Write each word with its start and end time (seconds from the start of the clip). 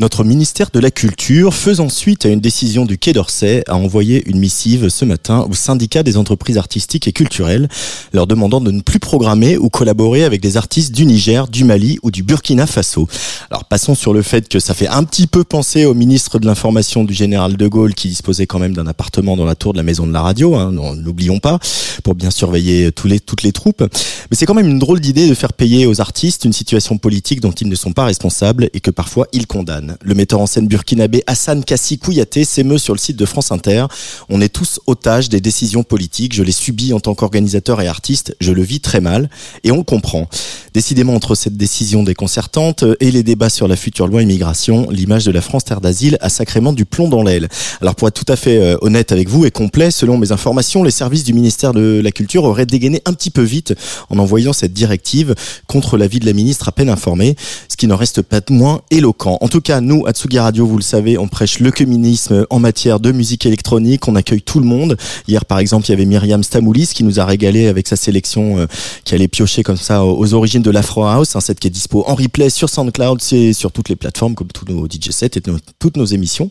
Notre 0.00 0.24
ministère 0.24 0.70
de 0.72 0.80
la 0.80 0.90
Culture, 0.90 1.52
faisant 1.52 1.90
suite 1.90 2.24
à 2.24 2.30
une 2.30 2.40
décision 2.40 2.86
du 2.86 2.96
Quai 2.96 3.12
d'Orsay, 3.12 3.62
a 3.68 3.76
envoyé 3.76 4.26
une 4.30 4.38
missive 4.38 4.88
ce 4.88 5.04
matin 5.04 5.46
au 5.50 5.52
syndicat 5.52 6.02
des 6.02 6.16
entreprises 6.16 6.56
artistiques 6.56 7.06
et 7.06 7.12
culturelles, 7.12 7.68
leur 8.14 8.26
demandant 8.26 8.62
de 8.62 8.70
ne 8.70 8.80
plus 8.80 8.98
programmer 8.98 9.58
ou 9.58 9.68
collaborer 9.68 10.24
avec 10.24 10.40
des 10.40 10.56
artistes 10.56 10.94
du 10.94 11.04
Niger, 11.04 11.48
du 11.48 11.64
Mali 11.64 11.98
ou 12.02 12.10
du 12.10 12.22
Burkina 12.22 12.66
Faso. 12.66 13.08
Alors 13.50 13.66
passons 13.66 13.94
sur 13.94 14.14
le 14.14 14.22
fait 14.22 14.48
que 14.48 14.58
ça 14.58 14.72
fait 14.72 14.88
un 14.88 15.04
petit 15.04 15.26
peu 15.26 15.44
penser 15.44 15.84
au 15.84 15.92
ministre 15.92 16.38
de 16.38 16.46
l'Information 16.46 17.04
du 17.04 17.12
général 17.12 17.58
de 17.58 17.68
Gaulle 17.68 17.92
qui 17.92 18.08
disposait 18.08 18.46
quand 18.46 18.58
même 18.58 18.72
d'un 18.74 18.86
appartement 18.86 19.36
dans 19.36 19.44
la 19.44 19.54
tour 19.54 19.74
de 19.74 19.76
la 19.76 19.82
maison 19.82 20.06
de 20.06 20.14
la 20.14 20.22
radio, 20.22 20.54
hein, 20.54 20.72
n'oublions 20.96 21.40
pas, 21.40 21.58
pour 22.04 22.14
bien 22.14 22.30
surveiller 22.30 22.90
toutes 22.90 23.42
les 23.42 23.52
troupes. 23.52 23.82
Mais 23.82 24.36
c'est 24.36 24.46
quand 24.46 24.54
même 24.54 24.68
une 24.68 24.78
drôle 24.78 25.00
d'idée 25.00 25.28
de 25.28 25.34
faire 25.34 25.52
payer 25.52 25.84
aux 25.84 26.00
artistes 26.00 26.46
une 26.46 26.54
situation 26.54 26.96
politique 26.96 27.42
dont 27.42 27.52
ils 27.52 27.68
ne 27.68 27.74
sont 27.74 27.92
pas 27.92 28.06
responsables 28.06 28.70
et 28.72 28.80
que 28.80 28.90
parfois 28.90 29.26
ils 29.34 29.46
condamnent. 29.46 29.89
Le 30.02 30.14
metteur 30.14 30.40
en 30.40 30.46
scène 30.46 30.68
burkinabé 30.68 31.22
Hassan 31.26 31.64
Kassi 31.64 31.98
Kouyaté 31.98 32.44
s'émeut 32.44 32.78
sur 32.78 32.94
le 32.94 32.98
site 32.98 33.16
de 33.16 33.24
France 33.24 33.52
Inter. 33.52 33.86
On 34.28 34.40
est 34.40 34.48
tous 34.48 34.80
otages 34.86 35.28
des 35.28 35.40
décisions 35.40 35.82
politiques. 35.82 36.34
Je 36.34 36.42
l'ai 36.42 36.52
subi 36.52 36.92
en 36.92 37.00
tant 37.00 37.14
qu'organisateur 37.14 37.80
et 37.80 37.88
artiste. 37.88 38.36
Je 38.40 38.52
le 38.52 38.62
vis 38.62 38.80
très 38.80 39.00
mal. 39.00 39.30
Et 39.64 39.70
on 39.70 39.84
comprend. 39.84 40.28
Décidément, 40.72 41.14
entre 41.14 41.34
cette 41.34 41.56
décision 41.56 42.02
déconcertante 42.02 42.84
et 43.00 43.10
les 43.10 43.22
débats 43.22 43.48
sur 43.48 43.66
la 43.66 43.76
future 43.76 44.06
loi 44.06 44.22
immigration, 44.22 44.88
l'image 44.90 45.24
de 45.24 45.32
la 45.32 45.40
France 45.40 45.64
terre 45.64 45.80
d'asile 45.80 46.16
a 46.20 46.28
sacrément 46.28 46.72
du 46.72 46.84
plomb 46.84 47.08
dans 47.08 47.22
l'aile. 47.22 47.48
Alors 47.80 47.94
pour 47.94 48.06
être 48.08 48.14
tout 48.14 48.32
à 48.32 48.36
fait 48.36 48.58
euh, 48.58 48.76
honnête 48.80 49.12
avec 49.12 49.28
vous 49.28 49.44
et 49.44 49.50
complet, 49.50 49.90
selon 49.90 50.16
mes 50.16 50.32
informations, 50.32 50.82
les 50.82 50.90
services 50.90 51.24
du 51.24 51.32
ministère 51.32 51.72
de 51.72 52.00
la 52.02 52.12
Culture 52.12 52.44
auraient 52.44 52.66
dégainé 52.66 53.02
un 53.04 53.12
petit 53.12 53.30
peu 53.30 53.42
vite 53.42 53.74
en 54.10 54.18
envoyant 54.18 54.52
cette 54.52 54.72
directive 54.72 55.34
contre 55.66 55.96
l'avis 55.96 56.20
de 56.20 56.26
la 56.26 56.32
ministre 56.32 56.68
à 56.68 56.72
peine 56.72 56.88
informée, 56.88 57.36
ce 57.68 57.76
qui 57.76 57.86
n'en 57.86 57.96
reste 57.96 58.22
pas 58.22 58.40
moins 58.50 58.82
éloquent. 58.90 59.38
En 59.40 59.48
tout 59.48 59.60
cas, 59.60 59.79
nous, 59.80 60.06
à 60.06 60.12
Tsugi 60.12 60.38
Radio, 60.38 60.66
vous 60.66 60.76
le 60.76 60.82
savez, 60.82 61.18
on 61.18 61.28
prêche 61.28 61.60
le 61.60 61.70
communisme 61.70 62.46
en 62.50 62.58
matière 62.58 63.00
de 63.00 63.12
musique 63.12 63.46
électronique, 63.46 64.08
on 64.08 64.16
accueille 64.16 64.42
tout 64.42 64.60
le 64.60 64.66
monde. 64.66 64.96
Hier, 65.28 65.44
par 65.44 65.58
exemple, 65.58 65.86
il 65.86 65.90
y 65.90 65.92
avait 65.94 66.04
Myriam 66.04 66.42
Stamoulis 66.42 66.88
qui 66.94 67.04
nous 67.04 67.20
a 67.20 67.24
régalé 67.24 67.66
avec 67.66 67.88
sa 67.88 67.96
sélection 67.96 68.58
euh, 68.58 68.66
qui 69.04 69.14
allait 69.14 69.28
piocher 69.28 69.62
comme 69.62 69.76
ça 69.76 70.04
aux 70.04 70.34
origines 70.34 70.62
de 70.62 70.70
l'Afro 70.70 71.04
House, 71.04 71.36
un 71.36 71.40
set 71.40 71.58
qui 71.58 71.68
est 71.68 71.70
dispo 71.70 72.04
en 72.06 72.14
replay 72.14 72.50
sur 72.50 72.68
SoundCloud, 72.68 73.20
c'est 73.20 73.52
sur 73.52 73.72
toutes 73.72 73.88
les 73.88 73.96
plateformes 73.96 74.34
comme 74.34 74.48
tous 74.48 74.64
nos 74.70 74.86
DJ 74.86 75.10
sets 75.10 75.36
et 75.36 75.42
toutes 75.78 75.96
nos 75.96 76.04
émissions. 76.04 76.50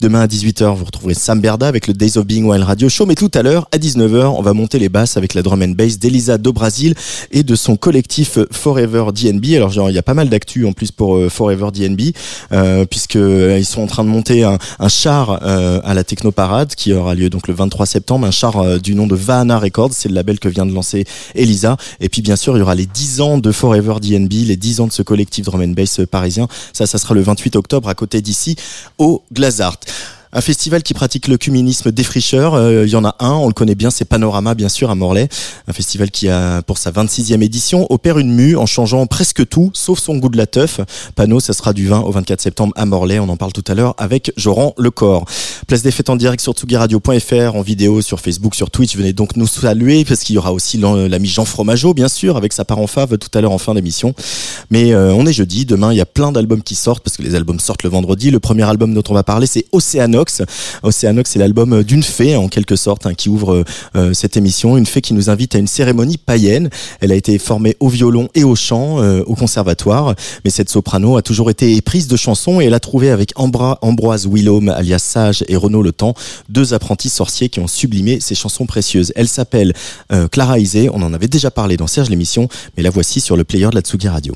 Demain 0.00 0.20
à 0.20 0.26
18h, 0.28 0.76
vous 0.76 0.84
retrouverez 0.84 1.14
Sam 1.14 1.40
Berda 1.40 1.66
avec 1.66 1.88
le 1.88 1.94
Days 1.94 2.18
of 2.18 2.26
Being 2.26 2.44
Wild 2.44 2.62
Radio 2.62 2.88
Show, 2.88 3.04
mais 3.04 3.16
tout 3.16 3.30
à 3.34 3.42
l'heure, 3.42 3.68
à 3.72 3.78
19h, 3.78 4.26
on 4.26 4.42
va 4.42 4.52
monter 4.52 4.78
les 4.78 4.88
basses 4.88 5.16
avec 5.16 5.34
la 5.34 5.42
drum 5.42 5.60
and 5.60 5.70
bass 5.70 5.98
d'Elisa 5.98 6.38
do 6.38 6.52
Brasil 6.52 6.94
et 7.32 7.42
de 7.42 7.56
son 7.56 7.76
collectif 7.76 8.38
Forever 8.52 9.06
DNB. 9.12 9.56
Alors, 9.56 9.90
il 9.90 9.94
y 9.94 9.98
a 9.98 10.02
pas 10.02 10.14
mal 10.14 10.28
d'actu 10.28 10.66
en 10.66 10.72
plus 10.72 10.92
pour 10.92 11.16
euh, 11.16 11.28
Forever 11.28 11.70
DNB, 11.72 12.12
euh, 12.52 12.67
puisque 12.88 13.16
euh, 13.16 13.58
ils 13.58 13.64
sont 13.64 13.82
en 13.82 13.86
train 13.86 14.04
de 14.04 14.08
monter 14.08 14.44
un, 14.44 14.58
un 14.78 14.88
char 14.88 15.40
euh, 15.42 15.80
à 15.84 15.94
la 15.94 16.04
Technoparade 16.04 16.74
qui 16.74 16.92
aura 16.92 17.14
lieu 17.14 17.30
donc 17.30 17.48
le 17.48 17.54
23 17.54 17.86
septembre, 17.86 18.26
un 18.26 18.30
char 18.30 18.56
euh, 18.56 18.78
du 18.78 18.94
nom 18.94 19.06
de 19.06 19.14
Vahana 19.14 19.58
Records, 19.58 19.92
c'est 19.92 20.08
le 20.08 20.14
label 20.14 20.38
que 20.38 20.48
vient 20.48 20.66
de 20.66 20.72
lancer 20.72 21.04
Elisa. 21.34 21.76
Et 22.00 22.08
puis 22.08 22.22
bien 22.22 22.36
sûr, 22.36 22.56
il 22.56 22.60
y 22.60 22.62
aura 22.62 22.74
les 22.74 22.86
10 22.86 23.20
ans 23.20 23.38
de 23.38 23.52
Forever 23.52 23.94
DNB, 24.00 24.32
les 24.46 24.56
10 24.56 24.80
ans 24.80 24.86
de 24.86 24.92
ce 24.92 25.02
collectif 25.02 25.44
drum 25.44 25.60
and 25.60 25.68
bass 25.68 26.00
parisien. 26.10 26.48
Ça, 26.72 26.86
ça 26.86 26.98
sera 26.98 27.14
le 27.14 27.22
28 27.22 27.56
octobre 27.56 27.88
à 27.88 27.94
côté 27.94 28.20
d'ici 28.20 28.56
au 28.98 29.22
Glazart. 29.32 29.78
Un 30.32 30.42
festival 30.42 30.82
qui 30.82 30.92
pratique 30.92 31.26
le 31.26 31.38
cuminisme 31.38 31.90
défricheur. 31.90 32.52
Euh, 32.54 32.84
il 32.84 32.90
y 32.90 32.96
en 32.96 33.04
a 33.04 33.16
un, 33.18 33.32
on 33.32 33.46
le 33.46 33.54
connaît 33.54 33.74
bien, 33.74 33.90
c'est 33.90 34.04
Panorama, 34.04 34.54
bien 34.54 34.68
sûr, 34.68 34.90
à 34.90 34.94
Morlaix. 34.94 35.28
Un 35.66 35.72
festival 35.72 36.10
qui 36.10 36.28
a, 36.28 36.60
pour 36.62 36.76
sa 36.76 36.90
26e 36.90 37.42
édition, 37.42 37.86
opère 37.88 38.18
une 38.18 38.34
mue 38.34 38.54
en 38.54 38.66
changeant 38.66 39.06
presque 39.06 39.48
tout, 39.48 39.70
sauf 39.72 39.98
son 39.98 40.18
goût 40.18 40.28
de 40.28 40.36
la 40.36 40.46
teuf. 40.46 40.80
Panneau, 41.14 41.40
ça 41.40 41.54
sera 41.54 41.72
du 41.72 41.86
20 41.86 42.00
au 42.00 42.10
24 42.10 42.42
septembre 42.42 42.74
à 42.76 42.84
Morlaix. 42.84 43.20
On 43.20 43.28
en 43.30 43.38
parle 43.38 43.52
tout 43.52 43.64
à 43.68 43.74
l'heure 43.74 43.94
avec 43.96 44.30
Joran 44.36 44.74
Lecor. 44.76 45.24
Place 45.66 45.82
des 45.82 45.90
fêtes 45.90 46.10
en 46.10 46.16
direct 46.16 46.42
sur 46.42 46.52
tsugiradio.fr, 46.52 47.56
en 47.56 47.62
vidéo 47.62 48.02
sur 48.02 48.20
Facebook, 48.20 48.54
sur 48.54 48.70
Twitch. 48.70 48.96
Venez 48.96 49.14
donc 49.14 49.34
nous 49.36 49.46
saluer 49.46 50.04
parce 50.04 50.20
qu'il 50.20 50.34
y 50.34 50.38
aura 50.38 50.52
aussi 50.52 50.76
l'ami 50.76 51.28
Jean 51.28 51.46
Fromageau, 51.46 51.94
bien 51.94 52.08
sûr, 52.08 52.36
avec 52.36 52.52
sa 52.52 52.66
part 52.66 52.78
en 52.78 52.86
fave 52.86 53.16
tout 53.16 53.30
à 53.36 53.40
l'heure 53.40 53.52
en 53.52 53.58
fin 53.58 53.72
d'émission. 53.72 54.14
Mais 54.70 54.92
euh, 54.92 55.14
on 55.14 55.24
est 55.24 55.32
jeudi. 55.32 55.64
Demain, 55.64 55.90
il 55.92 55.96
y 55.96 56.02
a 56.02 56.06
plein 56.06 56.32
d'albums 56.32 56.62
qui 56.62 56.74
sortent 56.74 57.02
parce 57.02 57.16
que 57.16 57.22
les 57.22 57.34
albums 57.34 57.60
sortent 57.60 57.82
le 57.82 57.88
vendredi. 57.88 58.30
Le 58.30 58.40
premier 58.40 58.64
album 58.64 58.92
dont 58.92 59.04
on 59.08 59.14
va 59.14 59.22
parler, 59.22 59.46
c'est 59.46 59.64
Océanox. 60.82 61.30
C'est 61.30 61.38
l'album 61.38 61.82
d'une 61.82 62.02
fée, 62.02 62.36
en 62.36 62.48
quelque 62.48 62.76
sorte, 62.76 63.06
hein, 63.06 63.14
qui 63.14 63.28
ouvre 63.28 63.64
euh, 63.96 64.12
cette 64.12 64.36
émission. 64.36 64.76
Une 64.76 64.86
fée 64.86 65.00
qui 65.00 65.14
nous 65.14 65.30
invite 65.30 65.54
à 65.54 65.58
une 65.58 65.66
cérémonie 65.66 66.18
païenne. 66.18 66.70
Elle 67.00 67.12
a 67.12 67.14
été 67.14 67.38
formée 67.38 67.76
au 67.80 67.88
violon 67.88 68.28
et 68.34 68.44
au 68.44 68.54
chant 68.54 69.02
euh, 69.02 69.22
au 69.26 69.34
conservatoire. 69.34 70.14
Mais 70.44 70.50
cette 70.50 70.70
soprano 70.70 71.16
a 71.16 71.22
toujours 71.22 71.50
été 71.50 71.76
éprise 71.76 72.08
de 72.08 72.16
chansons 72.16 72.60
et 72.60 72.64
elle 72.64 72.74
a 72.74 72.80
trouvé 72.80 73.10
avec 73.10 73.32
Ambroise 73.36 74.26
Willaume, 74.26 74.68
alias 74.68 74.98
Sage, 74.98 75.44
et 75.48 75.56
Renaud 75.56 75.82
Le 75.82 75.92
Temps, 75.92 76.14
deux 76.48 76.74
apprentis 76.74 77.10
sorciers 77.10 77.48
qui 77.48 77.60
ont 77.60 77.68
sublimé 77.68 78.20
ces 78.20 78.34
chansons 78.34 78.66
précieuses. 78.66 79.12
Elle 79.16 79.28
s'appelle 79.28 79.72
euh, 80.12 80.28
Clara 80.28 80.58
Isé. 80.58 80.88
On 80.92 81.02
en 81.02 81.12
avait 81.12 81.28
déjà 81.28 81.50
parlé 81.50 81.76
dans 81.76 81.86
Serge 81.86 82.10
l'émission, 82.10 82.48
mais 82.76 82.82
la 82.82 82.90
voici 82.90 83.20
sur 83.20 83.36
le 83.36 83.44
player 83.44 83.68
de 83.70 83.74
la 83.74 83.82
Tsugi 83.82 84.08
Radio. 84.08 84.34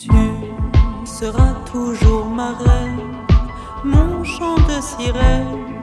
Tu 0.00 0.08
seras 1.04 1.52
toujours 1.70 2.24
ma 2.24 2.52
reine, 2.52 3.18
mon 3.84 4.24
chant 4.24 4.54
de 4.54 4.80
sirène, 4.80 5.82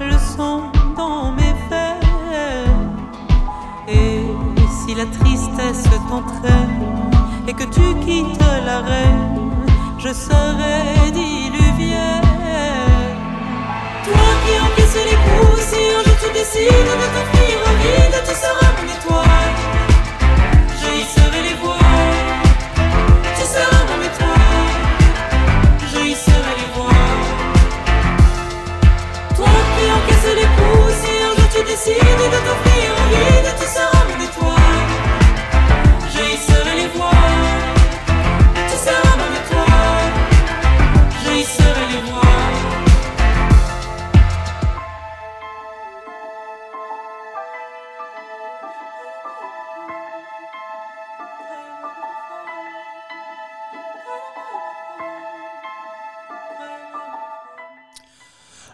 le 0.00 0.18
son 0.18 0.62
dans 0.96 1.30
mes 1.30 1.54
veines. 1.70 2.96
Et 3.86 4.24
si 4.66 4.96
la 4.96 5.06
tristesse 5.06 5.84
t'entraîne 6.08 7.12
et 7.46 7.52
que 7.52 7.62
tu 7.62 7.94
quittes 8.04 8.42
la 8.66 8.80
reine, 8.80 9.52
je 9.96 10.12
serai 10.12 11.12
diluvienne. 11.12 12.20
Toi 14.04 14.28
qui 14.42 14.58
encaisses 14.58 15.04
les 15.04 15.18
coups, 15.24 15.62
si 15.68 15.76
un 15.76 16.02
jour 16.02 16.16
tu 16.20 16.32
décides 16.32 16.66
de 16.66 17.06
t'offrir 17.14 17.58
au 17.68 17.74
vide, 17.80 18.22
tu 18.26 18.34
seras 18.34 18.72
mon 18.76 18.88
étoile. 18.92 19.41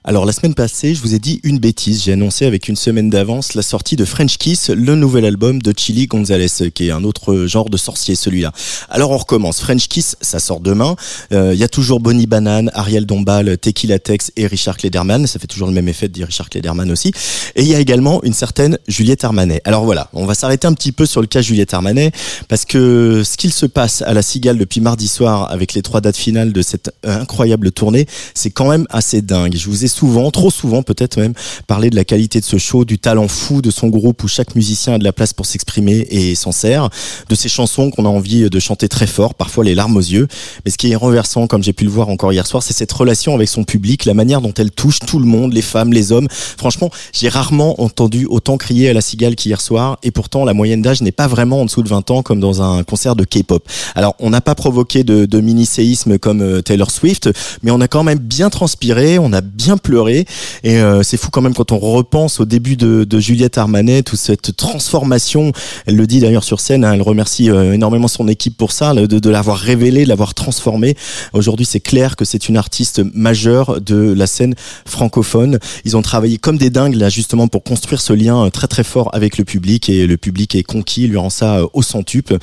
Alors 0.08 0.24
la 0.24 0.32
semaine 0.32 0.54
passée, 0.54 0.94
je 0.94 1.02
vous 1.02 1.14
ai 1.14 1.18
dit 1.18 1.38
une 1.42 1.58
bêtise. 1.58 2.02
J'ai 2.02 2.14
annoncé 2.14 2.46
avec 2.46 2.68
une 2.68 2.76
semaine 2.76 3.10
d'avance 3.10 3.52
la 3.52 3.60
sortie 3.60 3.94
de 3.94 4.06
French 4.06 4.38
Kiss, 4.38 4.70
le 4.70 4.94
nouvel 4.94 5.26
album 5.26 5.60
de 5.60 5.74
Chili 5.76 6.06
Gonzalez, 6.06 6.70
qui 6.74 6.88
est 6.88 6.90
un 6.90 7.04
autre 7.04 7.44
genre 7.44 7.68
de 7.68 7.76
sorcier 7.76 8.14
celui-là. 8.14 8.52
Alors 8.88 9.10
on 9.10 9.18
recommence. 9.18 9.60
French 9.60 9.86
Kiss, 9.86 10.16
ça 10.22 10.38
sort 10.38 10.60
demain. 10.60 10.96
Euh, 11.32 11.52
Il 11.52 11.60
y 11.60 11.62
a 11.62 11.68
toujours 11.68 12.00
Bonnie 12.00 12.26
Banane, 12.26 12.70
Ariel 12.72 13.04
Dombal, 13.04 13.58
Tequila 13.58 13.98
Tex 13.98 14.32
et 14.36 14.46
Richard 14.46 14.78
Klederman. 14.78 15.26
Ça 15.26 15.38
fait 15.38 15.46
toujours 15.46 15.68
le 15.68 15.74
même 15.74 15.88
effet 15.88 16.08
de 16.08 16.14
dire 16.14 16.26
Richard 16.26 16.48
Klederman 16.48 16.90
aussi. 16.90 17.12
Et 17.54 17.60
il 17.60 17.68
y 17.68 17.74
a 17.74 17.78
également 17.78 18.22
une 18.22 18.32
certaine 18.32 18.78
Juliette 18.88 19.24
Armanet. 19.24 19.60
Alors 19.64 19.84
voilà, 19.84 20.08
on 20.14 20.24
va 20.24 20.32
s'arrêter 20.34 20.66
un 20.66 20.72
petit 20.72 20.92
peu 20.92 21.04
sur 21.04 21.20
le 21.20 21.26
cas 21.26 21.42
Juliette 21.42 21.74
Armanet 21.74 22.12
parce 22.48 22.64
que 22.64 23.24
ce 23.26 23.36
qu'il 23.36 23.52
se 23.52 23.66
passe 23.66 24.00
à 24.00 24.14
la 24.14 24.22
Cigale 24.22 24.56
depuis 24.56 24.80
mardi 24.80 25.06
soir 25.06 25.50
avec 25.50 25.74
les 25.74 25.82
trois 25.82 26.00
dates 26.00 26.16
finales 26.16 26.54
de 26.54 26.62
cette 26.62 26.92
incroyable 27.04 27.72
tournée, 27.72 28.06
c'est 28.32 28.50
quand 28.50 28.70
même 28.70 28.86
assez 28.88 29.20
dingue. 29.20 29.54
Je 29.54 29.68
vous 29.68 29.84
ai 29.84 29.97
souvent, 29.98 30.30
trop 30.30 30.50
souvent 30.50 30.82
peut-être 30.82 31.18
même, 31.18 31.34
parlé 31.66 31.90
de 31.90 31.96
la 31.96 32.04
qualité 32.04 32.38
de 32.38 32.44
ce 32.44 32.56
show, 32.56 32.84
du 32.84 32.98
talent 32.98 33.26
fou 33.26 33.62
de 33.62 33.70
son 33.70 33.88
groupe 33.88 34.22
où 34.22 34.28
chaque 34.28 34.54
musicien 34.54 34.94
a 34.94 34.98
de 34.98 35.04
la 35.04 35.12
place 35.12 35.32
pour 35.32 35.44
s'exprimer 35.44 36.06
et 36.10 36.36
s'en 36.36 36.52
sert, 36.52 36.88
de 37.28 37.34
ses 37.34 37.48
chansons 37.48 37.90
qu'on 37.90 38.04
a 38.04 38.08
envie 38.08 38.48
de 38.48 38.58
chanter 38.60 38.88
très 38.88 39.08
fort, 39.08 39.34
parfois 39.34 39.64
les 39.64 39.74
larmes 39.74 39.96
aux 39.96 40.00
yeux. 40.00 40.28
Mais 40.64 40.70
ce 40.70 40.78
qui 40.78 40.92
est 40.92 40.96
renversant, 40.96 41.48
comme 41.48 41.64
j'ai 41.64 41.72
pu 41.72 41.84
le 41.84 41.90
voir 41.90 42.08
encore 42.10 42.32
hier 42.32 42.46
soir, 42.46 42.62
c'est 42.62 42.74
cette 42.74 42.92
relation 42.92 43.34
avec 43.34 43.48
son 43.48 43.64
public, 43.64 44.04
la 44.04 44.14
manière 44.14 44.40
dont 44.40 44.54
elle 44.56 44.70
touche 44.70 45.00
tout 45.00 45.18
le 45.18 45.26
monde, 45.26 45.52
les 45.52 45.62
femmes, 45.62 45.92
les 45.92 46.12
hommes. 46.12 46.28
Franchement, 46.30 46.90
j'ai 47.12 47.28
rarement 47.28 47.82
entendu 47.82 48.26
autant 48.26 48.56
crier 48.56 48.90
à 48.90 48.92
la 48.92 49.00
cigale 49.00 49.34
qu'hier 49.34 49.60
soir, 49.60 49.98
et 50.04 50.12
pourtant 50.12 50.44
la 50.44 50.54
moyenne 50.54 50.82
d'âge 50.82 51.02
n'est 51.02 51.10
pas 51.10 51.26
vraiment 51.26 51.62
en 51.62 51.64
dessous 51.64 51.82
de 51.82 51.88
20 51.88 52.10
ans 52.12 52.22
comme 52.22 52.38
dans 52.38 52.62
un 52.62 52.84
concert 52.84 53.16
de 53.16 53.24
K-pop. 53.24 53.66
Alors, 53.96 54.14
on 54.20 54.30
n'a 54.30 54.40
pas 54.40 54.54
provoqué 54.54 55.02
de, 55.02 55.26
de 55.26 55.40
mini-séisme 55.40 56.18
comme 56.18 56.40
euh, 56.40 56.62
Taylor 56.62 56.92
Swift, 56.92 57.30
mais 57.64 57.72
on 57.72 57.80
a 57.80 57.88
quand 57.88 58.04
même 58.04 58.18
bien 58.18 58.48
transpiré, 58.48 59.18
on 59.18 59.32
a 59.32 59.40
bien 59.40 59.76
pleuré, 59.88 60.26
et 60.64 60.76
euh, 60.76 61.02
c'est 61.02 61.16
fou 61.16 61.30
quand 61.30 61.40
même 61.40 61.54
quand 61.54 61.72
on 61.72 61.78
repense 61.78 62.40
au 62.40 62.44
début 62.44 62.76
de, 62.76 63.04
de 63.04 63.18
Juliette 63.18 63.56
Armanet, 63.56 64.02
toute 64.02 64.18
cette 64.18 64.54
transformation. 64.54 65.52
Elle 65.86 65.96
le 65.96 66.06
dit 66.06 66.20
d'ailleurs 66.20 66.44
sur 66.44 66.60
scène, 66.60 66.84
hein, 66.84 66.92
elle 66.92 67.00
remercie 67.00 67.48
euh, 67.48 67.72
énormément 67.72 68.06
son 68.06 68.28
équipe 68.28 68.58
pour 68.58 68.72
ça, 68.72 68.92
de, 68.92 69.06
de 69.06 69.30
l'avoir 69.30 69.56
révélé, 69.56 70.04
de 70.04 70.10
l'avoir 70.10 70.34
transformé. 70.34 70.94
Aujourd'hui, 71.32 71.64
c'est 71.64 71.80
clair 71.80 72.16
que 72.16 72.26
c'est 72.26 72.50
une 72.50 72.58
artiste 72.58 73.00
majeure 73.14 73.80
de 73.80 74.12
la 74.12 74.26
scène 74.26 74.54
francophone. 74.84 75.58
Ils 75.86 75.96
ont 75.96 76.02
travaillé 76.02 76.36
comme 76.36 76.58
des 76.58 76.68
dingues 76.68 76.96
là 76.96 77.08
justement 77.08 77.48
pour 77.48 77.62
construire 77.62 78.02
ce 78.02 78.12
lien 78.12 78.44
euh, 78.44 78.50
très 78.50 78.66
très 78.66 78.84
fort 78.84 79.08
avec 79.14 79.38
le 79.38 79.44
public 79.44 79.88
et 79.88 80.06
le 80.06 80.18
public 80.18 80.54
est 80.54 80.64
conquis, 80.64 81.06
lui 81.06 81.16
rend 81.16 81.30
ça 81.30 81.60
euh, 81.60 81.66
au 81.72 81.80
centuple. 81.82 82.34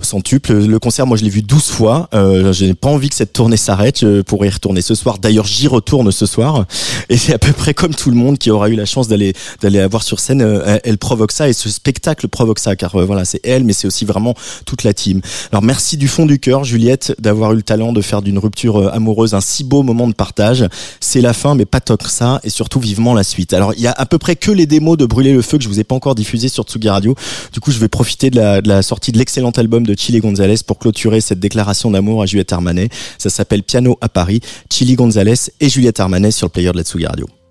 Au 0.00 0.04
centuple. 0.04 0.54
Le 0.54 0.78
concert, 0.78 1.06
moi 1.06 1.18
je 1.18 1.24
l'ai 1.24 1.30
vu 1.30 1.42
12 1.42 1.64
fois. 1.64 2.08
Euh, 2.14 2.52
je 2.54 2.64
n'ai 2.64 2.74
pas 2.74 2.88
envie 2.88 3.10
que 3.10 3.14
cette 3.14 3.34
tournée 3.34 3.58
s'arrête. 3.58 4.00
Je 4.00 4.22
pourrais 4.22 4.48
y 4.48 4.50
retourner 4.50 4.80
ce 4.80 4.94
soir. 4.94 5.18
D'ailleurs, 5.18 5.46
j'y 5.46 5.68
retourne 5.68 6.10
ce 6.10 6.26
soir. 6.26 6.64
Et 7.08 7.16
c'est 7.16 7.32
à 7.34 7.38
peu 7.38 7.52
près 7.52 7.74
comme 7.74 7.94
tout 7.94 8.10
le 8.10 8.16
monde 8.16 8.38
qui 8.38 8.50
aura 8.50 8.68
eu 8.68 8.74
la 8.74 8.86
chance 8.86 9.08
d'aller 9.08 9.32
d'aller 9.60 9.78
la 9.78 9.88
voir 9.88 10.02
sur 10.02 10.20
scène. 10.20 10.42
euh, 10.42 10.78
elle- 10.84 10.98
provoque 10.98 11.32
ça 11.32 11.48
et 11.48 11.52
ce 11.52 11.68
spectacle 11.68 12.28
provoque 12.28 12.58
ça 12.58 12.76
car 12.76 12.94
euh, 12.94 13.04
voilà, 13.04 13.24
c'est 13.24 13.40
elle, 13.44 13.64
mais 13.64 13.72
c'est 13.72 13.86
aussi 13.86 14.04
vraiment 14.04 14.34
toute 14.64 14.84
la 14.84 14.94
team. 14.94 15.20
Alors 15.52 15.62
merci 15.62 15.96
du 15.96 16.08
fond 16.08 16.24
du 16.24 16.38
cœur, 16.38 16.64
Juliette, 16.64 17.14
d'avoir 17.18 17.52
eu 17.52 17.56
le 17.56 17.62
talent 17.62 17.92
de 17.92 18.00
faire 18.00 18.22
d'une 18.22 18.38
rupture 18.38 18.76
euh, 18.80 18.90
amoureuse 18.94 19.34
un 19.34 19.40
si 19.40 19.64
beau 19.64 19.82
moment 19.82 20.08
de 20.08 20.14
partage. 20.14 20.64
C'est 21.00 21.20
la 21.20 21.32
fin, 21.34 21.54
mais 21.54 21.64
pas 21.66 21.80
que 21.80 22.08
ça, 22.08 22.40
et 22.44 22.50
surtout 22.50 22.80
vivement 22.80 23.12
la 23.14 23.24
suite. 23.24 23.52
Alors 23.52 23.74
il 23.74 23.80
y 23.82 23.86
a 23.86 23.92
à 23.92 24.06
peu 24.06 24.18
près 24.18 24.36
que 24.36 24.50
les 24.50 24.66
démos 24.66 24.96
de 24.96 25.04
Brûler 25.04 25.32
le 25.32 25.42
feu 25.42 25.58
que 25.58 25.64
je 25.64 25.68
vous 25.68 25.80
ai 25.80 25.84
pas 25.84 25.94
encore 25.94 26.14
diffusé 26.14 26.48
sur 26.48 26.64
Tsugi 26.64 26.88
Radio. 26.88 27.14
Du 27.52 27.60
coup, 27.60 27.70
je 27.70 27.78
vais 27.78 27.88
profiter 27.88 28.30
de 28.30 28.36
la, 28.36 28.62
de 28.62 28.68
la 28.68 28.82
sortie 28.82 29.12
de 29.12 29.18
l'excellent 29.18 29.50
album 29.50 29.84
de 29.86 29.94
Chili 29.98 30.20
Gonzalez 30.20 30.56
pour 30.66 30.78
clôturer 30.78 31.20
cette 31.20 31.40
déclaration 31.40 31.90
d'amour 31.90 32.22
à 32.22 32.26
Juliette 32.26 32.52
Armanet. 32.52 32.88
Ça 33.18 33.28
s'appelle 33.30 33.62
Piano 33.62 33.98
à 34.00 34.08
Paris, 34.08 34.40
Chili 34.72 34.94
Gonzalez 34.94 35.34
et 35.60 35.68
Juliette 35.68 36.00
Armanet 36.00 36.30
sur 36.30 36.46
le 36.46 36.50
player 36.52 36.72
de 36.72 36.78
la 36.78 36.83
Tsugi 36.84 37.06
Radio. 37.06 37.43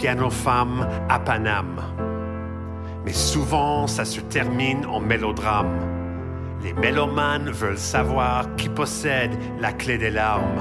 Et 0.00 0.06
les 0.06 0.14
pianofemmes 0.14 0.86
à 1.08 1.18
Paname. 1.18 1.80
Mais 3.04 3.12
souvent, 3.12 3.86
ça 3.86 4.04
se 4.04 4.20
termine 4.20 4.86
en 4.86 5.00
mélodrame. 5.00 5.78
Les 6.62 6.72
mélomanes 6.74 7.50
veulent 7.50 7.78
savoir 7.78 8.54
qui 8.56 8.68
possède 8.68 9.32
la 9.60 9.72
clé 9.72 9.98
des 9.98 10.10
larmes. 10.10 10.60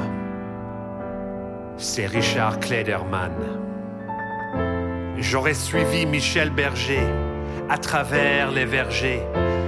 C'est 1.77 2.05
Richard 2.05 2.59
Klederman. 2.59 3.33
J'aurais 5.17 5.53
suivi 5.53 6.05
Michel 6.05 6.49
Berger 6.49 7.05
à 7.69 7.77
travers 7.77 8.51
les 8.51 8.65
vergers. 8.65 9.23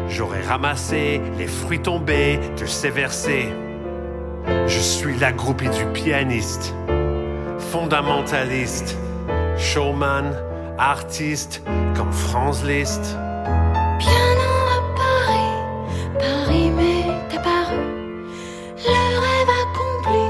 J'aurais 0.09 0.41
ramassé 0.41 1.21
les 1.37 1.47
fruits 1.47 1.81
tombés 1.81 2.39
de 2.59 2.65
ses 2.65 2.89
versets. 2.89 3.49
Je 4.67 4.79
suis 4.79 5.17
la 5.17 5.31
groupie 5.31 5.69
du 5.69 5.85
pianiste, 5.93 6.73
fondamentaliste, 7.59 8.97
showman, 9.61 10.33
artiste 10.77 11.61
comme 11.95 12.11
Franz 12.11 12.63
Liszt. 12.65 13.15
Piano 13.99 14.49
à 14.75 14.81
Paris, 15.01 15.53
Paris 16.19 16.71
m'est 16.71 17.37
apparu. 17.37 17.83
Le 18.77 19.03
rêve 19.25 19.51
accompli, 19.63 20.27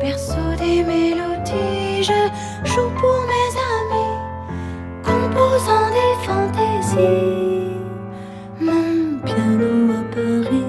berceau 0.00 0.48
des 0.58 0.82
mélodies. 0.84 2.04
Je 2.04 2.20
joue 2.70 2.90
pour 3.00 3.18
mes 3.32 3.50
amis, 3.74 4.14
composant 5.02 5.88
des 5.98 6.14
fantaisies. 6.24 7.76
Mon 8.60 9.18
piano 9.24 9.72
à 9.92 10.02
Paris. 10.14 10.68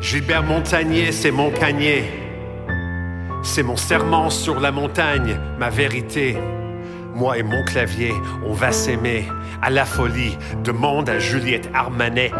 Gilbert 0.00 0.44
Montagnier, 0.44 1.10
c'est 1.10 1.32
mon 1.32 1.50
canier. 1.50 2.25
C'est 3.56 3.62
mon 3.62 3.76
serment 3.76 4.28
sur 4.28 4.60
la 4.60 4.70
montagne, 4.70 5.40
ma 5.58 5.70
vérité. 5.70 6.36
Moi 7.14 7.38
et 7.38 7.42
mon 7.42 7.64
clavier, 7.64 8.12
on 8.44 8.52
va 8.52 8.70
s'aimer 8.70 9.26
à 9.62 9.70
la 9.70 9.86
folie, 9.86 10.36
demande 10.62 11.08
à 11.08 11.18
Juliette 11.18 11.70
Armanet. 11.72 12.32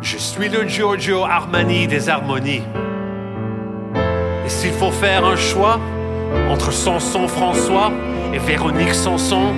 Je 0.00 0.16
suis 0.16 0.48
le 0.48 0.66
Giorgio 0.66 1.24
Armani 1.24 1.86
des 1.88 2.08
harmonies. 2.08 2.62
Et 4.46 4.48
s'il 4.48 4.72
faut 4.72 4.90
faire 4.90 5.26
un 5.26 5.36
choix 5.36 5.78
entre 6.48 6.72
Samson 6.72 7.28
François 7.28 7.92
et 8.32 8.38
Véronique 8.38 8.94
Sanson, 8.94 9.52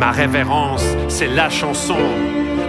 ma 0.00 0.10
révérence, 0.10 0.84
c'est 1.06 1.28
la 1.28 1.48
chanson. 1.48 1.94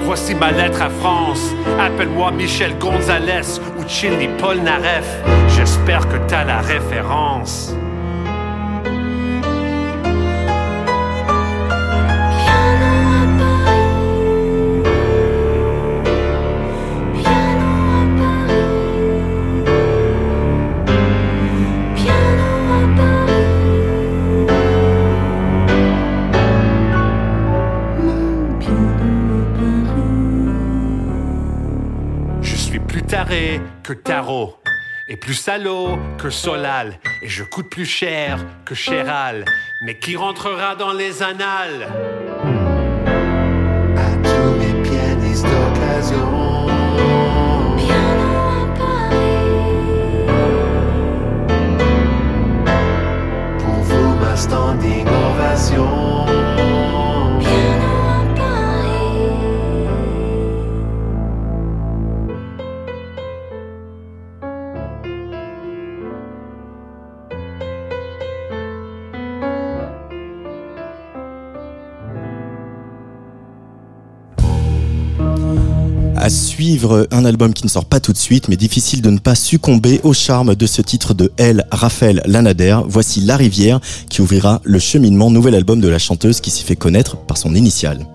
Voici 0.03 0.35
ma 0.35 0.51
lettre 0.51 0.83
à 0.83 0.89
France. 0.91 1.51
Appelle-moi 1.79 2.31
Michel 2.31 2.77
Gonzalez 2.77 3.59
Chili 3.87 4.27
Polnareff. 4.39 5.21
J'espère 5.55 6.07
que 6.07 6.17
t'as 6.27 6.43
la 6.43 6.61
référence. 6.61 7.73
Que 33.83 33.93
tarot. 33.93 34.57
Et 35.09 35.17
plus 35.17 35.33
salaud 35.33 35.99
que 36.17 36.29
Solal. 36.29 36.97
Et 37.21 37.27
je 37.27 37.43
coûte 37.43 37.69
plus 37.69 37.85
cher 37.85 38.39
que 38.65 38.73
Chéral. 38.73 39.43
Mais 39.85 39.99
qui 39.99 40.15
rentrera 40.15 40.75
dans 40.75 40.93
les 40.93 41.21
annales? 41.21 41.89
Un 77.11 77.25
album 77.25 77.53
qui 77.53 77.63
ne 77.63 77.69
sort 77.69 77.85
pas 77.85 77.99
tout 77.99 78.13
de 78.13 78.17
suite, 78.17 78.47
mais 78.47 78.55
difficile 78.55 79.01
de 79.01 79.09
ne 79.09 79.17
pas 79.17 79.35
succomber 79.35 79.99
au 80.03 80.13
charme 80.13 80.55
de 80.55 80.65
ce 80.65 80.81
titre 80.81 81.13
de 81.13 81.31
L. 81.37 81.65
Raphaël 81.71 82.21
Lanader. 82.25 82.79
Voici 82.87 83.21
La 83.21 83.37
Rivière 83.37 83.79
qui 84.09 84.21
ouvrira 84.21 84.61
le 84.63 84.79
cheminement, 84.79 85.29
nouvel 85.29 85.55
album 85.55 85.81
de 85.81 85.89
la 85.89 85.99
chanteuse 85.99 86.39
qui 86.39 86.51
s'y 86.51 86.63
fait 86.63 86.75
connaître 86.75 87.17
par 87.17 87.37
son 87.37 87.53
initiale. 87.53 88.05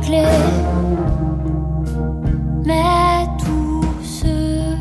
Clé 0.00 0.24
mais 2.64 3.26
tous 3.38 3.84
ceux 4.02 4.76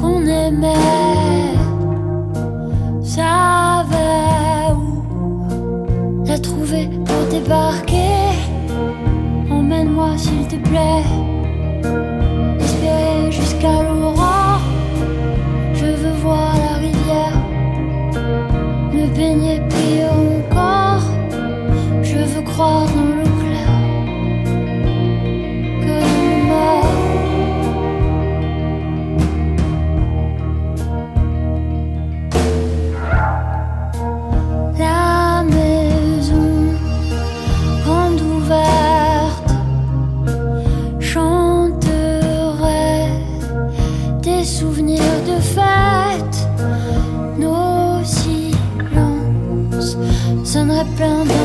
qu'on 0.00 0.20
aimait 0.26 1.54
savaient 3.02 4.72
où 4.74 6.24
la 6.26 6.38
trouver 6.38 6.88
pour 7.06 7.22
débarquer. 7.30 8.24
Emmène-moi 9.50 10.16
s'il 10.16 10.46
te 10.46 10.56
plaît, 10.68 11.04
espérer 12.60 13.30
jusqu'à 13.30 13.82
l'aurore. 13.82 14.62
Je 15.74 15.86
veux 16.00 16.16
voir 16.22 16.52
la 16.64 16.74
rivière, 16.86 17.38
me 18.92 19.06
baigner 19.16 19.60
puis 19.68 20.02
encore. 20.04 21.06
Je 22.02 22.18
veux 22.18 22.42
croire 22.42 22.86
dans 22.94 23.10
l'eau 23.16 23.27
from 50.98 51.37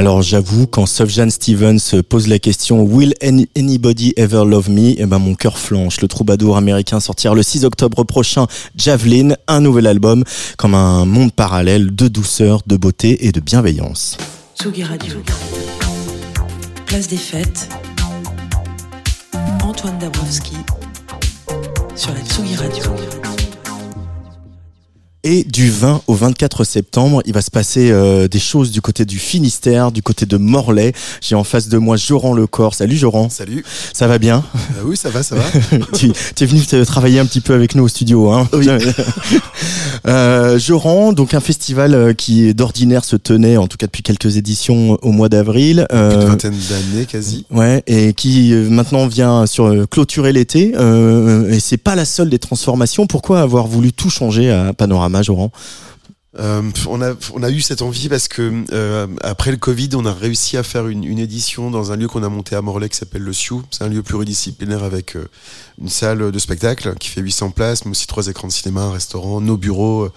Alors 0.00 0.22
j'avoue, 0.22 0.66
quand 0.66 0.86
Sufjan 0.86 1.28
Stevens 1.28 2.00
pose 2.08 2.26
la 2.26 2.38
question 2.38 2.80
Will 2.84 3.12
any- 3.20 3.50
anybody 3.54 4.14
ever 4.16 4.44
love 4.46 4.70
me? 4.70 4.94
Eh 4.96 5.04
ben 5.04 5.18
mon 5.18 5.34
cœur 5.34 5.58
flanche. 5.58 6.00
Le 6.00 6.08
troubadour 6.08 6.56
américain 6.56 7.00
sortira 7.00 7.34
le 7.34 7.42
6 7.42 7.66
octobre 7.66 8.02
prochain 8.04 8.46
Javelin, 8.76 9.34
un 9.46 9.60
nouvel 9.60 9.86
album, 9.86 10.24
comme 10.56 10.74
un 10.74 11.04
monde 11.04 11.32
parallèle 11.32 11.94
de 11.94 12.08
douceur, 12.08 12.62
de 12.66 12.78
beauté 12.78 13.26
et 13.26 13.30
de 13.32 13.40
bienveillance. 13.40 14.16
Tsugi 14.58 14.84
Radio. 14.84 15.16
Place 16.86 17.06
des 17.08 17.18
fêtes. 17.18 17.68
Antoine 19.62 19.98
Dabrowski 19.98 20.56
sur 21.94 22.14
la 22.14 22.20
Tsugi 22.20 22.56
Radio. 22.56 22.84
Et 25.22 25.44
du 25.44 25.68
20 25.70 26.00
au 26.06 26.14
24 26.14 26.64
septembre, 26.64 27.20
il 27.26 27.34
va 27.34 27.42
se 27.42 27.50
passer 27.50 27.90
euh, 27.90 28.26
des 28.26 28.38
choses 28.38 28.70
du 28.70 28.80
côté 28.80 29.04
du 29.04 29.18
Finistère, 29.18 29.92
du 29.92 30.02
côté 30.02 30.24
de 30.24 30.38
Morlaix. 30.38 30.94
J'ai 31.20 31.34
en 31.34 31.44
face 31.44 31.68
de 31.68 31.76
moi 31.76 31.98
Joran 31.98 32.32
Lecor. 32.32 32.74
Salut 32.74 32.96
Joran, 32.96 33.28
Salut. 33.28 33.62
ça 33.92 34.06
va 34.06 34.18
bien? 34.18 34.42
Euh, 34.78 34.82
oui, 34.86 34.96
ça 34.96 35.10
va, 35.10 35.22
ça 35.22 35.36
va. 35.36 35.42
tu, 35.94 36.10
tu 36.34 36.44
es 36.44 36.46
venu 36.46 36.62
travailler 36.86 37.18
un 37.20 37.26
petit 37.26 37.42
peu 37.42 37.52
avec 37.52 37.74
nous 37.74 37.84
au 37.84 37.88
studio, 37.88 38.30
hein 38.30 38.48
Oui. 38.54 38.66
euh, 40.08 40.58
Joran, 40.58 41.12
donc 41.12 41.34
un 41.34 41.40
festival 41.40 41.94
euh, 41.94 42.12
qui 42.14 42.54
d'ordinaire 42.54 43.04
se 43.04 43.16
tenait, 43.16 43.58
en 43.58 43.66
tout 43.66 43.76
cas 43.76 43.86
depuis 43.86 44.02
quelques 44.02 44.38
éditions, 44.38 44.96
au 45.02 45.12
mois 45.12 45.28
d'avril. 45.28 45.86
Une 45.90 45.96
Euh, 45.98 46.26
vingtaine 46.28 46.54
d'années 46.70 47.04
quasi. 47.04 47.44
Ouais, 47.50 47.82
et 47.86 48.14
qui 48.14 48.54
euh, 48.54 48.70
maintenant 48.70 49.06
vient 49.06 49.44
sur 49.44 49.66
euh, 49.66 49.84
clôturer 49.86 50.32
l'été. 50.32 50.72
Euh, 50.76 51.50
et 51.52 51.60
c'est 51.60 51.76
pas 51.76 51.94
la 51.94 52.06
seule 52.06 52.30
des 52.30 52.38
transformations. 52.38 53.06
Pourquoi 53.06 53.40
avoir 53.42 53.66
voulu 53.66 53.92
tout 53.92 54.08
changer 54.08 54.50
à 54.50 54.72
Panorama, 54.72 55.09
Joran 55.18 55.50
Euh, 56.38 56.62
on, 56.86 57.02
a, 57.02 57.14
on 57.34 57.42
a 57.42 57.50
eu 57.50 57.60
cette 57.60 57.82
envie 57.82 58.08
parce 58.08 58.28
que 58.28 58.64
euh, 58.72 59.08
après 59.20 59.50
le 59.50 59.56
Covid, 59.56 59.90
on 59.94 60.06
a 60.06 60.12
réussi 60.12 60.56
à 60.56 60.62
faire 60.62 60.86
une, 60.86 61.04
édition 61.18 61.72
dans 61.72 61.90
un 61.90 61.96
lieu 61.96 62.06
qu'on 62.06 62.22
a 62.22 62.28
monté 62.28 62.54
à 62.54 62.62
Morlaix 62.62 62.88
qui 62.88 62.96
s'appelle 62.96 63.22
le 63.22 63.32
Sioux. 63.32 63.64
C'est 63.72 63.82
un 63.82 63.88
lieu 63.88 64.02
pluridisciplinaire 64.02 64.84
avec 64.84 65.16
euh, 65.16 65.28
une 65.80 65.88
salle 65.88 66.30
de 66.30 66.38
spectacle 66.38 66.94
qui 67.00 67.08
fait 67.08 67.20
800 67.20 67.50
places, 67.50 67.84
mais 67.84 67.90
aussi 67.90 68.06
trois 68.06 68.28
écrans 68.28 68.46
de 68.46 68.52
cinéma, 68.52 68.82
un 68.82 68.92
restaurant, 68.92 69.40
nos 69.40 69.56
bureaux, 69.56 70.08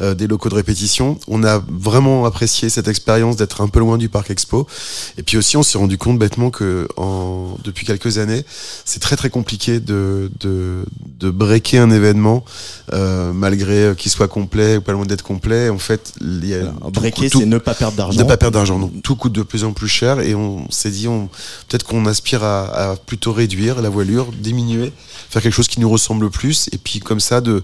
des 0.00 0.26
locaux 0.28 0.48
de 0.48 0.54
répétition. 0.54 1.18
On 1.26 1.42
a 1.42 1.62
vraiment 1.68 2.24
apprécié 2.24 2.68
cette 2.68 2.86
expérience 2.86 3.36
d'être 3.36 3.60
un 3.60 3.68
peu 3.68 3.80
loin 3.80 3.98
du 3.98 4.08
parc 4.08 4.30
expo. 4.30 4.68
Et 5.16 5.24
puis 5.24 5.36
aussi, 5.36 5.56
on 5.56 5.64
s'est 5.64 5.76
rendu 5.76 5.98
compte 5.98 6.20
bêtement 6.20 6.50
que 6.50 6.86
en, 6.96 7.56
depuis 7.64 7.84
quelques 7.84 8.18
années, 8.18 8.44
c'est 8.84 9.00
très 9.00 9.16
très 9.16 9.28
compliqué 9.28 9.80
de, 9.80 10.30
de, 10.38 10.84
de 11.18 11.30
breaker 11.30 11.78
un 11.80 11.90
événement 11.90 12.44
malgré 12.92 13.94
qu'il 13.96 14.10
soit 14.12 14.28
complet 14.28 14.76
ou 14.76 14.82
pas 14.82 14.92
loin 14.92 15.04
d'être 15.04 15.22
complet. 15.22 15.57
En 15.70 15.78
fait, 15.78 16.12
il 16.20 16.46
y 16.46 16.54
a 16.54 16.66
tout 16.66 16.90
Breaker, 16.92 17.28
c'est 17.28 17.44
ne 17.46 17.58
pas 17.58 17.74
perdre 17.74 17.96
d'argent. 17.96 18.18
ne 18.18 18.24
pas 18.24 18.36
perdre 18.36 18.54
d'argent. 18.54 18.78
Non, 18.78 18.90
tout 19.02 19.16
coûte 19.16 19.32
de 19.32 19.42
plus 19.42 19.64
en 19.64 19.72
plus 19.72 19.88
cher 19.88 20.20
et 20.20 20.34
on 20.34 20.70
s'est 20.70 20.90
dit, 20.90 21.08
on, 21.08 21.28
peut-être 21.68 21.84
qu'on 21.84 22.06
aspire 22.06 22.42
à, 22.44 22.90
à 22.92 22.96
plutôt 22.96 23.32
réduire 23.32 23.82
la 23.82 23.88
voilure, 23.88 24.30
diminuer, 24.32 24.92
faire 25.30 25.42
quelque 25.42 25.52
chose 25.52 25.68
qui 25.68 25.80
nous 25.80 25.90
ressemble 25.90 26.30
plus 26.30 26.68
et 26.72 26.78
puis 26.78 27.00
comme 27.00 27.20
ça 27.20 27.40
de 27.40 27.62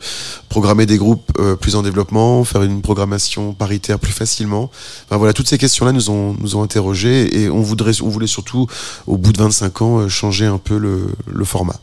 programmer 0.48 0.86
des 0.86 0.98
groupes 0.98 1.30
euh, 1.38 1.56
plus 1.56 1.76
en 1.76 1.82
développement, 1.82 2.44
faire 2.44 2.62
une 2.62 2.82
programmation 2.82 3.52
paritaire 3.54 3.98
plus 3.98 4.12
facilement. 4.12 4.70
Enfin 5.06 5.16
voilà, 5.16 5.32
toutes 5.32 5.48
ces 5.48 5.58
questions-là 5.58 5.92
nous 5.92 6.10
ont 6.10 6.34
nous 6.40 6.56
ont 6.56 6.62
interrogés 6.62 7.40
et 7.42 7.48
on 7.50 7.60
voudrait, 7.60 7.92
on 8.02 8.08
voulait 8.08 8.26
surtout 8.26 8.66
au 9.06 9.16
bout 9.16 9.32
de 9.32 9.38
25 9.38 9.82
ans 9.82 9.98
euh, 10.00 10.08
changer 10.08 10.46
un 10.46 10.58
peu 10.58 10.78
le, 10.78 11.06
le 11.32 11.44
format. 11.44 11.76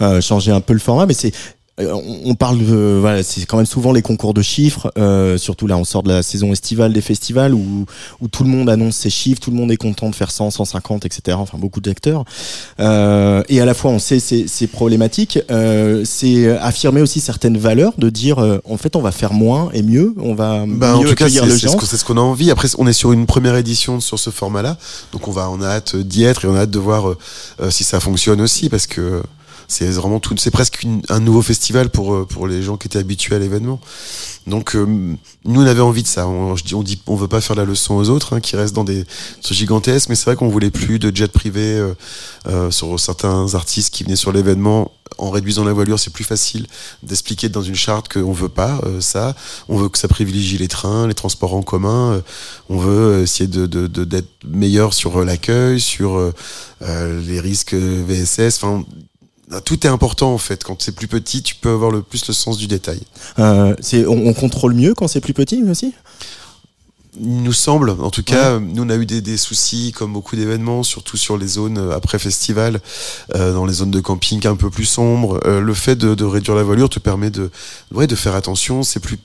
euh, 0.00 0.20
changer 0.20 0.50
un 0.52 0.60
peu 0.60 0.72
le 0.72 0.78
format, 0.78 1.06
mais 1.06 1.14
c'est 1.14 1.32
on 1.80 2.20
on 2.24 2.34
parle 2.34 2.58
de 2.58 2.98
voilà 3.00 3.22
c'est 3.22 3.44
quand 3.46 3.56
même 3.56 3.66
souvent 3.66 3.92
les 3.92 4.02
concours 4.02 4.34
de 4.34 4.42
chiffres 4.42 4.92
euh, 4.98 5.38
surtout 5.38 5.66
là 5.66 5.76
on 5.76 5.84
sort 5.84 6.02
de 6.02 6.08
la 6.12 6.22
saison 6.22 6.52
estivale 6.52 6.92
des 6.92 7.00
festivals 7.00 7.54
où 7.54 7.86
où 8.20 8.28
tout 8.28 8.42
le 8.44 8.50
monde 8.50 8.68
annonce 8.68 8.96
ses 8.96 9.10
chiffres 9.10 9.40
tout 9.40 9.50
le 9.50 9.56
monde 9.56 9.70
est 9.70 9.76
content 9.76 10.10
de 10.10 10.14
faire 10.14 10.30
100 10.30 10.50
150 10.50 11.06
etc 11.06 11.36
enfin 11.40 11.56
beaucoup 11.58 11.80
d'acteurs 11.80 12.24
euh, 12.80 13.42
et 13.48 13.60
à 13.60 13.64
la 13.64 13.74
fois 13.74 13.90
on 13.90 13.98
sait 13.98 14.20
c'est 14.20 14.46
c'est 14.48 14.66
problématique 14.66 15.38
euh, 15.50 16.02
c'est 16.04 16.48
affirmer 16.58 17.00
aussi 17.00 17.20
certaines 17.20 17.58
valeurs 17.58 17.92
de 17.98 18.10
dire 18.10 18.38
euh, 18.38 18.58
en 18.68 18.76
fait 18.76 18.96
on 18.96 19.00
va 19.00 19.12
faire 19.12 19.32
moins 19.32 19.70
et 19.72 19.82
mieux 19.82 20.14
on 20.18 20.34
va 20.34 20.64
Bah, 20.66 20.92
mieux 20.98 21.06
en 21.06 21.08
tout 21.10 21.14
cas, 21.14 21.28
c'est 21.28 21.46
le 21.46 21.52
c'est 21.58 21.68
ce 21.68 21.76
qu'on- 21.76 21.86
c'est 21.86 21.96
ce 21.96 22.04
qu'on 22.04 22.16
a 22.16 22.20
envie. 22.20 22.50
Après, 22.50 22.68
on 22.78 22.86
est 22.86 22.92
sur 22.92 23.12
une 23.12 23.26
première 23.26 23.56
édition 23.56 24.00
sur 24.00 24.18
ce 24.18 24.30
format-là, 24.30 24.76
donc 25.12 25.28
on 25.28 25.30
va, 25.32 25.48
on 25.50 25.60
a 25.62 25.66
hâte 25.68 25.96
d'y 25.96 26.24
être 26.24 26.44
et 26.44 26.48
on 26.48 26.54
a 26.54 26.60
hâte 26.60 26.70
de 26.70 26.78
voir 26.78 27.08
euh, 27.08 27.18
euh, 27.60 27.70
si 27.70 27.84
ça 27.84 28.00
fonctionne 28.00 28.40
aussi, 28.40 28.68
parce 28.68 28.86
que 28.86 29.22
c'est 29.68 29.86
vraiment 29.90 30.18
tout, 30.18 30.34
c'est 30.38 30.50
presque 30.50 30.82
une- 30.82 31.02
un 31.10 31.20
nouveau 31.20 31.42
festival 31.42 31.90
pour 31.90 32.14
euh, 32.14 32.24
pour 32.26 32.46
les 32.48 32.62
gens 32.62 32.76
qui 32.78 32.88
étaient 32.88 32.98
habitués 32.98 33.36
à 33.36 33.38
l'événement. 33.38 33.80
Donc 34.46 34.74
euh, 34.74 34.86
nous, 35.44 35.60
on 35.62 35.66
avait 35.66 35.80
envie 35.82 36.02
de 36.02 36.08
ça. 36.08 36.26
On, 36.26 36.56
je 36.56 36.64
dis, 36.64 36.74
on 36.74 36.82
dit, 36.82 37.00
on 37.06 37.14
veut 37.16 37.28
pas 37.28 37.40
faire 37.42 37.54
la 37.54 37.64
leçon 37.66 37.94
aux 37.96 38.08
autres, 38.08 38.34
hein, 38.34 38.40
qui 38.40 38.56
restent 38.56 38.74
dans 38.74 38.84
des 38.84 39.04
trucs 39.42 39.56
gigantesques, 39.56 40.08
mais 40.08 40.14
c'est 40.14 40.24
vrai 40.24 40.36
qu'on 40.36 40.48
voulait 40.48 40.70
plus 40.70 40.98
de 40.98 41.14
jet 41.14 41.30
privé 41.30 41.60
euh, 41.76 41.94
euh, 42.48 42.70
sur 42.70 42.98
certains 42.98 43.54
artistes 43.54 43.92
qui 43.92 44.04
venaient 44.04 44.16
sur 44.16 44.32
l'événement. 44.32 44.90
En 45.16 45.30
réduisant 45.30 45.64
la 45.64 45.72
voilure, 45.72 45.98
c'est 45.98 46.12
plus 46.12 46.22
facile 46.24 46.66
d'expliquer 47.02 47.48
dans 47.48 47.62
une 47.62 47.74
charte 47.74 48.12
qu'on 48.12 48.32
veut 48.32 48.48
pas 48.50 48.80
euh, 48.84 49.00
ça. 49.00 49.34
On 49.68 49.76
veut 49.76 49.88
que 49.88 49.98
ça 49.98 50.06
privilégie 50.06 50.58
les 50.58 50.68
trains, 50.68 51.06
les 51.08 51.14
transports 51.14 51.54
en 51.54 51.62
commun. 51.62 52.12
euh, 52.12 52.20
on 52.68 52.78
veut 52.78 53.22
essayer 53.22 53.48
de 53.48 53.66
de- 53.66 53.86
de- 53.86 54.04
d'être 54.04 54.28
meilleur 54.46 54.94
sur 54.94 55.24
l'accueil, 55.24 55.80
sur 55.80 56.32
les 56.80 57.40
risques 57.40 57.74
VSS. 57.74 58.56
Enfin, 58.62 58.84
tout 59.64 59.86
est 59.86 59.90
important 59.90 60.32
en 60.34 60.38
fait. 60.38 60.64
Quand 60.64 60.80
c'est 60.82 60.92
plus 60.92 61.08
petit, 61.08 61.42
tu 61.42 61.54
peux 61.54 61.70
avoir 61.70 61.90
le 61.90 62.02
plus 62.02 62.26
le 62.28 62.34
sens 62.34 62.58
du 62.58 62.66
détail. 62.66 63.00
euh, 63.38 63.74
c'est 63.80 64.06
on, 64.06 64.26
on 64.26 64.34
contrôle 64.34 64.74
mieux 64.74 64.94
quand 64.94 65.08
c'est 65.08 65.20
plus 65.20 65.34
petit 65.34 65.62
aussi? 65.70 65.94
Il 67.20 67.42
nous 67.42 67.52
semble, 67.52 67.90
en 67.90 68.10
tout 68.10 68.22
cas, 68.22 68.52
euh, 68.52 68.60
nous 68.60 68.84
on 68.84 68.90
a 68.90 68.94
eu 68.94 69.04
des, 69.04 69.20
des 69.20 69.36
soucis 69.38 69.92
comme 69.96 70.12
beaucoup 70.12 70.36
d'événements, 70.36 70.84
surtout 70.84 71.16
sur 71.16 71.36
les 71.36 71.48
zones 71.48 71.78
euh, 71.78 71.96
après 71.96 72.18
festival, 72.18 72.80
euh, 73.34 73.52
dans 73.54 73.66
les 73.66 73.72
zones 73.72 73.90
de 73.90 73.98
camping 74.00 74.46
un 74.46 74.54
peu 74.54 74.70
plus 74.70 74.84
sombres. 74.84 75.40
Euh, 75.44 75.60
le 75.60 75.74
fait 75.74 75.96
de, 75.96 76.14
de 76.14 76.24
réduire 76.24 76.54
la 76.54 76.62
voilure 76.62 76.88
te 76.88 77.00
permet 77.00 77.30
de, 77.30 77.50
ouais, 77.92 78.06
de 78.06 78.14
faire 78.14 78.36
attention. 78.36 78.84
C'est 78.84 79.00
plus, 79.00 79.18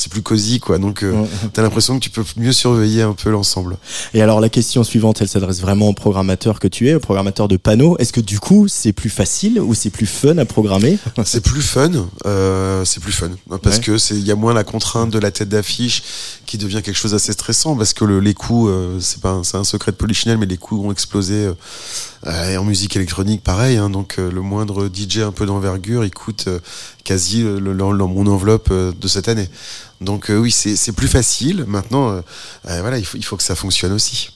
c'est 0.00 0.12
plus 0.12 0.22
cosy 0.22 0.60
quoi. 0.60 0.78
Donc 0.78 1.02
euh, 1.02 1.10
Ouais. 1.12 1.28
t'as 1.52 1.62
l'impression 1.62 1.98
que 1.98 2.04
tu 2.04 2.10
peux 2.10 2.24
mieux 2.36 2.52
surveiller 2.52 3.02
un 3.02 3.14
peu 3.14 3.30
l'ensemble. 3.30 3.76
Et 4.14 4.22
alors 4.22 4.40
la 4.40 4.48
question 4.48 4.84
suivante, 4.84 5.20
elle 5.20 5.28
s'adresse 5.28 5.60
vraiment 5.60 5.88
au 5.88 5.92
programmateur 5.92 6.60
que 6.60 6.68
tu 6.68 6.88
es, 6.88 6.94
au 6.94 7.00
programmateur 7.00 7.48
de 7.48 7.56
panneaux. 7.56 7.96
Est-ce 7.98 8.12
que 8.12 8.20
du 8.20 8.38
coup 8.38 8.68
c'est 8.68 8.92
plus 8.92 9.10
facile 9.10 9.60
ou 9.60 9.74
c'est 9.74 9.90
plus 9.90 10.06
fun 10.06 10.38
à 10.38 10.44
programmer? 10.44 10.98
C'est 11.24 11.42
plus 11.42 11.62
fun, 11.62 11.90
euh, 12.26 12.84
c'est 12.84 13.00
plus 13.02 13.12
fun 13.12 13.30
parce 13.62 13.76
Ouais. 13.78 13.82
que 13.82 13.98
c'est 13.98 14.14
il 14.14 14.24
y 14.26 14.30
a 14.30 14.36
moins 14.36 14.54
la 14.54 14.62
contrainte 14.64 15.10
de 15.10 15.18
la 15.18 15.30
tête 15.32 15.48
d'affiche 15.48 16.02
qui 16.46 16.56
devient 16.58 16.80
quelque 16.82 16.96
chose 16.96 17.10
d'assez 17.10 17.32
stressant 17.32 17.76
parce 17.76 17.92
que 17.92 18.04
le, 18.04 18.20
les 18.20 18.34
coûts 18.34 18.68
euh, 18.68 18.98
c'est 19.00 19.20
pas 19.20 19.30
un, 19.32 19.42
c'est 19.44 19.56
un 19.56 19.64
secret 19.64 19.90
de 19.92 19.96
polichinelle 19.96 20.38
mais 20.38 20.46
les 20.46 20.56
coûts 20.56 20.86
ont 20.86 20.92
explosé 20.92 21.50
euh, 22.26 22.50
et 22.52 22.56
en 22.56 22.64
musique 22.64 22.94
électronique 22.96 23.42
pareil 23.42 23.76
hein, 23.76 23.90
donc 23.90 24.16
le 24.18 24.40
moindre 24.40 24.88
DJ 24.92 25.18
un 25.18 25.32
peu 25.32 25.44
d'envergure 25.46 26.04
il 26.04 26.10
coûte 26.10 26.48
quasi 27.04 27.42
le, 27.42 27.58
le- 27.58 27.72
le- 27.72 28.06
mon 28.06 28.26
enveloppe 28.26 28.72
de 28.72 29.08
cette 29.08 29.28
année 29.28 29.48
donc 30.00 30.30
euh, 30.30 30.36
oui 30.38 30.50
c'est 30.52 30.76
c'est 30.76 30.92
plus 30.92 31.08
facile 31.08 31.64
maintenant 31.66 32.10
euh, 32.10 32.20
euh, 32.68 32.80
voilà 32.82 32.98
il 32.98 33.04
faut 33.04 33.18
il 33.18 33.24
faut 33.24 33.36
que 33.36 33.42
ça 33.42 33.54
fonctionne 33.56 33.92
aussi 33.92 34.30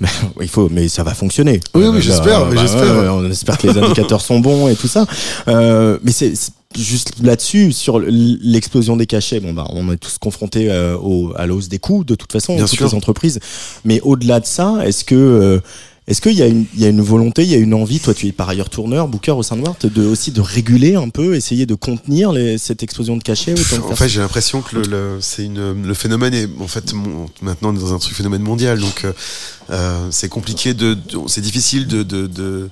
Mais, 0.00 0.08
il 0.42 0.48
faut, 0.48 0.68
mais 0.68 0.88
ça 0.88 1.02
va 1.04 1.14
fonctionner. 1.14 1.60
Oui, 1.74 1.84
oui, 1.86 1.96
Euh, 1.96 2.00
j'espère, 2.00 2.44
bah, 2.50 2.62
ouais, 2.62 3.08
on 3.08 3.30
espère 3.30 3.56
que 3.58 3.66
les 3.68 3.78
indicateurs 3.82 4.20
sont 4.20 4.40
bons 4.40 4.68
et 4.68 4.76
tout 4.76 4.88
ça. 4.88 5.06
Euh, 5.48 5.98
mais 6.02 6.12
c'est 6.12 6.34
juste 6.76 7.14
là-dessus 7.22 7.72
sur 7.72 7.98
l'explosion 8.00 8.96
des 8.96 9.06
cachets. 9.06 9.40
Bon 9.40 9.52
bah, 9.54 9.66
on 9.70 9.90
est 9.92 9.96
tous 9.96 10.18
confrontés 10.18 10.70
euh, 10.70 10.96
au, 10.98 11.32
à 11.36 11.46
l'hausse 11.46 11.68
des 11.68 11.78
coûts 11.78 12.04
de 12.04 12.14
toute 12.14 12.32
façon, 12.32 12.54
Bien 12.56 12.66
toutes 12.66 12.76
sûr. 12.78 12.86
les 12.86 12.94
entreprises. 12.94 13.40
Mais 13.84 14.00
au-delà 14.02 14.40
de 14.40 14.46
ça, 14.46 14.74
est-ce 14.84 15.04
que 15.04 15.14
euh, 15.14 15.60
est-ce 16.08 16.20
qu'il 16.20 16.32
y 16.34 16.42
a 16.42 16.46
une 16.46 16.66
il 16.74 16.80
y 16.80 16.84
a 16.84 16.88
une 16.88 17.00
volonté, 17.00 17.42
il 17.42 17.48
y 17.50 17.54
a 17.54 17.58
une 17.58 17.74
envie 17.74 17.98
Toi, 18.00 18.14
tu 18.14 18.26
es 18.28 18.32
par 18.32 18.48
ailleurs 18.48 18.70
tourneur, 18.70 19.08
booker 19.08 19.32
au 19.32 19.42
sein 19.42 19.56
de 19.56 19.62
Wart, 19.62 19.84
de 19.86 20.06
aussi 20.06 20.30
de 20.30 20.40
réguler 20.40 20.94
un 20.94 21.08
peu, 21.08 21.34
essayer 21.34 21.66
de 21.66 21.74
contenir 21.74 22.32
les, 22.32 22.58
cette 22.58 22.82
explosion 22.82 23.16
de 23.16 23.22
cachets. 23.22 23.52
autant 23.52 23.88
En 23.90 23.96
fait, 23.96 24.08
j'ai 24.08 24.20
l'impression 24.20 24.62
que 24.62 24.76
le, 24.76 24.82
le- 24.82 25.18
c'est 25.20 25.44
une, 25.44 25.82
le 25.86 25.94
phénomène 25.94 26.32
est 26.34 26.48
en 26.60 26.68
fait 26.68 26.92
mon- 26.92 27.26
maintenant 27.42 27.70
on 27.70 27.76
est 27.76 27.80
dans 27.80 27.94
un 27.94 27.98
truc 27.98 28.14
phénomène 28.14 28.42
mondial, 28.42 28.78
donc 28.78 29.04
euh, 29.04 29.12
euh, 29.70 30.06
c'est 30.10 30.28
compliqué 30.28 30.74
de, 30.74 30.94
de- 30.94 31.18
c'est 31.26 31.40
difficile 31.40 31.86
de, 31.86 32.02
de, 32.02 32.26
de- 32.26 32.68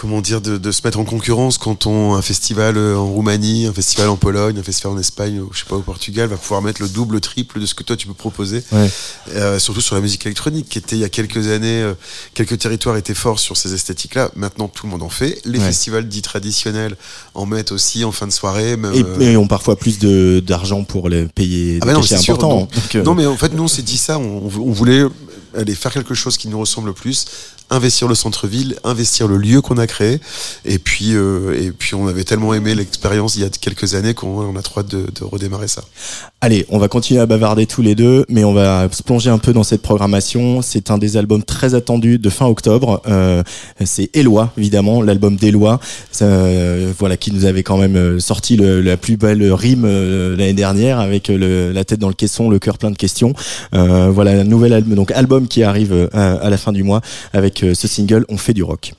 comment 0.00 0.20
dire 0.20 0.40
de, 0.40 0.58
de 0.58 0.70
se 0.70 0.80
mettre 0.84 1.00
en 1.00 1.04
concurrence 1.04 1.58
quand 1.58 1.86
on 1.86 2.14
un 2.14 2.22
festival 2.22 2.76
euh, 2.76 2.96
en 2.96 3.06
Roumanie, 3.06 3.66
un 3.66 3.72
festival 3.72 4.08
en 4.08 4.16
Pologne, 4.16 4.56
un 4.56 4.62
festival 4.62 4.92
en 4.92 4.98
Espagne, 4.98 5.40
ou 5.40 5.50
je 5.52 5.58
sais 5.58 5.64
pas 5.68 5.74
au 5.74 5.80
Portugal 5.80 6.28
va 6.28 6.36
pouvoir 6.36 6.62
mettre 6.62 6.80
le 6.80 6.88
double, 6.88 7.16
le 7.16 7.20
triple 7.20 7.58
de 7.60 7.66
ce 7.66 7.74
que 7.74 7.82
toi 7.82 7.96
tu 7.96 8.06
peux 8.06 8.14
proposer. 8.14 8.62
Ouais. 8.70 8.88
Euh, 9.34 9.58
surtout 9.58 9.80
sur 9.80 9.96
la 9.96 10.00
musique 10.00 10.24
électronique, 10.24 10.68
qui 10.68 10.78
était 10.78 10.94
il 10.94 11.00
y 11.00 11.04
a 11.04 11.08
quelques 11.08 11.48
années, 11.48 11.82
euh, 11.82 11.94
quelques 12.34 12.58
territoires 12.58 12.96
étaient 12.96 13.12
forts 13.12 13.40
sur 13.40 13.56
ces 13.56 13.74
esthétiques-là. 13.74 14.30
Maintenant, 14.36 14.68
tout 14.68 14.86
le 14.86 14.92
monde 14.92 15.02
en 15.02 15.08
fait. 15.08 15.40
Les 15.44 15.58
Ouais. 15.58 15.64
festivals 15.66 16.06
dits 16.06 16.22
traditionnels 16.22 16.96
en 17.34 17.44
mettent 17.46 17.72
aussi 17.72 18.04
en 18.04 18.12
fin 18.12 18.28
de 18.28 18.32
soirée. 18.32 18.76
Même, 18.76 18.94
Et, 18.94 19.02
euh, 19.02 19.20
et 19.32 19.36
ont 19.36 19.48
parfois 19.48 19.74
plus 19.74 19.98
de 19.98 20.40
d'argent 20.46 20.84
pour 20.84 21.08
les 21.08 21.24
payer 21.26 21.80
Ah 21.82 21.86
bah 21.86 21.92
non, 21.94 22.02
c'est 22.02 22.14
mais 23.14 23.26
en 23.26 23.36
fait, 23.36 23.52
nous, 23.52 23.64
on 23.64 23.68
s'est 23.68 23.82
dit 23.82 23.98
ça. 23.98 24.18
On, 24.20 24.44
on 24.46 24.72
voulait 24.72 25.02
aller 25.56 25.74
faire 25.74 25.92
quelque 25.92 26.14
chose 26.14 26.36
qui 26.36 26.46
nous 26.46 26.60
ressemble 26.60 26.88
le 26.88 26.92
plus 26.92 27.26
investir 27.70 28.08
le 28.08 28.14
centre-ville, 28.14 28.76
investir 28.84 29.28
le 29.28 29.36
lieu 29.36 29.60
qu'on 29.60 29.78
a 29.78 29.86
créé. 29.86 30.20
Et 30.64 30.78
puis, 30.78 31.14
euh, 31.14 31.54
et 31.60 31.70
puis 31.70 31.94
on 31.94 32.06
avait 32.08 32.24
tellement 32.24 32.54
aimé 32.54 32.74
l'expérience 32.74 33.36
il 33.36 33.42
y 33.42 33.44
a 33.44 33.48
quelques 33.48 33.94
années 33.94 34.14
qu'on 34.14 34.28
on 34.40 34.56
a 34.56 34.62
trop 34.62 34.80
hâte 34.80 34.88
de, 34.88 35.06
redémarrer 35.20 35.68
ça. 35.68 35.82
Allez, 36.40 36.64
on 36.70 36.78
va 36.78 36.88
continuer 36.88 37.20
à 37.20 37.26
bavarder 37.26 37.66
tous 37.66 37.82
les 37.82 37.94
deux, 37.94 38.24
mais 38.28 38.44
on 38.44 38.54
va 38.54 38.88
se 38.90 39.02
plonger 39.02 39.30
un 39.30 39.38
peu 39.38 39.52
dans 39.52 39.64
cette 39.64 39.82
programmation. 39.82 40.62
C'est 40.62 40.90
un 40.90 40.98
des 40.98 41.16
albums 41.16 41.42
très 41.42 41.74
attendus 41.74 42.18
de 42.18 42.30
fin 42.30 42.46
octobre. 42.46 43.02
Euh, 43.08 43.42
c'est 43.84 44.10
Éloi, 44.14 44.52
évidemment, 44.56 45.02
l'album 45.02 45.36
d'Éloi, 45.36 45.80
euh, 46.22 46.92
voilà, 46.98 47.16
qui 47.16 47.32
nous 47.32 47.44
avait 47.44 47.62
quand 47.62 47.76
même 47.76 47.96
euh, 47.96 48.20
sorti 48.20 48.56
la 48.56 48.96
plus 48.96 49.16
belle 49.16 49.52
rime 49.52 49.84
euh, 49.84 50.36
l'année 50.36 50.52
dernière 50.52 51.00
avec 51.00 51.28
le- 51.28 51.72
la 51.72 51.84
tête 51.84 51.98
dans 51.98 52.08
le 52.08 52.14
caisson, 52.14 52.48
le 52.48 52.58
cœur 52.58 52.78
plein 52.78 52.90
de 52.90 52.96
questions. 52.96 53.34
Euh, 53.74 54.10
voilà, 54.10 54.30
un 54.32 54.44
nouvel 54.44 54.72
album, 54.72 54.94
donc 54.94 55.10
album 55.12 55.48
qui 55.48 55.62
arrive 55.62 55.92
euh, 55.92 56.08
à 56.12 56.48
la 56.48 56.56
fin 56.56 56.72
du 56.72 56.82
mois 56.82 57.00
avec 57.32 57.57
ce 57.58 57.88
single 57.88 58.24
On 58.28 58.36
fait 58.36 58.54
du 58.54 58.62
rock. 58.62 58.92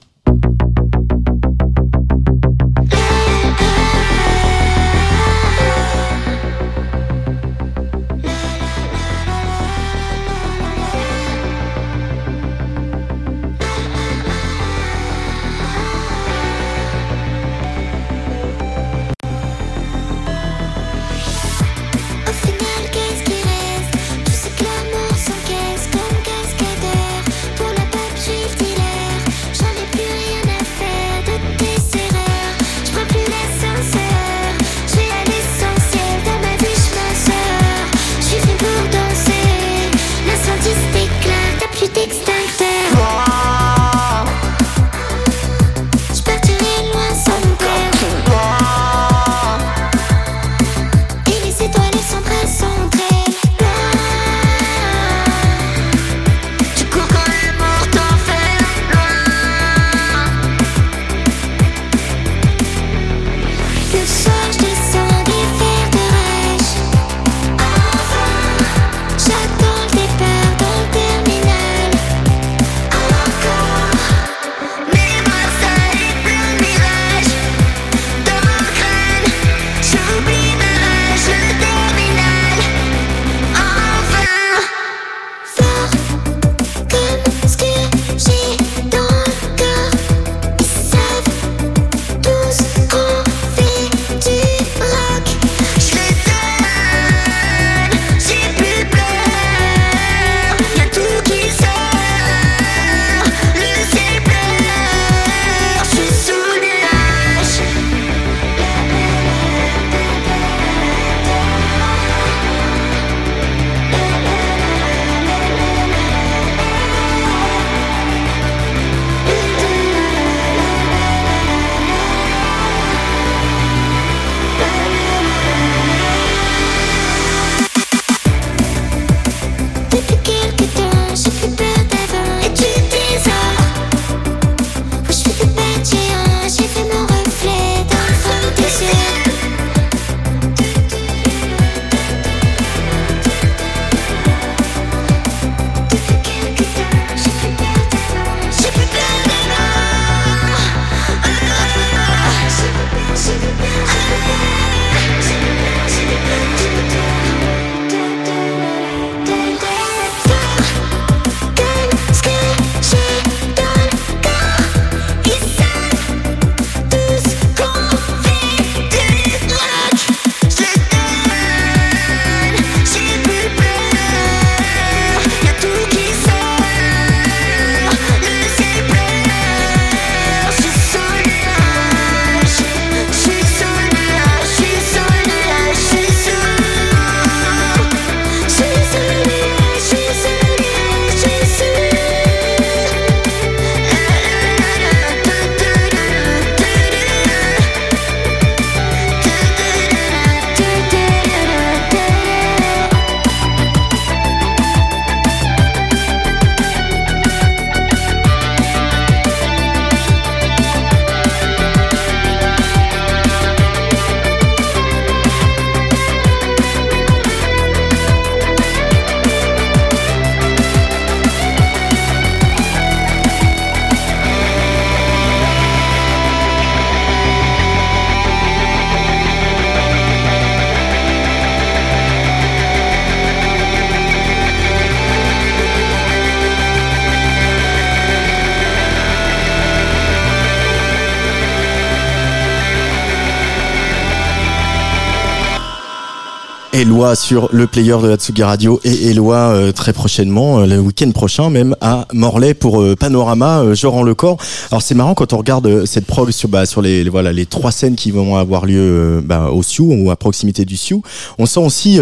Eloi 246.80 247.14
sur 247.14 247.50
le 247.52 247.68
player 247.68 247.98
de 248.02 248.10
Hatsugi 248.10 248.42
Radio 248.42 248.80
et 248.86 249.10
Eloi 249.10 249.36
euh, 249.36 249.74
très 249.74 249.92
prochainement, 249.92 250.60
euh, 250.60 250.66
le 250.66 250.80
week-end 250.80 251.12
prochain 251.12 251.50
même 251.50 251.76
à 251.82 252.08
Morlaix 252.14 252.54
pour 252.54 252.82
euh, 252.82 252.96
Panorama, 252.96 253.64
euh, 253.64 253.76
rends 253.84 254.04
le 254.04 254.16
corps. 254.16 254.38
Alors 254.72 254.82
c'est 254.82 254.96
marrant 254.96 255.14
quand 255.14 255.34
on 255.34 255.38
regarde 255.40 255.68
euh, 255.68 255.86
cette 255.86 256.06
prog 256.06 256.32
sur, 256.32 256.48
bah, 256.48 256.66
sur 256.66 256.82
les, 256.82 257.10
voilà, 257.10 257.34
les 257.34 257.46
trois 257.46 257.74
scènes 257.74 257.98
qui 257.98 258.12
vont 258.12 258.38
avoir 258.38 258.66
lieu 258.66 258.80
euh, 258.80 259.22
bah, 259.22 259.50
au 259.52 259.62
Sioux 259.62 259.94
ou 259.94 260.10
à 260.10 260.16
proximité 260.16 260.64
du 260.64 260.78
Sioux. 260.78 261.02
On 261.38 261.46
sent 261.46 261.60
aussi 261.60 262.00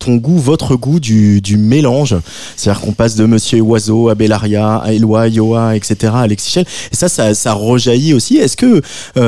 ton 0.00 0.16
goût, 0.16 0.38
votre 0.38 0.74
goût 0.74 0.98
du, 0.98 1.40
du 1.40 1.56
mélange. 1.56 2.16
C'est-à-dire 2.56 2.80
qu'on 2.80 2.92
passe 2.92 3.14
de 3.14 3.24
Monsieur 3.24 3.60
Oiseau 3.60 4.08
à 4.08 4.16
Bellaria, 4.16 4.78
à 4.78 4.92
Eloi, 4.92 5.28
Yoa, 5.28 5.76
etc., 5.76 6.12
à 6.12 6.20
Alexis 6.22 6.50
Chel. 6.50 6.64
Et 6.92 6.96
ça, 6.96 7.08
ça, 7.08 7.34
ça 7.34 7.52
rejaillit 7.52 8.14
aussi. 8.14 8.38
Est-ce 8.38 8.56
que 8.56 8.82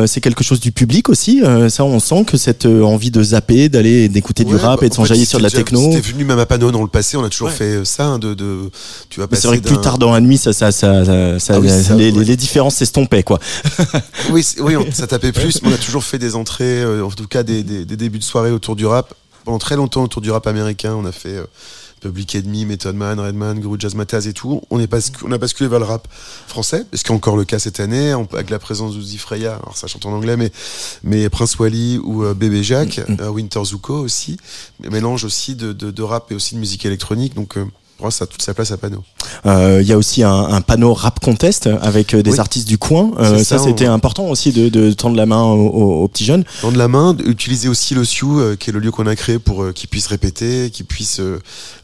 c'est 0.06 0.20
quelque 0.20 0.42
chose 0.42 0.58
du 0.60 0.72
public 0.72 1.08
aussi 1.08 1.42
Ça, 1.68 1.84
on 1.84 2.00
sent 2.00 2.24
que 2.24 2.36
cette 2.36 2.66
envie 2.66 3.10
de 3.10 3.22
zapper, 3.22 3.68
d'aller 3.68 4.08
d'écouter 4.08 4.44
du 4.48 4.54
Ouais, 4.54 4.60
rap 4.60 4.80
bah, 4.80 4.86
et 4.86 4.88
de 4.88 4.92
en 4.92 4.96
fait, 4.96 5.02
s'enjailler 5.02 5.24
sur 5.24 5.38
de 5.38 5.44
la 5.44 5.48
c'était 5.50 5.64
techno. 5.64 5.80
déjà- 5.86 5.96
C'était 5.98 6.12
venu 6.12 6.24
même 6.24 6.38
à 6.38 6.46
Pano 6.46 6.70
dans 6.70 6.82
le 6.82 6.88
passé, 6.88 7.16
on 7.16 7.24
a 7.24 7.28
toujours 7.28 7.48
Ouais. 7.48 7.54
fait 7.54 7.64
euh, 7.76 7.84
ça, 7.84 8.06
hein, 8.06 8.18
de, 8.18 8.34
de, 8.34 8.70
tu 9.10 9.20
vas 9.20 9.26
c'est 9.32 9.46
vrai 9.46 9.60
que 9.60 9.66
plus 9.68 9.78
tard 9.80 9.98
dans 9.98 10.12
la 10.12 10.20
nuit, 10.20 10.38
ça, 10.38 10.52
ça, 10.52 10.72
ça, 10.72 11.02
Ah 11.06 11.58
oui, 11.60 12.10
les, 12.12 12.36
différences 12.36 12.76
s'estompaient, 12.76 13.22
quoi. 13.22 13.38
Oui, 14.30 14.46
oui, 14.60 14.76
on- 14.76 14.90
ça 14.92 15.06
tapait 15.06 15.32
plus. 15.32 15.62
mais 15.62 15.68
on 15.70 15.74
a 15.74 15.78
toujours 15.78 16.04
fait 16.04 16.18
des 16.18 16.34
entrées, 16.34 16.82
euh, 16.82 17.04
en 17.04 17.10
tout 17.10 17.26
cas 17.26 17.42
des, 17.42 17.62
des, 17.62 17.84
des 17.84 17.96
débuts 17.96 18.18
de 18.18 18.24
soirée 18.24 18.50
autour 18.50 18.76
du 18.76 18.86
rap. 18.86 19.14
Pendant 19.44 19.58
très 19.58 19.76
longtemps 19.76 20.02
autour 20.02 20.20
du 20.20 20.30
rap 20.30 20.46
américain, 20.46 20.94
on 20.94 21.04
a 21.06 21.12
fait 21.12 21.30
euh, 21.36 21.44
Public 22.00 22.34
Enemy, 22.34 22.64
Method 22.66 22.94
Man, 22.94 23.18
Redman, 23.20 23.58
Guru 23.58 23.76
Jazz 23.78 23.94
Mataz 23.94 24.26
et 24.26 24.32
tout. 24.32 24.62
On, 24.70 24.78
est 24.80 24.90
bascu- 24.90 25.24
on 25.24 25.32
a 25.32 25.38
basculé 25.38 25.68
vers 25.68 25.78
le 25.78 25.84
rap 25.84 26.08
français, 26.46 26.86
ce 26.92 27.02
qui 27.02 27.12
est 27.12 27.14
encore 27.14 27.36
le 27.36 27.44
cas 27.44 27.58
cette 27.58 27.80
année, 27.80 28.12
avec 28.32 28.50
la 28.50 28.58
présence 28.58 28.94
d'Uzi 28.94 29.18
Freya, 29.18 29.56
alors 29.56 29.76
ça 29.76 29.86
chante 29.86 30.06
en 30.06 30.12
anglais, 30.12 30.36
mais, 30.36 30.50
mais 31.02 31.28
Prince 31.28 31.58
Wally 31.58 31.98
ou 31.98 32.24
euh, 32.24 32.34
Bébé 32.34 32.62
Jacques, 32.62 33.00
euh, 33.20 33.28
Winter 33.28 33.64
Zuko 33.64 33.94
aussi, 33.94 34.38
mélange 34.90 35.24
aussi 35.24 35.54
de, 35.54 35.72
de, 35.72 35.90
de 35.90 36.02
rap 36.02 36.30
et 36.32 36.34
aussi 36.34 36.54
de 36.54 36.60
musique 36.60 36.84
électronique. 36.86 37.34
Donc, 37.34 37.56
euh, 37.56 37.66
ça 38.10 38.24
a 38.24 38.26
toute 38.26 38.42
sa 38.42 38.54
place 38.54 38.70
à 38.70 38.76
Pano. 38.76 39.02
Euh, 39.46 39.80
Il 39.82 39.88
y 39.88 39.92
a 39.92 39.98
aussi 39.98 40.22
un, 40.22 40.30
un 40.32 40.60
panneau 40.60 40.94
rap 40.94 41.18
contest 41.20 41.68
avec 41.82 42.14
euh, 42.14 42.22
des 42.22 42.32
Oui. 42.32 42.38
artistes 42.38 42.68
du 42.68 42.78
coin. 42.78 43.10
Euh, 43.18 43.38
ça, 43.38 43.58
ça, 43.58 43.64
c'était 43.64 43.88
on- 43.88 43.92
important 43.92 44.26
aussi 44.28 44.52
de, 44.52 44.68
de 44.68 44.92
tendre 44.92 45.16
la 45.16 45.26
main 45.26 45.42
aux, 45.42 46.02
aux- 46.02 46.08
petits 46.08 46.24
jeunes. 46.24 46.44
Tendre 46.60 46.78
la 46.78 46.88
main, 46.88 47.16
utiliser 47.26 47.68
aussi 47.68 47.94
le 47.94 48.04
Sioux, 48.04 48.38
euh, 48.40 48.56
qui 48.56 48.70
est 48.70 48.72
le 48.72 48.78
lieu 48.78 48.90
qu'on 48.90 49.06
a 49.06 49.16
créé 49.16 49.38
pour 49.38 49.62
euh, 49.62 49.72
qu'ils 49.72 49.88
puissent 49.88 50.06
répéter, 50.06 50.70
qu'ils 50.70 50.86
puissent 50.86 51.20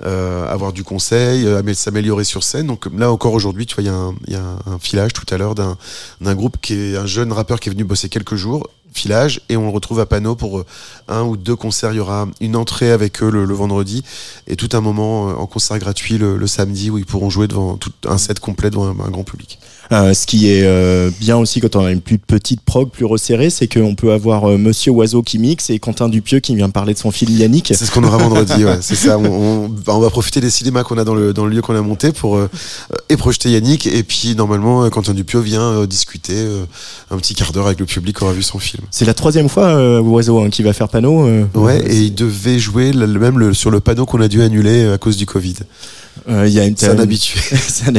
euh, 0.04 0.52
avoir 0.52 0.72
du 0.72 0.84
conseil, 0.84 1.46
euh, 1.46 1.60
amé- 1.62 1.74
s'améliorer 1.74 2.24
sur 2.24 2.42
scène. 2.44 2.66
Donc 2.68 2.86
là 2.96 3.10
encore 3.10 3.32
aujourd'hui, 3.32 3.66
tu 3.66 3.74
vois, 3.74 3.82
il 3.82 3.86
y 3.86 3.90
a 3.90 3.94
un, 3.94 4.14
il 4.26 4.32
y 4.32 4.36
a 4.36 4.42
un 4.66 4.78
filage 4.78 5.12
tout 5.12 5.26
à 5.34 5.36
l'heure 5.38 5.54
d'un 5.54 5.76
d'un 6.20 6.34
groupe 6.34 6.56
qui 6.62 6.74
est 6.74 6.96
un 6.96 7.06
jeune 7.06 7.32
rappeur 7.32 7.60
qui 7.60 7.68
est 7.68 7.72
venu 7.72 7.84
bosser 7.84 8.08
quelques 8.08 8.36
jours 8.36 8.68
filage 8.94 9.40
et 9.48 9.56
on 9.56 9.64
le 9.64 9.70
retrouve 9.70 10.00
à 10.00 10.06
Pano 10.06 10.34
pour 10.36 10.60
euh, 10.60 10.66
un 11.08 11.22
ou 11.22 11.36
deux 11.36 11.56
concerts. 11.56 11.92
Il 11.92 11.96
y 11.96 12.00
aura 12.00 12.28
une 12.40 12.56
entrée 12.56 12.90
avec 12.90 13.22
eux 13.22 13.30
le, 13.30 13.44
vendredi 13.54 14.04
et 14.46 14.56
tout 14.56 14.70
un 14.72 14.80
moment 14.80 15.28
euh, 15.28 15.34
en 15.34 15.46
concert 15.46 15.78
gratuit 15.78 16.18
le, 16.18 16.46
samedi 16.46 16.90
où 16.90 16.98
ils 16.98 17.06
pourront 17.06 17.30
jouer 17.30 17.48
devant 17.48 17.76
tout 17.76 17.92
un 18.06 18.18
set 18.18 18.38
complet 18.38 18.70
devant 18.70 18.90
un 18.90 19.10
grand 19.10 19.24
public. 19.24 19.58
Euh, 19.92 20.14
ce 20.14 20.26
qui 20.26 20.48
est 20.50 20.62
euh, 20.64 21.10
bien 21.20 21.36
aussi 21.36 21.60
quand 21.60 21.76
on 21.76 21.84
a 21.84 21.90
une 21.92 22.00
plus 22.00 22.18
petite 22.18 22.62
prog, 22.62 22.90
plus 22.90 23.04
resserrée, 23.04 23.50
c'est 23.50 23.66
qu'on 23.68 23.94
peut 23.94 24.12
avoir 24.12 24.48
euh, 24.48 24.56
Monsieur 24.58 24.92
Oiseau 24.92 25.22
qui 25.22 25.38
mixe 25.38 25.68
et 25.70 25.78
Quentin 25.78 26.08
Dupieux 26.08 26.40
qui 26.40 26.56
vient 26.56 26.70
parler 26.70 26.94
de 26.94 26.98
son 26.98 27.10
film 27.10 27.30
Yannick. 27.36 27.72
C'est 27.76 27.84
ce 27.84 27.90
qu'on 27.90 28.02
aura 28.04 28.16
vendredi, 28.16 28.64
ouais, 28.64 28.78
c'est 28.80 28.94
ça. 28.94 29.18
On, 29.18 29.24
on- 29.24 29.68
bah, 29.68 29.92
on 29.94 30.00
va 30.00 30.10
profiter 30.10 30.40
des 30.40 30.50
cinémas 30.50 30.82
qu'on 30.84 30.96
a 30.98 31.04
dans 31.04 31.14
le, 31.14 31.32
dans 31.34 31.44
le 31.44 31.50
lieu 31.54 31.60
qu'on 31.62 31.76
a 31.76 31.82
monté 31.82 32.12
pour 32.12 32.36
euh, 32.36 32.48
euh, 32.92 32.96
et 33.08 33.16
projeter 33.16 33.50
Yannick. 33.50 33.86
Et 33.86 34.02
puis 34.02 34.34
normalement, 34.34 34.88
Quentin 34.90 35.12
Dupieux 35.12 35.40
vient 35.40 35.84
discuter 35.86 36.32
euh, 36.36 36.64
un 37.10 37.18
petit 37.18 37.34
quart 37.34 37.52
d'heure 37.52 37.66
avec 37.66 37.78
le 37.80 37.86
public 37.86 38.16
qui 38.18 38.24
aura 38.24 38.32
vu 38.32 38.42
son 38.42 38.58
film. 38.58 38.84
C'est 38.90 39.04
la 39.04 39.14
troisième 39.14 39.48
fois 39.48 39.66
euh, 39.66 40.00
Oiseau 40.00 40.40
hein, 40.40 40.50
qui 40.50 40.62
va 40.62 40.72
faire 40.72 40.88
panneau. 40.88 41.28
Ouais, 41.54 41.80
et 41.86 41.96
il 41.98 42.14
devait 42.14 42.58
jouer 42.58 42.92
le, 42.92 43.06
même 43.06 43.38
le, 43.38 43.52
sur 43.54 43.70
le 43.70 43.80
panneau 43.80 44.06
qu'on 44.06 44.20
a 44.20 44.28
dû 44.28 44.42
annuler 44.42 44.86
à 44.86 44.98
cause 44.98 45.16
du 45.16 45.26
Covid. 45.26 45.54
Euh, 46.28 46.46
il 46.46 46.52
y 46.52 46.60
a 46.60 46.64
une, 46.66 46.76
C'est 46.76 46.88
un 46.88 46.98
habitué. 46.98 47.40
c'est 47.68 47.88
un. 47.88 47.92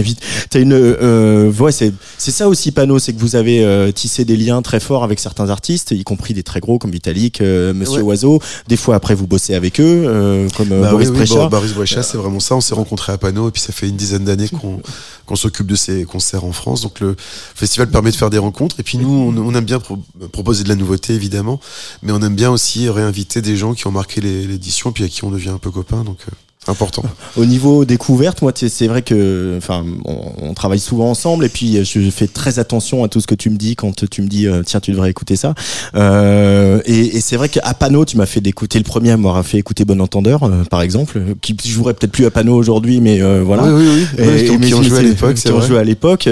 T'as 0.49 0.59
une, 0.59 0.73
euh, 0.73 1.51
ouais, 1.53 1.71
c'est, 1.71 1.93
c'est 2.17 2.31
ça 2.31 2.47
aussi 2.47 2.71
panneau, 2.71 2.99
c'est 2.99 3.13
que 3.13 3.19
vous 3.19 3.35
avez 3.35 3.63
euh, 3.63 3.91
tissé 3.91 4.25
des 4.25 4.37
liens 4.37 4.61
très 4.61 4.79
forts 4.79 5.03
avec 5.03 5.19
certains 5.19 5.49
artistes, 5.49 5.91
y 5.91 6.03
compris 6.03 6.33
des 6.33 6.43
très 6.43 6.59
gros 6.59 6.79
comme 6.79 6.91
Vitalik, 6.91 7.41
Monsieur 7.41 7.97
Ouais. 7.97 8.01
Oiseau. 8.01 8.41
Des 8.67 8.77
fois 8.77 8.95
après 8.95 9.15
vous 9.15 9.27
bossez 9.27 9.53
avec 9.55 9.79
eux, 9.79 10.47
comme 10.57 10.69
Bah 10.69 10.91
Boris 10.91 11.09
oui, 11.09 11.17
oui, 11.19 11.49
Boris 11.49 11.95
c'est 12.01 12.17
vraiment 12.17 12.39
ça. 12.39 12.55
On 12.55 12.61
s'est 12.61 12.75
rencontrés 12.75 13.13
à 13.13 13.17
Pano 13.17 13.47
et 13.47 13.51
puis 13.51 13.61
ça 13.61 13.73
fait 13.73 13.87
une 13.87 13.95
dizaine 13.95 14.25
d'années 14.25 14.49
qu'on 14.49 14.81
qu'on 15.25 15.35
s'occupe 15.35 15.67
de 15.67 15.75
ces 15.75 16.05
concerts 16.05 16.43
en 16.43 16.51
France. 16.51 16.81
Donc 16.81 16.99
le 16.99 17.15
festival 17.55 17.89
permet 17.89 18.11
de 18.11 18.15
faire 18.15 18.29
des 18.29 18.37
rencontres. 18.37 18.79
Et 18.79 18.83
puis 18.83 18.97
nous, 18.97 19.09
on, 19.09 19.35
on 19.37 19.55
aime 19.55 19.65
bien 19.65 19.79
pro- 19.79 19.97
proposer 20.31 20.63
de 20.63 20.69
la 20.69 20.75
nouveauté, 20.75 21.13
évidemment, 21.13 21.59
mais 22.03 22.11
on 22.11 22.21
aime 22.21 22.35
bien 22.35 22.51
aussi 22.51 22.89
réinviter 22.89 23.41
des 23.41 23.57
gens 23.57 23.73
qui 23.73 23.87
ont 23.87 23.91
marqué 23.91 24.21
l'édition 24.21 24.91
puis 24.91 25.03
à 25.03 25.07
qui 25.09 25.23
on 25.23 25.31
devient 25.31 25.49
un 25.49 25.57
peu 25.57 25.71
copains. 25.71 26.03
Donc 26.03 26.19
euh, 26.27 26.31
important. 26.67 27.03
Au 27.37 27.45
niveau 27.45 27.85
découverte, 27.85 28.41
moi, 28.41 28.51
c'est 28.55 28.87
vrai 28.87 29.01
que, 29.01 29.55
enfin, 29.57 29.83
on, 30.05 30.17
on 30.41 30.53
travaille 30.53 30.79
souvent 30.79 31.09
ensemble 31.09 31.45
et 31.45 31.49
puis 31.49 31.77
euh, 31.77 31.83
je 31.83 32.09
fais 32.09 32.27
très 32.27 32.59
attention 32.59 33.03
à 33.03 33.07
tout 33.07 33.21
ce 33.21 33.27
que 33.27 33.35
tu 33.35 33.49
me 33.49 33.57
dis 33.57 33.75
quand 33.75 34.07
tu 34.09 34.21
me 34.21 34.27
dis, 34.27 34.47
euh, 34.47 34.63
tiens, 34.65 34.79
tu 34.79 34.91
devrais 34.91 35.09
écouter 35.09 35.35
ça. 35.35 35.53
Euh, 35.95 36.81
et 36.85 37.17
et 37.17 37.21
c'est 37.21 37.35
vrai 37.37 37.49
qu'à 37.49 37.73
Pano, 37.73 38.05
tu 38.05 38.17
m'as 38.17 38.25
fait 38.25 38.41
d'écouter 38.41 38.77
le 38.79 38.83
premier, 38.83 39.11
à 39.11 39.17
m'aura 39.17 39.43
fait 39.43 39.57
écouter 39.57 39.85
Bon 39.85 39.99
Entendeur, 40.01 40.43
euh, 40.43 40.63
par 40.69 40.81
exemple, 40.81 41.19
qui 41.41 41.55
jouerait 41.65 41.93
peut-être 41.93 42.11
plus 42.11 42.25
à 42.25 42.31
Pano 42.31 42.55
aujourd'hui, 42.55 42.99
mais 43.01 43.21
euh, 43.21 43.43
voilà. 43.45 43.63
Oui, 43.65 43.85
oui, 43.87 44.05
oui. 44.19 44.23
Et- 44.25 44.45
qui 44.45 44.51
ont- 44.51 44.57
mais 44.59 44.67
qui 44.67 44.73
ont 44.73 44.83
joué 44.83 44.97
à 44.97 45.01
c'est- 45.01 45.07
l'époque, 45.07 45.35
qui 45.35 45.41
c'est 45.41 45.51
ont 45.51 45.59
vrai. 45.59 45.67
joué 45.67 45.77
à 45.79 45.83
l'époque. 45.83 46.27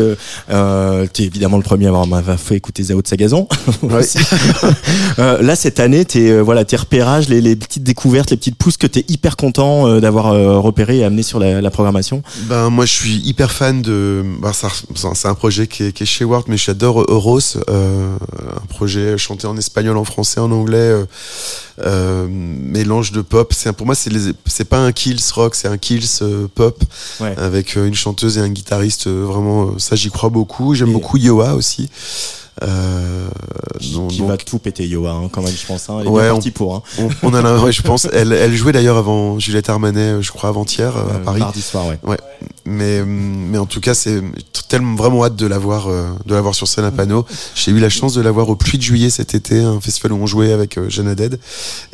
T'es 1.14 1.24
évidemment 1.24 1.58
le 1.58 1.64
premier 1.64 1.86
à 1.86 1.90
avoir 1.90 2.08
m'avoir 2.08 2.40
fait 2.40 2.56
écouter 2.56 2.84
Zao 2.84 3.02
de 3.02 3.08
Sagazan. 3.08 3.48
Ouais. 3.84 4.02
Euh, 5.20 5.42
là, 5.44 5.56
cette 5.56 5.80
année, 5.80 6.06
tes 6.06 6.40
voilà, 6.42 6.66
tes 6.66 6.76
repérages, 6.76 7.30
les, 7.30 7.40
les 7.42 7.56
petites 7.56 7.84
découvertes, 7.84 8.32
les 8.32 8.38
petites 8.38 8.56
pousses 8.56 8.78
que 8.78 8.88
t'es 8.88 9.06
hyper 9.10 9.38
content 9.38 9.88
euh, 9.88 10.00
d'avoir 10.00 10.23
euh, 10.32 10.58
repéré 10.60 10.98
et 11.00 11.04
amené 11.04 11.24
sur 11.24 11.40
la, 11.40 11.62
la 11.62 11.70
programmation. 11.72 12.22
Ben 12.44 12.70
moi 12.70 12.86
je 12.86 12.94
suis 12.94 13.18
hyper 13.26 13.52
fan 13.52 13.82
de. 13.82 14.24
Ben, 14.42 14.52
c'est 15.16 15.28
un 15.28 15.34
projet 15.36 15.68
qui 15.68 15.84
est, 15.84 15.92
qui 15.92 16.04
est 16.04 16.06
chez 16.06 16.24
Ward, 16.26 16.46
mais 16.48 16.58
j'adore 16.58 17.02
Euros, 17.10 17.40
euh, 17.70 18.16
un 18.56 18.66
projet 18.68 19.18
chanté 19.18 19.48
en 19.48 19.58
espagnol, 19.58 19.98
en 19.98 20.04
français, 20.06 20.40
en 20.40 20.52
anglais, 20.52 21.04
euh, 21.84 22.28
mélange 22.30 23.12
de 23.12 23.22
pop. 23.22 23.52
C'est 23.54 23.74
pour 23.74 23.86
moi 23.86 23.96
c'est 23.96 24.12
c'est 24.46 24.66
pas 24.66 24.78
un 24.80 24.92
Kills 24.92 25.20
rock, 25.34 25.56
c'est 25.56 25.68
un 25.68 25.78
Kills 25.78 26.20
euh, 26.22 26.48
pop 26.54 26.82
Ouais. 27.20 27.34
avec 27.38 27.76
une 27.76 27.94
chanteuse 27.96 28.38
et 28.38 28.42
un 28.42 28.50
guitariste. 28.50 29.08
vraiment, 29.08 29.78
ça 29.80 29.96
j'y 29.96 30.10
crois 30.12 30.30
beaucoup. 30.30 30.74
J'aime 30.76 30.94
beaucoup 30.94 31.18
Yoa 31.18 31.56
aussi. 31.56 31.90
Euh, 32.62 33.28
non, 33.94 34.08
qui 34.08 34.20
donc, 34.20 34.28
va 34.30 34.38
tout 34.38 34.60
péter 34.60 34.88
Yoa 34.88 35.12
hein, 35.12 35.28
quand 35.32 35.42
même 35.42 35.52
je 35.54 35.66
pense 35.66 35.90
hein. 35.90 35.98
elle 36.02 36.06
est 36.08 36.10
Ouais, 36.10 36.30
on- 36.30 36.40
pour 36.52 36.76
hein. 36.76 36.84
on, 37.00 37.10
on 37.24 37.34
a 37.34 37.42
la- 37.42 37.58
ouais, 37.60 37.72
je 37.72 37.82
pense. 37.82 38.08
Elle, 38.14 38.32
elle 38.32 38.56
jouait 38.56 38.72
d'ailleurs 38.72 38.98
avant 38.98 39.40
Juliette 39.40 39.70
Armanet, 39.70 40.00
euh, 40.00 40.22
je 40.22 40.32
crois 40.32 40.50
avant-hier 40.50 40.96
euh, 40.96 41.02
à 41.02 41.16
Euh, 41.16 41.20
Paris. 41.24 41.40
mardi 41.40 41.62
soir 41.62 41.86
ouais 41.88 42.18
mais 42.66 43.04
mais 43.04 43.58
en 43.58 43.66
tout 43.66 43.82
cas 43.82 43.94
c'est 43.94 44.22
tellement 44.70 44.96
vraiment 44.96 45.26
hâte 45.26 45.36
de 45.36 45.46
la 45.48 45.58
voir 45.58 45.88
euh, 45.88 46.06
de 46.26 46.34
la 46.34 46.40
voir 46.42 46.56
sur 46.56 46.68
scène 46.68 46.86
à 46.86 46.92
Pano 46.92 47.26
j'ai 47.56 47.72
eu 47.72 47.80
la 47.80 47.90
chance 47.90 48.14
de 48.14 48.22
la 48.22 48.32
voir 48.32 48.48
au 48.50 48.56
Pluie 48.56 48.78
de 48.78 48.84
Juillet 48.84 49.10
cet 49.10 49.36
été 49.36 49.60
un 49.62 49.82
festival 49.82 50.14
où 50.14 50.18
on 50.18 50.28
jouait 50.28 50.54
avec 50.54 50.80
Jeanne 50.90 51.08
Haddad 51.10 51.40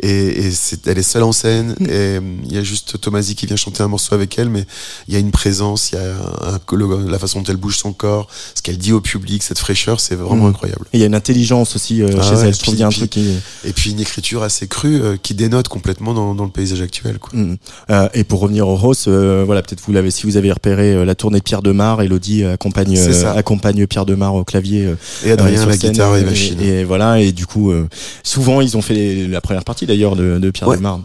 et, 0.01 0.09
et 0.09 0.51
c'est 0.51 0.85
elle 0.87 0.97
est 0.99 1.03
seule 1.03 1.23
en 1.23 1.31
scène 1.31 1.75
et 1.89 2.17
il 2.45 2.53
y 2.53 2.57
a 2.57 2.63
juste 2.63 2.99
Tomasi 3.01 3.35
qui 3.35 3.47
vient 3.47 3.55
chanter 3.55 3.81
un 3.81 3.87
morceau 3.87 4.13
avec 4.13 4.37
elle 4.37 4.49
mais 4.49 4.65
il 5.07 5.13
y 5.13 5.17
a 5.17 5.19
une 5.19 5.31
présence 5.31 5.91
il 5.91 5.95
y 5.95 5.97
a 5.97 6.13
un, 6.53 7.09
la 7.09 7.17
façon 7.19 7.41
dont 7.41 7.49
elle 7.51 7.57
bouge 7.57 7.77
son 7.77 7.93
corps 7.93 8.27
ce 8.53 8.61
qu'elle 8.61 8.77
dit 8.77 8.93
au 8.93 9.01
public 9.01 9.41
cette 9.41 9.59
fraîcheur 9.59 9.99
c'est 9.99 10.15
vraiment. 10.15 10.48
Incroyable 10.49 10.85
Et 10.93 10.97
il 10.97 10.99
y 10.99 11.03
a 11.03 11.05
une 11.07 11.15
intelligence 11.15 11.75
aussi 11.75 12.01
euh, 12.01 12.09
Ah 12.19 12.21
chez 12.23 12.35
ouais, 12.35 12.47
elle 12.47 12.53
je 12.53 12.59
trouve 12.59 12.73
qu'il 12.75 12.81
y 12.81 12.83
a 12.83 12.87
un 12.87 12.89
puis- 12.89 12.97
truc 12.99 13.09
qui 13.11 13.33
et 13.65 13.73
puis 13.73 13.91
une 13.91 13.99
écriture 13.99 14.43
assez 14.43 14.67
crue 14.67 15.01
euh, 15.01 15.17
qui 15.21 15.33
dénote 15.33 15.67
complètement 15.67 16.13
dans, 16.13 16.35
dans 16.35 16.43
le 16.45 16.49
paysage 16.51 16.81
actuel 16.81 17.17
quoi. 17.19 17.37
Mm. 17.39 17.55
Euh, 17.91 18.09
et 18.13 18.23
pour 18.23 18.39
revenir 18.41 18.67
au 18.67 18.75
Ross, 18.75 19.05
euh, 19.07 19.43
voilà, 19.45 19.61
peut-être 19.61 19.81
vous 19.85 19.93
l'avez, 19.93 20.11
si 20.11 20.23
vous 20.25 20.37
avez 20.37 20.51
repéré 20.51 20.93
euh, 20.93 21.05
la 21.05 21.15
tournée 21.15 21.39
de 21.39 21.43
Pierre 21.43 21.61
Demar, 21.61 22.01
Elodie 22.01 22.43
accompagne, 22.43 22.97
euh, 22.97 23.33
accompagne 23.35 23.85
Pierre 23.87 24.05
Demar 24.05 24.35
au 24.35 24.43
clavier. 24.43 24.93
et 25.25 25.31
Adrien 25.31 25.65
la 25.65 25.73
scène, 25.77 25.91
guitare 25.91 26.17
et 26.17 26.23
machine 26.23 26.59
Et, 26.61 26.83
voilà, 26.83 27.19
et 27.21 27.31
du 27.31 27.45
coup, 27.45 27.71
euh, 27.71 27.87
souvent 28.23 28.61
ils 28.61 28.75
ont 28.77 28.81
fait 28.81 28.93
les- 28.93 29.27
la 29.27 29.41
première 29.41 29.63
partie 29.63 29.85
d'ailleurs 29.85 30.15
de, 30.15 30.39
de 30.39 30.51
Pierre 30.51 30.67
Ouais. 30.69 30.77
Demar. 30.77 30.99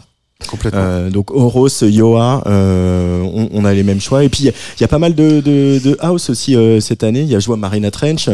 Complètement 0.47 0.81
Euh, 0.83 1.11
donc 1.11 1.31
Horos, 1.31 1.69
Yoa, 1.83 2.43
euh, 2.47 3.23
on, 3.23 3.49
on 3.53 3.65
a 3.65 3.73
les 3.75 3.83
mêmes 3.83 4.01
choix. 4.01 4.25
Et 4.25 4.29
puis 4.29 4.41
il 4.45 4.47
y 4.47 4.49
a- 4.49 4.53
il 4.79 4.81
y, 4.81 4.85
a 4.85 4.89
pas 4.89 4.99
mal 4.99 5.15
de, 5.15 5.41
de, 5.41 5.81
de 5.83 5.97
house 6.01 6.31
aussi 6.31 6.57
euh, 6.57 6.81
cette 6.81 7.03
année. 7.05 7.21
Il 7.23 7.29
y 7.29 7.35
a 7.37 7.41
joué 7.41 7.55
à 7.55 7.57
Marina 7.57 7.91
Trench. 7.91 8.29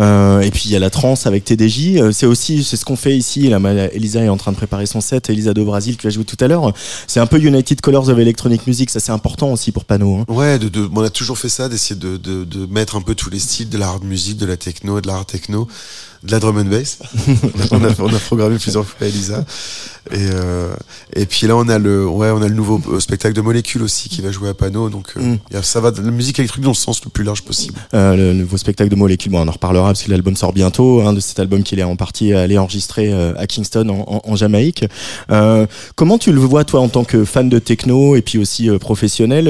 Euh, 0.00 0.40
et 0.40 0.50
puis 0.50 0.62
il 0.66 0.70
y 0.72 0.76
a 0.76 0.78
la 0.78 0.90
trance 0.90 1.26
avec 1.26 1.44
TDJ. 1.44 1.96
Euh, 1.98 2.12
c'est 2.12 2.26
aussi 2.26 2.64
c'est 2.64 2.76
ce 2.76 2.84
qu'on 2.84 2.96
fait 2.96 3.16
ici. 3.16 3.48
Là, 3.48 3.58
Elisa 3.92 4.22
est 4.22 4.28
en 4.28 4.36
train 4.36 4.52
de 4.52 4.56
préparer 4.56 4.86
son 4.86 5.00
set. 5.00 5.28
Elisa 5.30 5.54
de 5.54 5.62
Brasil 5.62 5.96
qui 5.96 6.06
va 6.06 6.10
jouer 6.10 6.24
tout 6.24 6.42
à 6.44 6.48
l'heure. 6.48 6.72
C'est 7.06 7.20
un 7.20 7.26
peu 7.26 7.38
United 7.38 7.80
Colors 7.80 8.08
of 8.08 8.18
Electronic 8.18 8.66
Music. 8.66 8.90
Ça 8.90 9.00
c'est 9.00 9.12
important 9.12 9.52
aussi 9.52 9.72
pour 9.72 9.84
Pano. 9.84 10.16
hein. 10.16 10.24
Ouais, 10.28 10.58
de, 10.58 10.68
de, 10.68 10.88
on 10.94 11.02
a 11.02 11.10
toujours 11.10 11.38
fait 11.38 11.48
ça, 11.48 11.68
d'essayer 11.68 11.98
de, 11.98 12.16
de, 12.16 12.44
de 12.44 12.66
mettre 12.66 12.96
un 12.96 13.00
peu 13.00 13.14
tous 13.14 13.30
les 13.30 13.38
styles, 13.38 13.68
de 13.68 13.78
la 13.78 13.88
hard 13.88 14.04
music, 14.04 14.36
de 14.36 14.46
la 14.46 14.56
techno, 14.56 15.00
de 15.00 15.06
la 15.06 15.14
hard 15.14 15.26
techno, 15.26 15.68
de 16.24 16.30
la 16.32 16.38
drum 16.38 16.56
and 16.58 16.64
bass. 16.66 16.98
on, 17.70 17.84
a, 17.84 17.88
on 17.98 18.14
a 18.14 18.18
programmé 18.18 18.56
plusieurs 18.58 18.86
fois 18.86 19.06
Elisa. 19.06 19.44
Et, 20.10 20.16
euh, 20.18 20.72
et 21.14 21.26
puis 21.26 21.46
là, 21.46 21.56
on 21.56 21.68
a 21.68 21.78
le, 21.78 22.06
ouais, 22.06 22.30
on 22.30 22.42
a 22.42 22.48
le 22.48 22.54
nouveau 22.54 22.80
euh, 22.90 22.98
spectacle 23.00 23.34
de 23.34 23.40
Molécules 23.40 23.82
aussi 23.82 24.08
qui 24.08 24.20
va 24.20 24.30
jouer 24.32 24.48
à 24.48 24.54
Panneau. 24.54 24.88
Donc, 24.88 25.12
euh, 25.16 25.20
Mm. 25.20 25.38
il 25.50 25.54
y 25.54 25.56
a- 25.56 25.62
ça 25.62 25.80
va, 25.80 25.90
de 25.92 26.00
la 26.02 26.10
musique 26.10 26.38
électrique 26.40 26.62
dans 26.64 26.70
le 26.70 26.74
sens 26.76 27.04
le 27.04 27.10
plus 27.10 27.22
large 27.24 27.42
possible. 27.42 27.78
Euh, 27.94 28.16
le 28.16 28.32
nouveau 28.32 28.56
spectacle 28.56 28.90
de 28.90 28.96
Molécule, 28.96 29.30
bon, 29.32 29.40
on 29.44 29.48
en 29.48 29.52
reparlera 29.52 29.88
parce 29.88 30.02
que 30.02 30.10
l'album 30.10 30.34
sort 30.36 30.52
bientôt, 30.52 31.00
hein, 31.02 31.12
de 31.12 31.20
cet 31.20 31.38
album 31.38 31.62
qu'il 31.62 31.78
est 31.78 31.84
en 31.84 31.94
partie 31.96 32.32
allé 32.32 32.58
enregistrer 32.58 33.12
euh, 33.12 33.32
à 33.38 33.46
Kingston 33.46 33.88
en, 33.88 34.00
en- 34.16 34.22
en 34.32 34.36
Jamaïque. 34.36 34.84
Euh, 35.30 35.66
comment 35.94 36.18
tu 36.18 36.32
le 36.32 36.40
vois 36.40 36.64
toi 36.64 36.80
en 36.80 36.88
tant 36.88 37.04
que 37.04 37.24
fan 37.24 37.48
de 37.48 37.58
techno 37.60 38.16
et 38.16 38.22
puis 38.22 38.38
aussi 38.38 38.68
professionnel, 38.80 39.46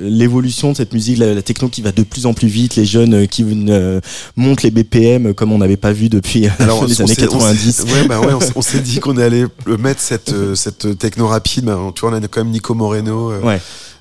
l'évolution 0.00 0.72
de 0.72 0.76
cette 0.76 0.92
musique, 0.92 1.18
la, 1.18 1.34
la 1.34 1.42
techno 1.42 1.68
qui 1.68 1.82
va 1.82 1.92
de 1.92 2.02
plus 2.02 2.26
en 2.26 2.34
plus 2.34 2.48
vite, 2.48 2.76
les 2.76 2.84
jeunes 2.84 3.26
qui 3.28 3.44
montent 4.36 4.62
les 4.62 4.70
BPM 4.70 5.21
comme 5.32 5.52
on 5.52 5.58
n'avait 5.58 5.76
pas 5.76 5.92
vu 5.92 6.08
depuis 6.08 6.48
Alors, 6.58 6.84
les 6.86 7.00
on 7.00 7.04
années 7.04 7.14
s'est- 7.14 7.28
on 7.28 7.38
90. 7.38 7.72
s'est- 7.76 7.82
Ouais, 7.84 8.06
bah 8.08 8.20
ouais, 8.20 8.32
on 8.56 8.62
s'est- 8.62 8.80
dit 8.80 8.98
qu'on 9.00 9.16
allait 9.16 9.44
euh, 9.68 9.76
mettre 9.78 10.00
cette, 10.00 10.32
euh, 10.32 10.54
cette 10.54 10.98
techno 10.98 11.26
rapide. 11.28 11.64
Bah, 11.64 11.78
tu 11.94 12.00
vois, 12.00 12.10
on 12.10 12.14
a 12.14 12.20
quand 12.28 12.42
même 12.42 12.52
Nico 12.52 12.74
Moreno, 12.74 13.30
euh, 13.32 13.40
Ouais. 13.40 13.60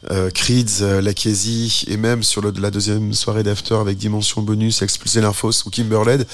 Euh, 0.09 0.31
Creeds, 0.31 0.81
euh, 0.81 0.99
Lakezzi, 1.01 1.83
et 1.87 1.97
même 1.97 2.23
sur 2.23 2.41
le, 2.41 2.51
la 2.59 2.71
deuxième 2.71 3.13
soirée 3.13 3.43
d'after 3.43 3.75
avec 3.75 3.97
Dimension 3.97 4.41
Bonus, 4.41 4.81
Expulser 4.81 5.21
l'Infos 5.21 5.51
ou 5.65 5.69
Kimberled. 5.69 6.25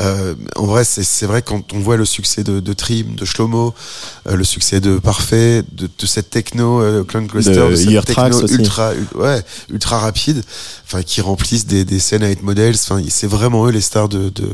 Euh, 0.00 0.34
en 0.56 0.66
vrai, 0.66 0.84
c'est 0.84 1.26
vrai 1.26 1.42
quand 1.42 1.72
on 1.72 1.78
voit 1.78 1.96
le 1.96 2.04
succès 2.04 2.42
de, 2.42 2.58
de 2.60 2.72
Trim, 2.72 3.14
de 3.14 3.24
Shlomo, 3.24 3.74
euh, 4.28 4.34
le 4.34 4.44
succès 4.44 4.80
de 4.80 4.98
Parfait, 4.98 5.62
de, 5.72 5.88
de 5.98 6.06
cette 6.06 6.30
techno, 6.30 6.80
euh, 6.80 7.04
Clone 7.04 7.28
Cluster, 7.28 7.52
De 7.54 7.70
de, 7.70 7.76
cette 7.76 7.86
techno 8.06 8.40
ultra, 8.58 8.94
ul- 8.94 9.06
ouais, 9.14 9.42
ultra 9.70 9.98
rapide, 9.98 10.42
enfin 10.86 11.02
qui 11.02 11.20
remplissent 11.20 11.66
des, 11.66 11.84
des 11.84 11.98
scènes 12.00 12.22
à 12.24 12.28
8 12.30 12.42
models. 12.42 12.74
Enfin, 12.74 13.00
c'est 13.08 13.26
vraiment 13.28 13.66
eux 13.66 13.70
les 13.70 13.80
stars 13.80 14.08
de, 14.08 14.28
de 14.30 14.48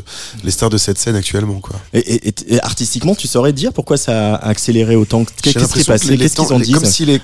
les 0.44 0.50
stars 0.50 0.70
de 0.70 0.78
cette 0.78 0.98
scène 0.98 1.16
actuellement, 1.16 1.60
quoi. 1.60 1.76
Et, 1.92 1.98
et- 2.00 2.28
et- 2.28 2.54
et 2.54 2.62
artistiquement, 2.62 3.14
tu 3.14 3.26
saurais 3.28 3.52
dire 3.52 3.72
pourquoi 3.72 3.96
ça 3.96 4.34
a 4.34 4.48
accéléré 4.48 4.96
autant? 4.96 5.24
Qu'est-ce 5.42 5.58
qui 5.58 5.64
s'est 5.78 5.84
passé? 5.84 6.18
Qu'est-ce 6.18 6.34
qu'ils 6.34 6.52
ont 6.52 6.58
dit? 6.58 6.72
comme 6.72 6.84
si 6.90 7.04
les, 7.06 7.20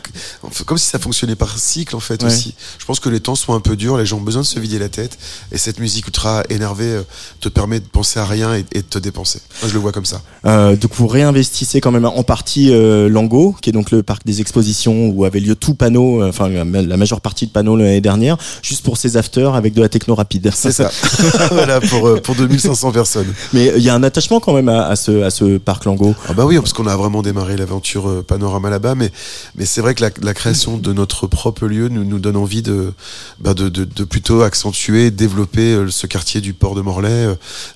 comme 0.65 0.79
si 0.79 0.87
ça 0.87 0.99
fonctionnait 0.99 1.26
par 1.35 1.59
cycle 1.59 1.97
en 1.97 2.01
fait 2.01 2.23
Ouais. 2.23 2.29
aussi. 2.29 2.55
Je 2.79 2.85
pense 2.85 3.01
que 3.01 3.09
les 3.09 3.19
temps 3.21 3.35
sont 3.35 3.55
un 3.55 3.61
peu 3.61 3.75
durs, 3.75 3.97
les 3.99 4.07
gens 4.07 4.19
ont 4.19 4.23
besoin 4.23 4.43
de 4.43 4.47
se 4.47 4.61
vider 4.61 4.79
la 4.79 4.89
tête 4.89 5.19
et 5.51 5.59
cette 5.59 5.81
musique 5.81 6.07
ultra 6.07 6.45
énervée 6.51 6.85
euh, 6.85 7.03
te 7.41 7.49
permet 7.49 7.81
de 7.81 7.87
penser 7.87 8.21
à 8.21 8.25
rien 8.25 8.55
et, 8.55 8.65
et 8.73 8.79
de 8.83 8.87
te 8.87 8.99
dépenser. 8.99 9.41
Moi 9.63 9.69
je 9.69 9.75
le 9.75 9.81
vois 9.81 9.93
comme 9.93 10.05
ça. 10.05 10.23
Euh, 10.45 10.77
donc 10.77 10.93
vous 10.95 11.07
réinvestissez 11.09 11.81
quand 11.81 11.91
même 11.91 12.05
en 12.05 12.23
partie 12.23 12.71
euh, 12.73 13.09
Lango, 13.09 13.57
qui 13.61 13.71
est 13.71 13.73
donc 13.73 13.91
le 13.91 14.03
parc 14.03 14.25
des 14.25 14.41
expositions 14.41 15.09
où 15.09 15.25
avait 15.25 15.41
lieu 15.41 15.55
tout 15.57 15.75
panneau, 15.75 16.23
enfin 16.25 16.49
la 16.49 16.65
la 16.65 16.97
majeure 16.97 17.21
partie 17.21 17.47
de 17.47 17.51
panneau 17.51 17.77
l'année 17.77 18.01
dernière, 18.01 18.37
juste 18.63 18.85
pour 18.85 18.97
ces 18.97 19.17
afters 19.17 19.55
avec 19.55 19.73
de 19.75 19.81
la 19.83 19.89
techno 19.89 20.15
rapide. 20.15 20.51
C'est 20.55 20.73
ça. 20.73 20.91
voilà 21.51 21.81
pour 21.81 22.07
euh, 22.07 22.21
pour 22.21 22.35
2500 22.35 22.93
personnes. 22.93 23.33
Mais 23.53 23.73
il 23.77 23.83
y 23.83 23.89
a 23.89 23.95
un 23.95 24.03
attachement 24.03 24.41
quand 24.41 24.53
même 24.53 24.69
à, 24.69 24.87
à 24.87 24.97
ce 24.97 25.23
à 25.23 25.31
ce 25.31 25.57
parc 25.59 25.85
Lango. 25.87 26.15
Ah 26.29 26.33
bah 26.35 26.45
oui, 26.45 26.57
parce 26.57 26.73
qu'on 26.73 26.87
a 26.87 26.97
vraiment 26.97 27.23
démarré 27.23 27.57
l'aventure 27.57 28.25
Panorama 28.27 28.69
là-bas, 28.71 28.95
mais 28.95 29.11
mais 29.57 29.65
c'est 29.65 29.81
vrai 29.81 29.95
que 29.95 30.03
la, 30.03 30.11
la 30.23 30.35
création 30.35 30.77
de 30.77 30.93
notre 30.93 31.16
propre 31.25 31.67
lieu 31.67 31.89
nous 31.89 32.05
nous 32.05 32.19
donne 32.19 32.37
envie 32.37 32.61
de 32.61 32.93
bah 33.41 33.55
de, 33.55 33.69
de, 33.69 34.05
plutôt 34.05 34.43
accentuer, 34.43 35.11
développer 35.11 35.75
euh, 35.75 35.91
ce 35.91 36.07
quartier 36.07 36.41
du 36.41 36.53
port 36.53 36.75
de 36.75 36.83
Morlaix. 36.83 37.09
Euh, 37.11 37.35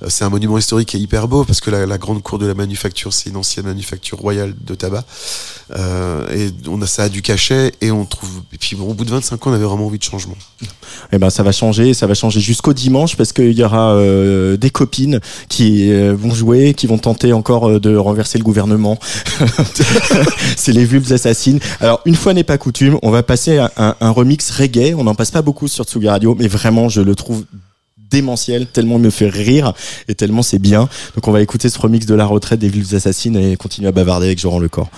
C'est 0.08 0.24
un 0.24 0.28
monument 0.28 0.58
historique 0.58 0.88
qui 0.88 0.98
hyper 0.98 1.28
beau 1.28 1.44
parce 1.44 1.60
que 1.60 1.70
la, 1.70 1.98
grande 1.98 2.22
cour 2.22 2.38
de 2.38 2.46
la 2.46 2.54
manufacture, 2.54 3.12
c'est 3.12 3.30
une 3.30 3.36
ancienne 3.36 3.66
manufacture 3.66 4.18
royale 4.18 4.54
de 4.66 4.74
tabac. 4.74 5.04
Euh, 5.76 6.26
et 6.34 6.50
on 6.68 6.80
a 6.82 6.86
ça 6.86 7.04
a 7.04 7.08
du 7.08 7.22
cachet 7.22 7.72
et 7.80 7.90
on 7.90 8.04
trouve. 8.04 8.42
Et 8.52 8.58
puis 8.58 8.76
au 8.76 8.94
bout 8.94 9.04
de 9.04 9.10
25 9.10 9.46
ans, 9.46 9.50
on 9.50 9.54
avait 9.54 9.64
vraiment 9.64 9.86
envie 9.86 9.98
de 9.98 10.04
changement. 10.04 10.36
Eh 11.12 11.18
ben 11.18 11.30
ça 11.30 11.42
va 11.42 11.52
changer, 11.52 11.94
ça 11.94 12.06
va 12.06 12.14
changer 12.14 12.40
jusqu'au 12.40 12.72
dimanche 12.72 13.16
parce 13.16 13.32
qu'il 13.32 13.52
y 13.52 13.64
aura 13.64 13.96
des 14.56 14.70
copines 14.70 15.20
qui 15.48 15.92
vont 16.12 16.34
jouer, 16.34 16.74
qui 16.74 16.86
vont 16.86 16.98
tenter 16.98 17.32
encore 17.32 17.80
de 17.80 17.96
renverser 17.96 18.38
le 18.38 18.44
gouvernement. 18.44 18.98
C'est 20.56 20.72
les 20.72 20.84
Vulves 20.84 21.12
assassines. 21.12 21.60
Alors 21.80 22.00
une 22.04 22.14
fois 22.14 22.34
n'est 22.34 22.44
pas 22.44 22.58
coutume, 22.58 22.98
on 23.02 23.10
va 23.10 23.22
passer 23.30 23.58
à 23.58 23.70
un, 23.76 23.94
un 24.00 24.10
remix 24.10 24.50
reggae. 24.50 24.92
On 24.98 25.04
n'en 25.04 25.14
passe 25.14 25.30
pas 25.30 25.40
beaucoup 25.40 25.68
sur 25.68 25.84
Tsugi 25.84 26.08
Radio, 26.08 26.34
mais 26.36 26.48
vraiment 26.48 26.88
je 26.88 27.00
le 27.00 27.14
trouve 27.14 27.44
démentiel, 28.10 28.66
tellement 28.66 28.96
il 28.96 29.02
me 29.02 29.10
fait 29.10 29.28
rire 29.28 29.72
et 30.08 30.16
tellement 30.16 30.42
c'est 30.42 30.58
bien. 30.58 30.88
Donc 31.14 31.28
on 31.28 31.30
va 31.30 31.40
écouter 31.40 31.68
ce 31.68 31.78
remix 31.78 32.06
de 32.06 32.14
la 32.16 32.26
retraite 32.26 32.58
des 32.58 32.68
Vulves 32.68 32.92
assassines 32.92 33.36
et 33.36 33.56
continuer 33.56 33.86
à 33.86 33.92
bavarder 33.92 34.26
avec 34.26 34.40
Joran 34.40 34.58
Lecor. 34.58 34.90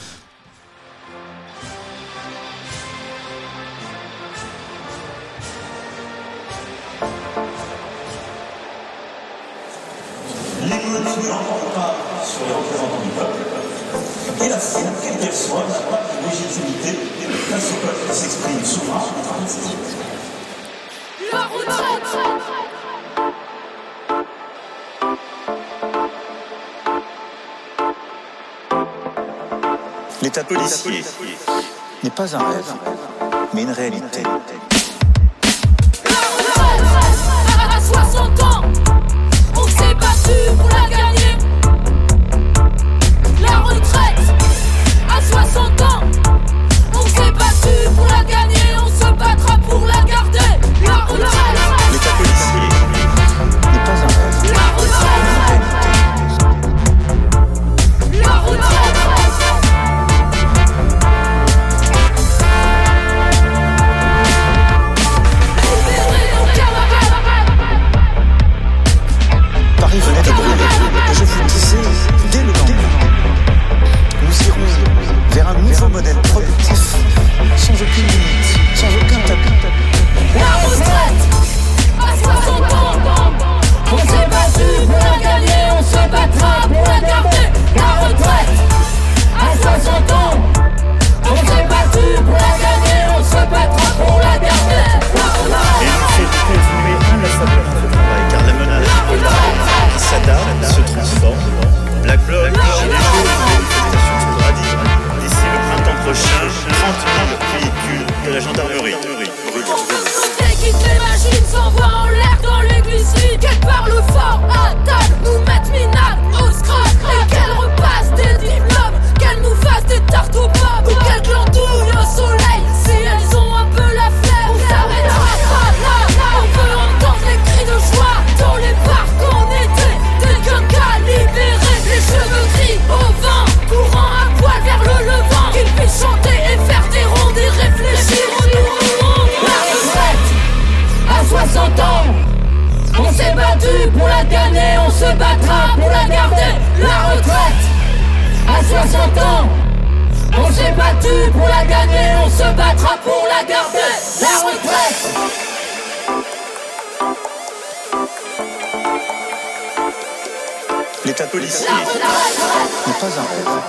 Pas 163.02 163.08
un 163.08 163.24
rêve, 163.24 163.62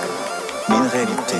mais 0.68 0.76
une 0.76 0.86
réalité. 0.86 1.38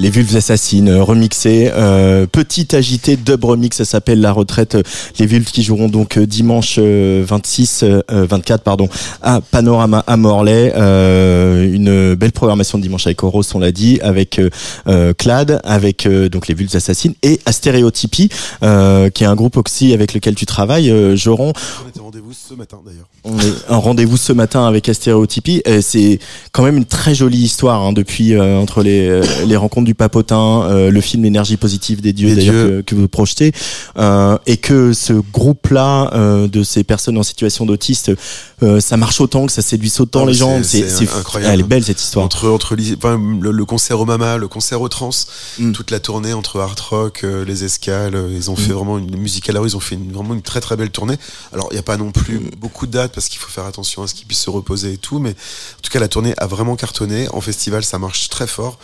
Les 0.00 0.08
vulves 0.08 0.34
assassines 0.34 0.88
euh, 0.88 1.02
remixées, 1.02 1.70
euh, 1.74 2.26
petit 2.26 2.74
agité 2.74 3.16
dub 3.16 3.44
remix, 3.44 3.76
ça 3.76 3.84
s'appelle 3.84 4.20
La 4.20 4.32
Retraite. 4.32 4.78
Les 5.18 5.26
vulves 5.26 5.50
qui 5.50 5.62
joueront 5.62 5.88
donc 5.88 6.16
euh, 6.16 6.26
dimanche 6.26 6.76
euh, 6.78 7.22
26, 7.26 7.82
euh, 7.82 8.00
24 8.08 8.62
pardon, 8.62 8.88
à 9.22 9.40
Panorama 9.42 10.02
à 10.06 10.16
Morlaix. 10.16 10.72
Une 10.74 12.14
belle 12.14 12.32
programmation 12.32 12.78
de 12.78 12.82
dimanche 12.82 13.06
avec 13.06 13.22
Horos, 13.22 13.42
on 13.54 13.58
l'a 13.58 13.72
dit, 13.72 13.98
avec 14.02 14.40
Clad, 15.18 15.60
avec 15.64 16.08
donc 16.08 16.48
les 16.48 16.54
vulves 16.54 16.74
assassines 16.74 17.14
et 17.22 17.40
Astéréotypie, 17.44 18.28
qui 18.28 19.24
est 19.24 19.26
un 19.26 19.34
groupe 19.34 19.56
aussi 19.56 19.92
avec 19.92 20.14
lequel 20.14 20.34
tu 20.34 20.46
travailles, 20.46 21.16
Joron. 21.16 21.52
Rendez-vous 22.10 22.32
ce 22.32 22.54
matin 22.54 22.78
d'ailleurs. 22.84 23.06
On 23.22 23.38
est 23.38 23.52
un 23.68 23.76
rendez-vous 23.76 24.16
ce 24.16 24.32
matin 24.32 24.66
avec 24.66 24.88
Astéréotypie. 24.88 25.62
Euh, 25.68 25.80
C'est 25.80 26.18
quand 26.50 26.64
même 26.64 26.76
une 26.76 26.84
très 26.84 27.14
jolie 27.14 27.38
histoire 27.38 27.82
hein, 27.82 27.92
depuis 27.92 28.34
euh, 28.34 28.58
entre 28.58 28.82
les, 28.82 29.06
euh, 29.08 29.22
les 29.46 29.54
rencontres 29.56 29.86
du 29.86 29.94
papotin, 29.94 30.64
euh, 30.64 30.90
le 30.90 31.00
film 31.00 31.22
L'énergie 31.22 31.56
positive 31.56 32.00
des 32.00 32.12
dieux 32.12 32.34
d'ailleurs 32.34 32.54
que, 32.54 32.80
que 32.80 32.94
vous 32.96 33.06
projetez, 33.06 33.52
euh, 33.96 34.36
et 34.46 34.56
que 34.56 34.92
ce 34.92 35.12
groupe-là 35.12 36.10
de 36.48 36.62
ces 36.64 36.82
personnes 36.82 37.16
en 37.16 37.22
situation 37.22 37.64
d'autiste, 37.64 38.10
ça 38.80 38.96
marche 38.96 39.20
autant, 39.20 39.46
que 39.46 39.52
ça 39.52 39.62
séduit 39.62 39.92
autant 40.00 40.24
Ah, 40.24 40.26
les 40.26 40.34
gens. 40.34 40.60
c'est- 40.64 41.02
incroyable. 41.16 41.54
Elle 41.54 41.60
est 41.60 41.62
belle 41.68 41.84
cette 41.84 42.00
histoire. 42.02 42.24
Entre, 42.24 42.48
entre 42.48 42.76
enfin, 42.96 43.20
le, 43.40 43.52
le 43.52 43.64
concert 43.64 44.00
au 44.00 44.04
Mama, 44.04 44.36
le 44.36 44.48
concert 44.48 44.80
au 44.80 44.88
Trans, 44.88 45.10
Mm. 45.60 45.72
toute 45.72 45.90
la 45.92 46.00
tournée 46.00 46.32
entre 46.32 46.58
Art 46.58 46.74
Rock, 46.90 47.24
les 47.46 47.62
escales, 47.64 48.18
ils 48.34 48.50
ont 48.50 48.56
fait 48.56 48.72
vraiment 48.72 48.98
une 48.98 49.16
musique 49.16 49.48
à 49.48 49.52
la 49.52 49.60
rue, 49.60 49.68
ils 49.68 49.76
ont 49.76 49.80
fait 49.80 49.94
une, 49.94 50.10
vraiment 50.10 50.34
une 50.34 50.42
très 50.42 50.60
très 50.60 50.76
belle 50.76 50.90
tournée. 50.90 51.14
Alors 51.52 51.68
il 51.70 51.74
n'y 51.74 51.78
a 51.80 51.82
pas 51.84 51.96
non 52.00 52.10
plus 52.10 52.40
beaucoup 52.58 52.86
de 52.86 52.92
dates 52.92 53.12
parce 53.14 53.28
qu'il 53.28 53.38
faut 53.38 53.50
faire 53.50 53.66
attention 53.66 54.02
à 54.02 54.06
ce 54.06 54.14
qu'ils 54.14 54.26
puissent 54.26 54.40
se 54.42 54.50
reposer 54.50 54.94
et 54.94 54.96
tout, 54.96 55.18
mais 55.18 55.30
en 55.30 55.80
tout 55.82 55.90
cas 55.92 56.00
la 56.00 56.08
tournée 56.08 56.34
a 56.38 56.46
vraiment 56.46 56.76
cartonné. 56.76 57.28
En 57.32 57.40
festival 57.40 57.84
ça 57.84 57.98
marche 57.98 58.28
très 58.28 58.46
fort. 58.46 58.78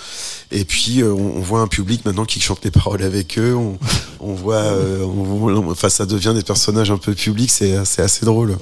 Et 0.53 0.65
puis 0.65 1.03
euh, 1.03 1.13
on, 1.13 1.39
on 1.39 1.41
voit 1.41 1.61
un 1.61 1.67
public 1.69 2.05
maintenant 2.05 2.25
qui 2.25 2.41
chante 2.41 2.65
les 2.65 2.71
paroles 2.71 3.03
avec 3.03 3.39
eux. 3.39 3.55
On, 3.55 3.79
on 4.21 4.35
voit, 4.35 4.57
euh, 4.57 5.03
on 5.05 5.71
enfin 5.71 5.89
ça 5.89 6.07
devient 6.07 6.33
des 6.35 6.43
personnages 6.43 6.91
un 6.91 6.99
peu 6.99 7.15
publics, 7.15 7.51
c'est 7.51 7.75
c'est 7.85 8.03
assez 8.03 8.25
drôle. 8.25 8.57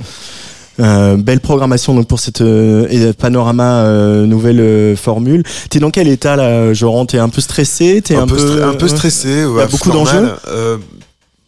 Euh, 0.81 1.17
belle 1.17 1.39
programmation 1.39 1.95
donc 1.95 2.09
pour 2.09 2.19
cette 2.19 2.41
euh, 2.41 2.89
et 2.91 3.13
panorama 3.13 3.83
euh, 3.85 4.27
nouvelle 4.27 4.97
formule. 4.97 5.45
T'es 5.71 5.79
dans 5.79 5.91
quel 5.93 6.09
état 6.09 6.35
là, 6.35 6.73
Joran 6.75 7.07
T'es 7.07 7.19
un 7.19 7.29
peu 7.29 7.41
stressé? 7.41 8.03
T'es 8.03 8.17
un, 8.17 8.27
peu, 8.27 8.37
stre- 8.37 8.63
un 8.63 8.75
peu 8.75 8.89
stressé. 8.89 9.29
y 9.29 9.61
a 9.61 9.67
beaucoup 9.67 9.91
d'enjeux? 9.93 10.31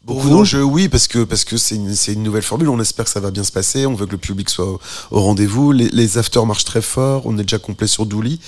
Beaucoup 0.06 0.28
d'enjeux, 0.30 0.62
oui, 0.62 0.88
parce 0.88 1.08
que 1.08 1.24
parce 1.24 1.44
que 1.44 1.56
c'est 1.56 1.74
une, 1.74 1.94
c'est 1.96 2.12
une 2.12 2.22
nouvelle 2.22 2.42
formule. 2.42 2.68
On 2.68 2.78
espère 2.80 3.06
que 3.06 3.10
ça 3.10 3.18
va 3.18 3.32
bien 3.32 3.42
se 3.42 3.50
passer. 3.50 3.86
On 3.86 3.94
veut 3.94 4.06
que 4.06 4.12
le 4.12 4.18
public 4.18 4.48
soit 4.48 4.64
au, 4.66 4.80
au 5.10 5.20
rendez-vous. 5.20 5.72
Les, 5.72 5.88
les 5.88 6.16
afters 6.16 6.46
marchent 6.46 6.64
très 6.64 6.80
fort. 6.80 7.22
On 7.24 7.36
est 7.38 7.42
déjà 7.42 7.58
complet 7.58 7.88
sur 7.88 8.06
Douli, 8.06 8.38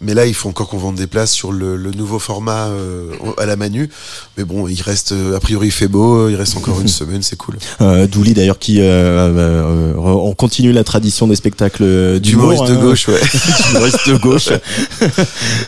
mais 0.00 0.14
là 0.14 0.24
il 0.24 0.32
faut 0.32 0.48
encore 0.48 0.68
qu'on 0.68 0.78
vende 0.78 0.94
des 0.96 1.06
places 1.06 1.32
sur 1.32 1.52
le, 1.52 1.76
le 1.76 1.90
nouveau 1.90 2.18
format 2.18 2.68
euh, 2.68 3.12
à 3.36 3.44
la 3.44 3.56
Manu. 3.56 3.90
Mais 4.38 4.44
bon, 4.44 4.68
il 4.68 4.80
reste 4.80 5.12
euh, 5.12 5.36
a 5.36 5.40
priori 5.40 5.66
il 5.68 5.70
fait 5.70 5.86
beau. 5.88 6.30
Il 6.30 6.36
reste 6.36 6.56
encore 6.56 6.80
une 6.80 6.88
semaine, 7.02 7.22
c'est 7.22 7.36
cool. 7.36 7.56
Euh, 7.82 8.06
Douli 8.06 8.32
d'ailleurs 8.32 8.58
qui 8.58 8.80
euh, 8.80 8.84
euh, 8.84 9.32
euh, 9.36 9.94
on 9.96 10.32
continue 10.34 10.72
la 10.72 10.82
tradition 10.82 11.26
des 11.26 11.36
spectacles 11.36 12.20
d'humour 12.20 12.52
D'humoriste 12.52 12.72
de 12.72 12.78
hein. 12.78 12.80
gauche, 12.80 13.08
ouais. 13.08 13.20
D'humoriste 13.68 14.08
de 14.08 14.16
gauche. 14.16 14.48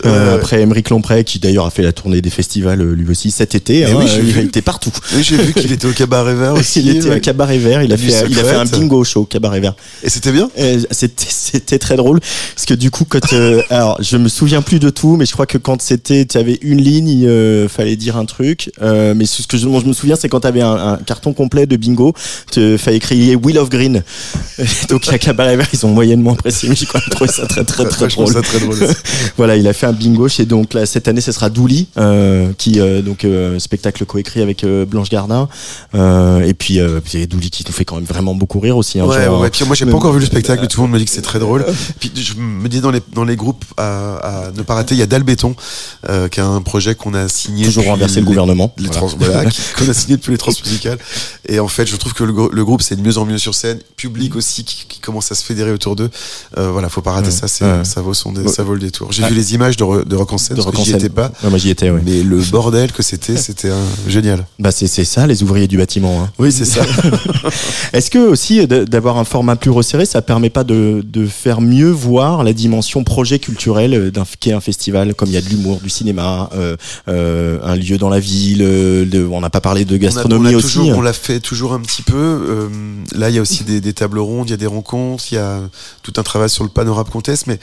Euh, 0.05 0.37
après 0.37 0.61
Émeric 0.61 0.91
Lompré 0.91 1.25
qui 1.25 1.39
d'ailleurs 1.39 1.67
a 1.67 1.71
fait 1.71 1.83
la 1.83 1.93
tournée 1.93 2.21
des 2.21 2.31
festivals 2.31 2.83
lui 2.83 3.11
aussi 3.11 3.31
cet 3.31 3.55
été. 3.55 3.85
Hein, 3.85 3.95
oui, 3.97 4.05
il 4.17 4.23
vu. 4.23 4.43
était 4.43 4.61
partout. 4.63 4.91
Oui, 5.15 5.23
j'ai 5.37 5.43
vu 5.45 5.53
qu'il 5.53 5.73
était 5.73 5.87
au 5.87 5.93
cabaret 5.93 6.35
vert 6.35 6.55
aussi. 6.59 6.81
il 6.81 6.97
était 6.97 7.09
ouais. 7.09 7.17
à 7.17 7.21
Cabaret 7.21 7.59
Vert. 7.59 7.83
Il 7.83 7.93
a 7.93 7.97
fait 7.97 8.27
il 8.29 8.39
a 8.39 8.45
fait 8.45 8.57
un 8.57 8.65
bingo 8.65 9.05
show 9.05 9.23
au 9.23 9.25
Cabaret 9.25 9.61
Vert. 9.61 9.75
Et 10.03 10.11
c'était 10.11 10.33
bien? 10.33 10.51
Euh, 10.59 10.81
C'était 10.91 11.79
très 11.79 11.97
drôle 11.97 12.21
parce 12.21 12.67
que 12.67 12.75
du 12.75 12.91
coup 12.91 13.05
quand 13.05 13.33
euh, 13.33 13.63
alors 13.71 13.99
je 14.01 14.17
me 14.17 14.29
souviens 14.29 14.63
plus 14.63 14.79
de 14.79 14.91
tout 14.91 15.17
mais 15.17 15.27
je 15.27 15.33
crois 15.33 15.47
que 15.47 15.59
quand 15.59 15.81
c'était 15.83 16.25
tu 16.25 16.39
avais 16.39 16.59
une 16.63 16.81
ligne 16.81 17.09
il 17.09 17.27
euh, 17.27 17.69
fallait 17.69 17.97
dire 17.97 18.17
un 18.17 18.25
truc 18.25 18.71
euh, 18.83 19.15
mais 19.15 19.27
ce 19.27 19.47
que 19.47 19.57
je, 19.57 19.67
me 19.67 19.93
souviens 19.93 20.17
c'est 20.17 20.29
quand 20.29 20.41
tu 20.41 20.47
avais 20.47 20.63
un, 20.63 20.75
un 20.75 20.97
carton 20.99 21.33
complet 21.33 21.67
de 21.67 21.77
bingo 21.77 22.13
tu 22.51 22.79
fallait 22.79 23.01
crier 23.01 23.37
Wheel 23.37 23.59
of 23.59 23.71
Green 23.71 24.03
donc 24.89 25.09
à 25.09 25.19
Cabaret 25.19 25.57
Vert 25.57 25.69
ils 25.73 25.85
ont 25.87 25.91
moyennement 25.91 26.33
apprécié 26.33 26.69
mais 26.69 26.77
j'ai 26.77 26.87
quand 26.87 26.99
même 26.99 27.09
trouvé 27.11 27.31
ça 27.31 27.47
très 27.47 27.65
très 27.65 27.85
drôle 27.85 28.29
ça 28.29 28.43
très 28.43 28.61
drôle. 28.61 28.83
aussi. 28.83 28.95
voilà, 29.37 29.57
il 29.57 29.67
a 29.67 29.73
fait 29.73 29.87
un 29.87 29.93
bingo 29.93 30.29
chez 30.29 30.45
donc 30.45 30.75
là 30.75 30.87
cette 30.87 31.09
année 31.09 31.21
ce 31.21 31.33
sera 31.33 31.51
Douli 31.51 31.89
qui 32.59 32.81
donc 33.05 33.27
spectacle 33.59 34.05
coécrit 34.05 34.43
avec 34.43 34.65
Blanche 34.65 35.11
Gardin 35.11 35.24
euh, 35.95 36.41
et 36.41 36.55
puis 36.55 36.81
euh, 36.81 37.01
puis 37.05 37.27
Douli 37.27 37.51
qui 37.51 37.65
nous 37.67 37.73
fait 37.73 37.85
quand 37.85 37.97
même 37.97 38.05
vraiment 38.05 38.35
beaucoup 38.35 38.61
rire 38.61 38.77
aussi 38.77 39.01
hein, 39.01 39.07
Ouais, 39.07 39.25
genre, 39.25 39.41
ouais. 39.41 39.51
Puis 39.51 39.65
moi, 39.65 39.75
j'ai 39.77 39.87
pas 39.87 39.95
encore 39.97 40.13
vu 40.13 40.21
le 40.21 40.27
spectacle. 40.27 40.67
Tout 40.67 40.81
le 40.81 40.83
monde 40.87 40.93
me 40.93 40.99
dit 40.99 41.05
que 41.05 41.11
c'est 41.11 41.23
très 41.23 41.39
drôle. 41.39 41.65
Puis 42.01 42.11
je 42.15 42.35
me 42.35 42.69
dis 42.69 42.81
dans 42.81 42.91
les 42.91 43.01
dans 43.13 43.25
les 43.25 43.37
groupes 43.37 43.65
à, 43.77 44.17
à 44.47 44.51
ne 44.53 44.63
pas 44.63 44.75
rater, 44.75 44.95
il 44.95 44.99
y 44.99 45.03
a 45.03 45.07
Dalbéton, 45.07 45.55
euh, 46.09 46.29
qui 46.29 46.41
a 46.41 46.47
un 46.47 46.61
projet 46.63 46.95
qu'on 46.95 47.15
a 47.15 47.29
signé. 47.29 47.65
toujours 47.67 47.85
renverser 47.87 48.21
le 48.21 48.27
gouvernement 48.27 48.75
Les 48.79 48.87
Voilà. 48.87 49.01
trans, 49.01 49.11
voilà, 49.19 49.45
qui- 49.51 49.61
qu'on 49.77 49.89
a 49.89 49.95
signé 49.95 50.17
depuis 50.17 50.33
les 50.33 50.39
transmusicales. 50.39 50.99
Et 51.49 51.61
en 51.61 51.69
fait, 51.69 51.87
je 51.87 51.97
trouve 51.97 52.13
que 52.15 52.25
le, 52.25 52.33
gr- 52.33 52.51
le 52.53 52.65
groupe 52.65 52.83
c'est 52.83 52.97
de 52.97 53.03
mieux 53.03 53.19
en 53.19 53.25
mieux 53.25 53.39
sur 53.39 53.55
scène, 53.55 53.79
public 53.97 54.37
aussi 54.37 54.65
qui, 54.65 54.87
qui 54.89 54.99
commence 55.01 55.31
à 55.33 55.35
se 55.35 55.45
fédérer 55.45 55.73
autour 55.73 55.97
d'eux. 55.97 56.11
Euh, 56.59 56.71
voilà, 56.71 56.89
faut 56.89 57.03
pas 57.03 57.13
rater 57.13 57.27
Ouais. 57.29 57.33
ça. 57.33 57.49
C'est 57.49 57.65
Ouais. 57.65 57.85
ça 57.85 58.01
vaut 58.01 58.15
son 58.15 58.33
dé- 58.33 58.43
Ouais. 58.43 58.49
ça 58.53 58.63
vaut 58.63 58.75
le 58.75 58.81
détour. 58.81 59.13
J'ai 59.13 59.25
Ah. 59.25 59.29
vu 59.29 59.35
les 59.35 59.55
images 59.55 59.77
de, 59.77 59.85
re- 59.85 60.05
de 60.07 60.17
Rock 60.17 60.33
en 60.33 60.39
scène, 60.39 60.57
de 60.57 60.63
parce 60.63 60.77
que 60.77 60.83
j'y 60.83 60.93
étais 60.93 61.09
pas. 61.09 61.31
Moi 61.43 61.59
j'y 61.59 61.71
étais, 61.71 61.91
ouais. 61.91 62.01
Mais 62.05 62.23
le 62.23 62.39
bordel 62.51 62.93
que 62.93 63.03
c'était, 63.03 63.37
c'était 63.37 63.71
un- 63.71 64.09
génial. 64.09 64.47
Bah 64.59 64.71
c'est 64.71 64.87
c'est 64.87 65.05
ça 65.15 65.27
les 65.27 65.43
ouvriers 65.43 65.69
du 65.69 65.77
bâtiment. 65.79 66.23
Hein. 66.23 66.31
Oui, 66.39 66.51
c'est 66.53 66.65
ça. 66.65 66.83
Est-ce 67.93 68.11
que 68.11 68.19
aussi 68.19 68.67
d- 68.67 68.85
d'avoir 68.85 69.17
un 69.19 69.25
format 69.25 69.57
plus 69.57 69.71
resserré, 69.71 70.07
ça 70.07 70.23
permet 70.23 70.51
pas 70.51 70.65
de, 70.65 71.03
de 71.05 71.27
faire 71.27 71.61
mieux 71.61 71.91
voir 71.91 72.43
la 72.45 72.53
dimension 72.53 73.05
projet 73.05 73.39
culturel 73.39 73.95
euh, 73.95 74.11
d'un 74.11 74.25
qu'est 74.41 74.53
un 74.53 74.61
festival, 74.61 75.15
comme 75.15 75.29
il 75.29 75.35
y 75.35 75.37
a 75.37 75.41
de 75.41 75.49
l'humour, 75.49 75.81
du 75.83 75.91
cinéma, 75.91 76.51
euh, 76.55 76.77
euh, 77.09 77.59
un 77.63 77.77
lieu 77.77 77.97
dans 77.99 78.09
la 78.09 78.21
ville. 78.21 78.63
euh, 78.63 79.05
de- 79.07 79.25
on 79.25 79.41
n'a 79.41 79.51
pas 79.51 79.61
parlé 79.61 79.85
de 79.85 79.93
On 79.95 79.97
a- 79.97 79.99
gastronomie 80.01 80.49
on 80.49 80.53
a 80.53 80.57
aussi. 80.57 80.79
toujours- 80.79 80.99
on 80.99 81.03
l'a 81.03 81.13
fait 81.13 81.41
toujours 81.41 81.73
un 81.75 81.81
petit 81.81 82.03
peu. 82.03 82.17
Euh, 82.17 82.69
là, 83.15 83.31
il 83.31 83.37
y 83.37 83.39
a 83.39 83.43
aussi 83.43 83.65
des, 83.65 83.81
des 83.81 83.93
tables 83.93 84.19
rondes, 84.19 84.49
il 84.49 84.51
y 84.51 84.55
a 84.55 84.59
des 84.59 84.67
rencontres, 84.67 85.25
il 85.31 85.37
y 85.37 85.39
a 85.39 85.61
tout 86.03 86.13
un 86.17 86.23
travail 86.23 86.51
sur 86.51 86.65
le 86.65 86.71
panorama 86.71 87.09
contest. 87.11 87.47
Mais 87.47 87.59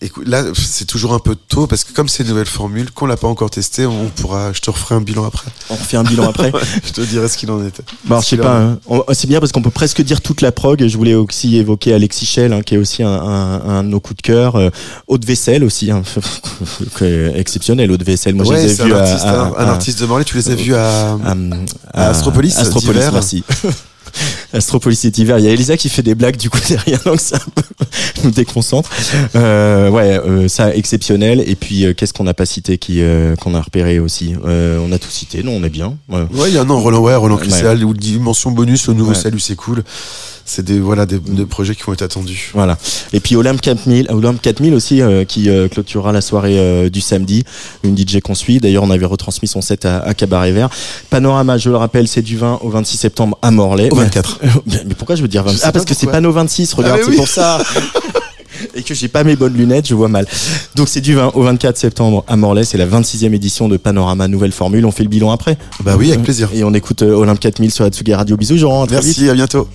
écoute, 0.00 0.26
là, 0.28 0.42
c'est 0.54 0.84
toujours 0.86 1.14
un 1.14 1.18
peu 1.18 1.34
tôt 1.34 1.66
parce 1.66 1.84
que 1.84 1.92
comme 1.92 2.08
c'est 2.08 2.22
une 2.22 2.28
nouvelle 2.30 2.46
formule, 2.46 2.90
qu'on 2.90 3.06
l'a 3.06 3.16
pas 3.16 3.28
encore 3.28 3.50
testé, 3.50 3.86
on 3.86 4.08
pourra. 4.16 4.52
Je 4.52 4.60
te 4.60 4.70
referai 4.70 4.94
un 4.96 5.00
bilan 5.00 5.24
après. 5.24 5.50
On 5.70 5.74
refait 5.74 5.96
un 5.96 6.02
bilan 6.04 6.28
après. 6.30 6.52
je 6.84 6.92
te 6.92 7.00
dirai 7.00 7.28
ce 7.28 7.36
qu'il 7.38 7.50
en 7.50 7.64
était. 7.66 7.82
Bah, 8.04 8.20
je 8.22 8.26
sais 8.28 8.36
pas. 8.36 8.58
hein. 8.58 8.78
C'est 9.12 9.26
bien 9.26 9.40
parce 9.40 9.52
qu'on 9.52 9.62
peut 9.62 9.70
presque 9.70 10.02
dire 10.02 10.20
toute 10.20 10.40
la 10.40 10.52
prog. 10.52 10.86
Je 10.86 10.96
voulais 10.96 11.14
aussi 11.14 11.56
évoquer 11.56 11.94
Alexis 11.94 12.26
Schell, 12.26 12.52
hein, 12.52 12.62
qui 12.62 12.74
est 12.74 12.78
aussi 12.78 13.02
un, 13.02 13.08
un, 13.08 13.60
un 13.78 13.84
de 13.84 13.88
nos 13.88 14.00
coups 14.00 14.16
de 14.18 14.22
cœur. 14.22 14.56
Euh, 14.56 14.70
Haute 15.08 15.24
Vaisselle 15.24 15.64
aussi, 15.64 15.90
hein. 15.90 16.02
exceptionnel. 17.34 17.90
Haute 17.90 18.02
Vaisselle. 18.02 18.34
Moi, 18.34 18.44
je 18.46 18.52
les 18.52 18.74
ai 18.74 18.80
un, 18.80 18.84
vus 18.84 18.94
à- 18.94 19.04
à- 19.04 19.40
un, 19.40 19.52
un 19.52 19.66
à- 19.66 19.70
artiste 19.70 20.00
de 20.00 20.06
Morlaix. 20.06 20.24
Tu 20.24 20.36
les 20.36 20.50
as 20.50 20.54
vus 20.54 20.74
à, 20.74 21.16
à 21.92 22.08
Astropolis, 22.08 22.56
Astropolis, 22.58 23.02
merci. 23.12 23.44
Astropolis 24.52 24.96
cet 24.98 25.18
hiver. 25.18 25.38
Il 25.38 25.44
y 25.44 25.48
a 25.48 25.52
Elisa 25.52 25.76
qui 25.76 25.88
fait 25.88 26.02
des 26.02 26.14
blagues 26.14 26.36
du 26.36 26.50
coup 26.50 26.58
derrière, 26.68 27.02
donc 27.04 27.20
peu. 27.54 27.62
me 28.24 28.30
déconcentre. 28.30 28.90
Euh, 29.34 29.90
ouais, 29.90 30.18
euh, 30.18 30.48
ça 30.48 30.74
exceptionnel. 30.74 31.42
Et 31.46 31.54
puis, 31.56 31.84
euh, 31.84 31.94
qu'est-ce 31.94 32.12
qu'on 32.12 32.24
n'a 32.24 32.34
pas 32.34 32.46
cité 32.46 32.78
qui 32.78 33.02
euh, 33.02 33.36
qu'on 33.36 33.54
a 33.54 33.60
repéré 33.60 33.98
aussi? 33.98 34.34
Euh, 34.46 34.78
On 34.78 34.92
a 34.92 34.98
tout 34.98 35.10
cité, 35.10 35.42
non 35.42 35.52
On 35.52 35.64
est 35.64 35.70
bien. 35.70 35.96
Ouais. 36.08 36.22
Ouais, 36.32 36.48
il 36.48 36.54
y 36.54 36.58
a 36.58 36.62
un 36.62 36.70
an, 36.70 36.80
Roland, 36.80 37.00
ouais, 37.00 37.14
Roland 37.14 37.34
Ouais. 37.36 37.42
Cristal, 37.42 37.84
ou 37.84 37.94
dimension 37.94 38.50
bonus, 38.50 38.88
le 38.88 38.94
nouveau 38.94 39.10
Ouais. 39.10 39.16
salut, 39.16 39.40
c'est 39.40 39.56
cool. 39.56 39.82
C'est 40.46 40.62
des, 40.64 40.78
voilà, 40.78 41.06
des, 41.06 41.18
des 41.18 41.46
projets 41.46 41.74
qui 41.74 41.82
vont 41.84 41.94
être 41.94 42.02
attendus. 42.02 42.50
Voilà. 42.54 42.76
Et 43.14 43.20
puis 43.20 43.34
Olympe 43.34 43.60
4000, 43.62 44.08
Olympe 44.10 44.42
4000 44.42 44.74
aussi 44.74 45.00
euh, 45.00 45.24
qui 45.24 45.48
euh, 45.48 45.68
clôturera 45.68 46.12
la 46.12 46.20
soirée 46.20 46.58
euh, 46.58 46.90
du 46.90 47.00
samedi. 47.00 47.44
Une 47.82 47.96
DJ 47.96 48.20
qu'on 48.20 48.34
suit. 48.34 48.58
D'ailleurs, 48.58 48.82
on 48.82 48.90
avait 48.90 49.06
retransmis 49.06 49.48
son 49.48 49.62
set 49.62 49.86
à, 49.86 50.00
à 50.00 50.12
Cabaret 50.12 50.52
Vert. 50.52 50.68
Panorama, 51.08 51.56
je 51.56 51.70
le 51.70 51.76
rappelle, 51.76 52.08
c'est 52.08 52.22
du 52.22 52.36
20 52.36 52.58
au 52.62 52.68
26 52.68 52.96
septembre 52.98 53.38
à 53.40 53.50
Morlaix. 53.50 53.88
Au 53.90 53.96
24. 53.96 54.40
Mais, 54.66 54.82
mais 54.86 54.94
pourquoi 54.94 55.16
je 55.16 55.22
veux 55.22 55.28
dire 55.28 55.44
26 55.44 55.58
sais 55.58 55.64
Ah 55.66 55.72
parce 55.72 55.84
que 55.86 55.94
c'est. 55.94 56.06
Pano 56.06 56.30
26. 56.30 56.74
Regarde, 56.74 57.00
Ah, 57.02 57.06
c'est 57.10 57.16
pour 57.16 57.28
ça. 57.28 57.58
Et 58.74 58.82
que 58.82 58.94
j'ai 58.94 59.08
pas 59.08 59.24
mes 59.24 59.36
bonnes 59.36 59.54
lunettes, 59.54 59.88
je 59.88 59.94
vois 59.94 60.08
mal. 60.08 60.26
Donc 60.74 60.88
c'est 60.88 61.00
du 61.00 61.14
20 61.14 61.32
au 61.34 61.42
24 61.42 61.76
septembre 61.76 62.24
à 62.28 62.36
Morlaix, 62.36 62.64
c'est 62.64 62.78
la 62.78 62.86
26e 62.86 63.32
édition 63.32 63.68
de 63.68 63.76
Panorama 63.76 64.28
Nouvelle 64.28 64.52
Formule. 64.52 64.84
On 64.86 64.90
fait 64.90 65.02
le 65.02 65.08
bilan 65.08 65.30
après. 65.30 65.56
Bah 65.80 65.96
oui, 65.98 66.10
avec 66.10 66.22
plaisir. 66.22 66.50
Et 66.54 66.64
on 66.64 66.72
écoute 66.74 67.02
euh, 67.02 67.14
Olympe 67.14 67.40
4000 67.40 67.70
sur 67.70 67.84
la 67.84 67.90
Tsugi 67.90 68.14
Radio. 68.14 68.36
Bisous, 68.36 68.56
Jean. 68.56 68.82
vite. 68.84 68.92
Merci, 68.92 69.28
à 69.28 69.34
bientôt. 69.34 69.68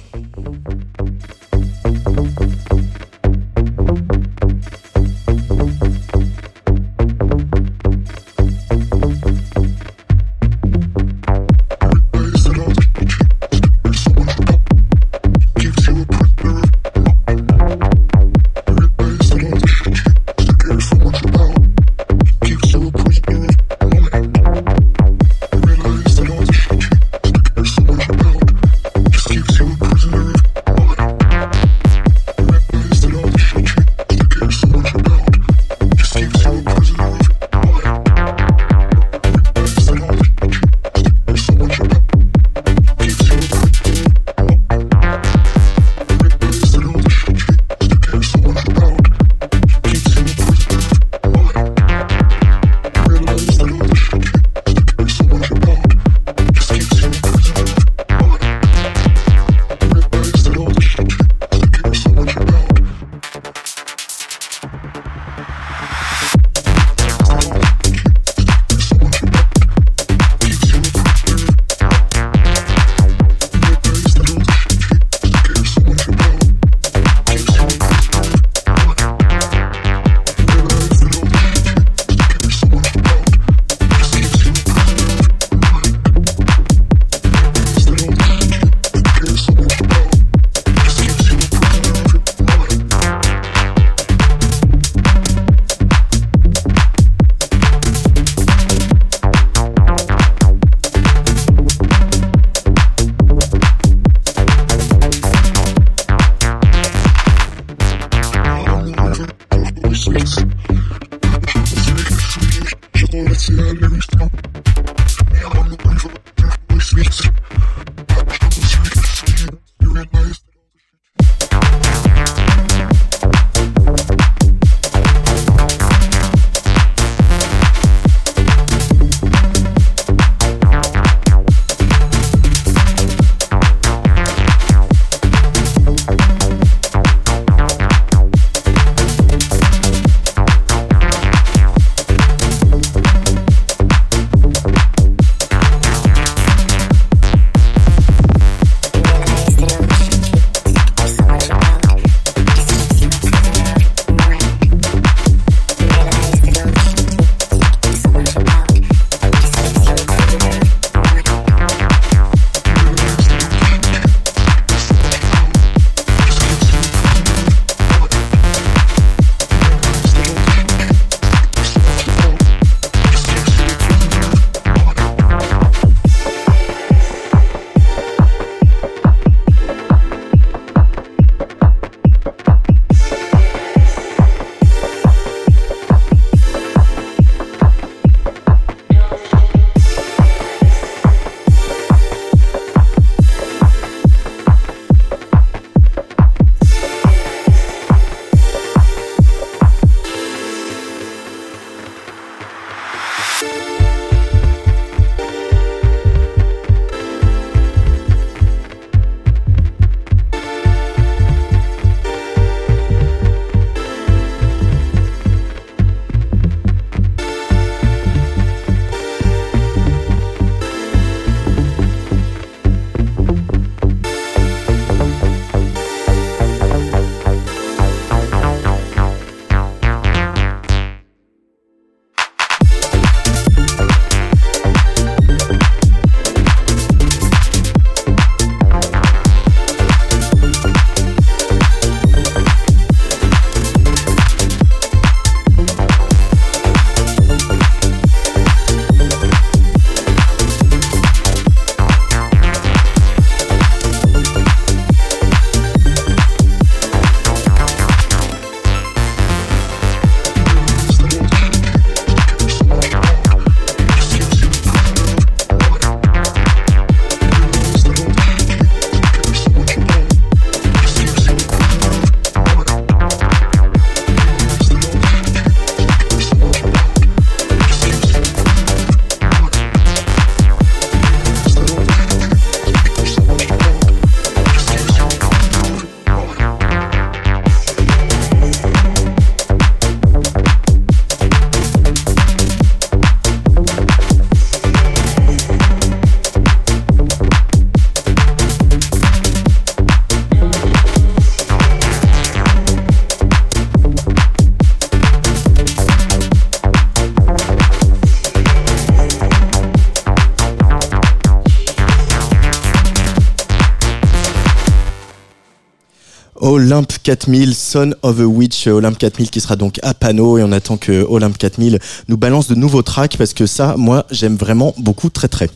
Olympe 316.49 316.93
4000, 317.03 317.53
Son 317.53 317.93
of 318.01 318.19
a 318.19 318.25
Witch, 318.25 318.65
Olympe 318.65 318.97
4000 318.97 319.29
qui 319.29 319.39
sera 319.39 319.55
donc 319.55 319.79
à 319.83 319.93
Pano 319.93 320.39
et 320.39 320.43
on 320.43 320.51
attend 320.51 320.77
que 320.77 321.05
Olympe 321.07 321.37
4000 321.37 321.77
nous 322.07 322.17
balance 322.17 322.47
de 322.47 322.55
nouveaux 322.55 322.81
tracks 322.81 323.17
parce 323.17 323.35
que 323.35 323.45
ça, 323.45 323.75
moi, 323.77 324.07
j'aime 324.09 324.35
vraiment 324.35 324.73
beaucoup 324.79 325.11
très 325.11 325.27
très. 325.27 325.47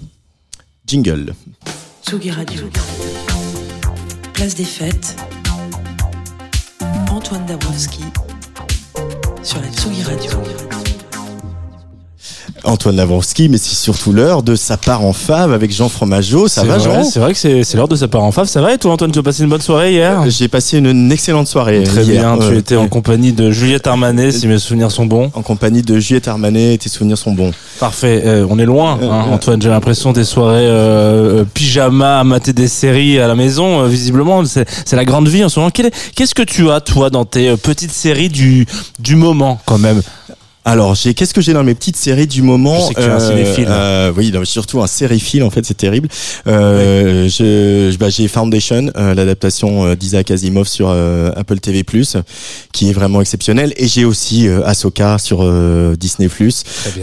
Jingle. 0.86 1.34
Tsugi 2.06 2.30
Radio. 2.30 2.62
Place 4.34 4.54
des 4.54 4.66
fêtes. 4.66 5.16
Antoine 7.10 7.48
Dabrowski 7.48 8.04
sur 9.42 9.60
la 9.62 9.70
Tsugi 9.70 10.04
Radio. 10.04 10.32
Antoine 12.64 12.96
Navrowski, 12.96 13.50
mais 13.50 13.58
c'est 13.58 13.76
surtout 13.76 14.14
l'heure 14.14 14.42
de 14.42 14.56
sa 14.56 14.78
part 14.78 15.04
en 15.04 15.14
fave 15.14 15.52
avec 15.52 15.72
Jean 15.72 15.90
Fromageau. 15.90 16.48
Ça 16.48 16.64
va, 16.64 16.78
vrai, 16.78 16.84
Jean 16.84 17.04
C'est 17.04 17.20
vrai 17.20 17.34
que 17.34 17.40
c'est 17.40 17.76
l'heure 17.76 17.88
de 17.88 17.96
sa 17.96 18.08
part 18.08 18.24
en 18.24 18.32
fave. 18.32 18.48
Ça 18.48 18.62
va 18.62 18.74
et 18.74 18.78
toi, 18.78 18.94
Antoine, 18.94 19.12
tu 19.12 19.20
as 19.20 19.24
passé 19.24 19.44
une 19.44 19.50
bonne 19.50 19.62
soirée 19.62 19.94
hier? 19.94 20.24
J'ai 20.30 20.48
passé 20.48 20.78
une, 20.78 20.88
une 20.88 21.12
excellente 21.12 21.48
soirée. 21.48 21.84
Très 21.84 22.04
hier. 22.06 22.38
bien. 22.38 22.48
Tu 22.48 22.58
étais 22.58 22.76
en 22.78 22.88
compagnie 22.88 23.34
de 23.34 23.52
Juliette 23.52 23.88
Armanet, 23.88 24.32
si 24.32 24.48
mes 24.48 24.60
souvenirs 24.60 24.92
sont 24.92 25.06
bons. 25.06 25.30
en 25.34 25.42
compagnie 25.42 25.82
de 25.82 26.00
Juliette 26.00 26.28
Armanet, 26.28 26.78
tes 26.78 26.90
souvenirs 26.90 27.18
sont 27.18 27.34
bons. 27.34 27.52
Parfait. 27.80 28.22
Euh, 28.26 28.48
on 28.50 28.58
est 28.60 28.66
loin, 28.66 28.98
hein. 29.02 29.26
Antoine. 29.32 29.62
J'ai 29.62 29.70
l'impression 29.70 30.14
des 30.14 30.24
soirées 30.24 30.66
euh, 30.68 31.42
euh, 31.42 31.46
pyjama, 31.54 32.20
à 32.20 32.24
mater 32.24 32.54
des 32.54 32.68
séries 32.68 33.20
à 33.20 33.28
la 33.28 33.36
maison. 33.36 33.86
visiblement, 33.88 34.44
c'est 34.46 34.94
la 34.94 35.06
grande 35.06 35.28
vie 35.28 35.44
en 35.44 35.50
ce 35.50 35.60
moment. 35.60 35.72
Qu'est-ce 35.72 36.36
que 36.36 36.44
tu 36.44 36.70
as, 36.70 36.80
toi, 36.82 37.10
dans 37.10 37.26
tes 37.26 37.56
petites 37.58 37.92
séries 37.92 38.30
du 38.30 38.66
du 39.00 39.16
moment, 39.16 39.60
quand 39.66 39.78
même? 39.78 40.02
Alors, 40.66 40.96
j'ai 40.96 41.14
qu'est-ce 41.14 41.34
que 41.34 41.42
j'ai 41.42 41.52
dans 41.52 41.64
mes 41.66 41.76
petites 41.76 41.98
séries 41.98 42.26
du 42.26 42.42
moment 42.42 42.80
Je 42.80 42.86
sais 42.88 42.94
que 42.94 43.02
tu 43.02 43.06
es 43.08 43.12
un 43.12 43.20
cinéphile. 43.20 43.68
euh, 43.70 44.14
Oui, 44.16 44.32
non, 44.32 44.46
surtout 44.46 44.82
un 44.82 44.88
sériephile 44.88 45.44
en 45.44 45.50
fait, 45.50 45.66
c'est 45.66 45.74
terrible. 45.76 46.08
Euh, 46.48 47.26
je, 47.28 47.92
je- 47.92 47.98
bah, 47.98 48.10
j'ai 48.10 48.30
Foundation, 48.30 48.90
euh, 48.96 49.14
l'adaptation 49.14 49.86
euh, 49.86 49.96
d'Isaac 49.96 50.32
Asimov 50.32 50.68
sur 50.68 50.88
euh, 50.90 51.32
Apple 51.36 51.60
TV+, 51.60 51.84
qui 52.72 52.90
est 52.90 52.94
vraiment 52.94 53.20
exceptionnelle. 53.20 53.74
Et 53.76 53.88
j'ai 53.90 54.06
aussi 54.06 54.48
euh, 54.48 54.66
Ahsoka 54.66 55.18
sur 55.18 55.40
euh, 55.42 55.96
Disney+, 55.98 56.30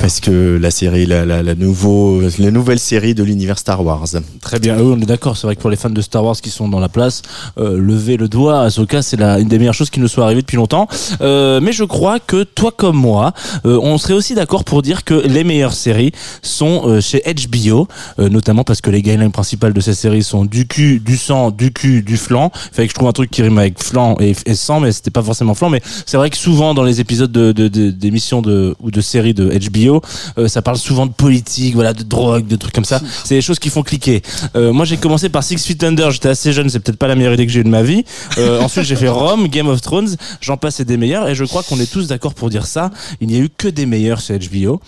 parce 0.00 0.20
que 0.20 0.58
la 0.60 0.70
série, 0.70 1.04
la, 1.04 1.26
la, 1.26 1.42
la 1.42 1.54
nouveau, 1.54 2.22
la 2.38 2.50
nouvelle 2.50 2.78
série 2.78 3.14
de 3.14 3.22
l'univers 3.22 3.58
Star 3.58 3.84
Wars. 3.84 4.06
Très 4.40 4.58
bien, 4.58 4.78
oui, 4.78 4.94
on 4.96 5.02
est 5.02 5.06
d'accord. 5.06 5.36
C'est 5.36 5.46
vrai 5.46 5.54
que 5.56 5.60
pour 5.60 5.70
les 5.70 5.76
fans 5.76 5.90
de 5.90 6.00
Star 6.00 6.24
Wars 6.24 6.36
qui 6.40 6.48
sont 6.48 6.68
dans 6.68 6.80
la 6.80 6.88
place, 6.88 7.20
euh, 7.58 7.78
lever 7.78 8.16
le 8.16 8.28
doigt 8.28 8.60
à 8.62 8.64
Ahsoka, 8.64 9.02
c'est 9.02 9.18
la, 9.18 9.38
une 9.38 9.48
des 9.48 9.58
meilleures 9.58 9.74
choses 9.74 9.90
qui 9.90 10.00
nous 10.00 10.08
soit 10.08 10.24
arrivée 10.24 10.40
depuis 10.40 10.56
longtemps. 10.56 10.88
Euh, 11.20 11.60
mais 11.60 11.72
je 11.72 11.84
crois 11.84 12.20
que 12.20 12.42
toi 12.42 12.72
comme 12.74 12.96
moi, 12.96 13.34
euh, 13.49 13.49
on 13.64 13.98
serait 13.98 14.14
aussi 14.14 14.34
d'accord 14.34 14.64
pour 14.64 14.82
dire 14.82 15.04
que 15.04 15.14
les 15.14 15.44
meilleures 15.44 15.72
séries 15.74 16.12
sont 16.42 16.82
euh, 16.86 17.00
chez 17.00 17.22
HBO, 17.22 17.88
euh, 18.18 18.28
notamment 18.28 18.64
parce 18.64 18.80
que 18.80 18.90
les 18.90 19.02
guidelines 19.02 19.32
principales 19.32 19.72
de 19.72 19.80
ces 19.80 19.94
séries 19.94 20.22
sont 20.22 20.44
du 20.44 20.66
cul, 20.66 21.00
du 21.00 21.16
sang, 21.16 21.50
du 21.50 21.72
cul, 21.72 22.02
du 22.02 22.16
flanc. 22.16 22.50
Fait 22.72 22.84
que 22.84 22.90
je 22.90 22.94
trouve 22.94 23.08
un 23.08 23.12
truc 23.12 23.30
qui 23.30 23.42
rime 23.42 23.58
avec 23.58 23.82
flanc 23.82 24.16
et, 24.20 24.34
et 24.46 24.54
sang, 24.54 24.80
mais 24.80 24.92
c'était 24.92 25.10
pas 25.10 25.22
forcément 25.22 25.54
flanc. 25.54 25.70
Mais 25.70 25.82
c'est 26.06 26.16
vrai 26.16 26.30
que 26.30 26.36
souvent 26.36 26.74
dans 26.74 26.82
les 26.84 27.00
épisodes 27.00 27.30
de, 27.32 27.52
de, 27.52 27.68
de- 27.68 27.90
d'émissions 27.90 28.42
de, 28.42 28.74
ou 28.80 28.90
de 28.90 29.00
séries 29.00 29.34
de 29.34 29.50
HBO, 29.70 30.00
euh, 30.38 30.48
ça 30.48 30.62
parle 30.62 30.76
souvent 30.78 31.06
de 31.06 31.12
politique, 31.12 31.74
voilà, 31.74 31.92
de 31.92 32.02
drogue, 32.02 32.46
de 32.46 32.56
trucs 32.56 32.74
comme 32.74 32.84
ça. 32.84 33.00
C'est 33.24 33.34
des 33.34 33.42
choses 33.42 33.58
qui 33.58 33.68
font 33.70 33.82
cliquer. 33.82 34.22
Euh, 34.56 34.72
moi, 34.72 34.84
j'ai 34.84 34.96
commencé 34.96 35.28
par 35.28 35.42
Six 35.42 35.64
Feet 35.64 35.82
Under. 35.84 36.10
J'étais 36.10 36.28
assez 36.28 36.52
jeune, 36.52 36.68
c'est 36.68 36.80
peut-être 36.80 36.98
pas 36.98 37.08
la 37.08 37.14
meilleure 37.16 37.34
idée 37.34 37.46
que 37.46 37.52
j'ai 37.52 37.60
eue 37.60 37.64
de 37.64 37.68
ma 37.68 37.82
vie. 37.82 38.04
Euh, 38.38 38.60
ensuite, 38.60 38.84
j'ai 38.84 38.96
fait 38.96 39.08
Rome, 39.08 39.48
Game 39.48 39.68
of 39.68 39.80
Thrones. 39.80 40.16
J'en 40.40 40.56
passe 40.56 40.80
et 40.80 40.84
des 40.84 40.96
meilleurs. 40.96 41.28
Et 41.28 41.34
je 41.34 41.44
crois 41.44 41.62
qu'on 41.62 41.78
est 41.80 41.90
tous 41.90 42.06
d'accord 42.08 42.34
pour 42.34 42.50
dire 42.50 42.66
ça. 42.66 42.90
Il 43.20 43.28
n'y 43.28 43.39
eu 43.40 43.48
que 43.48 43.68
des 43.68 43.86
meilleurs 43.86 44.20
sur 44.20 44.38
HBO. 44.38 44.80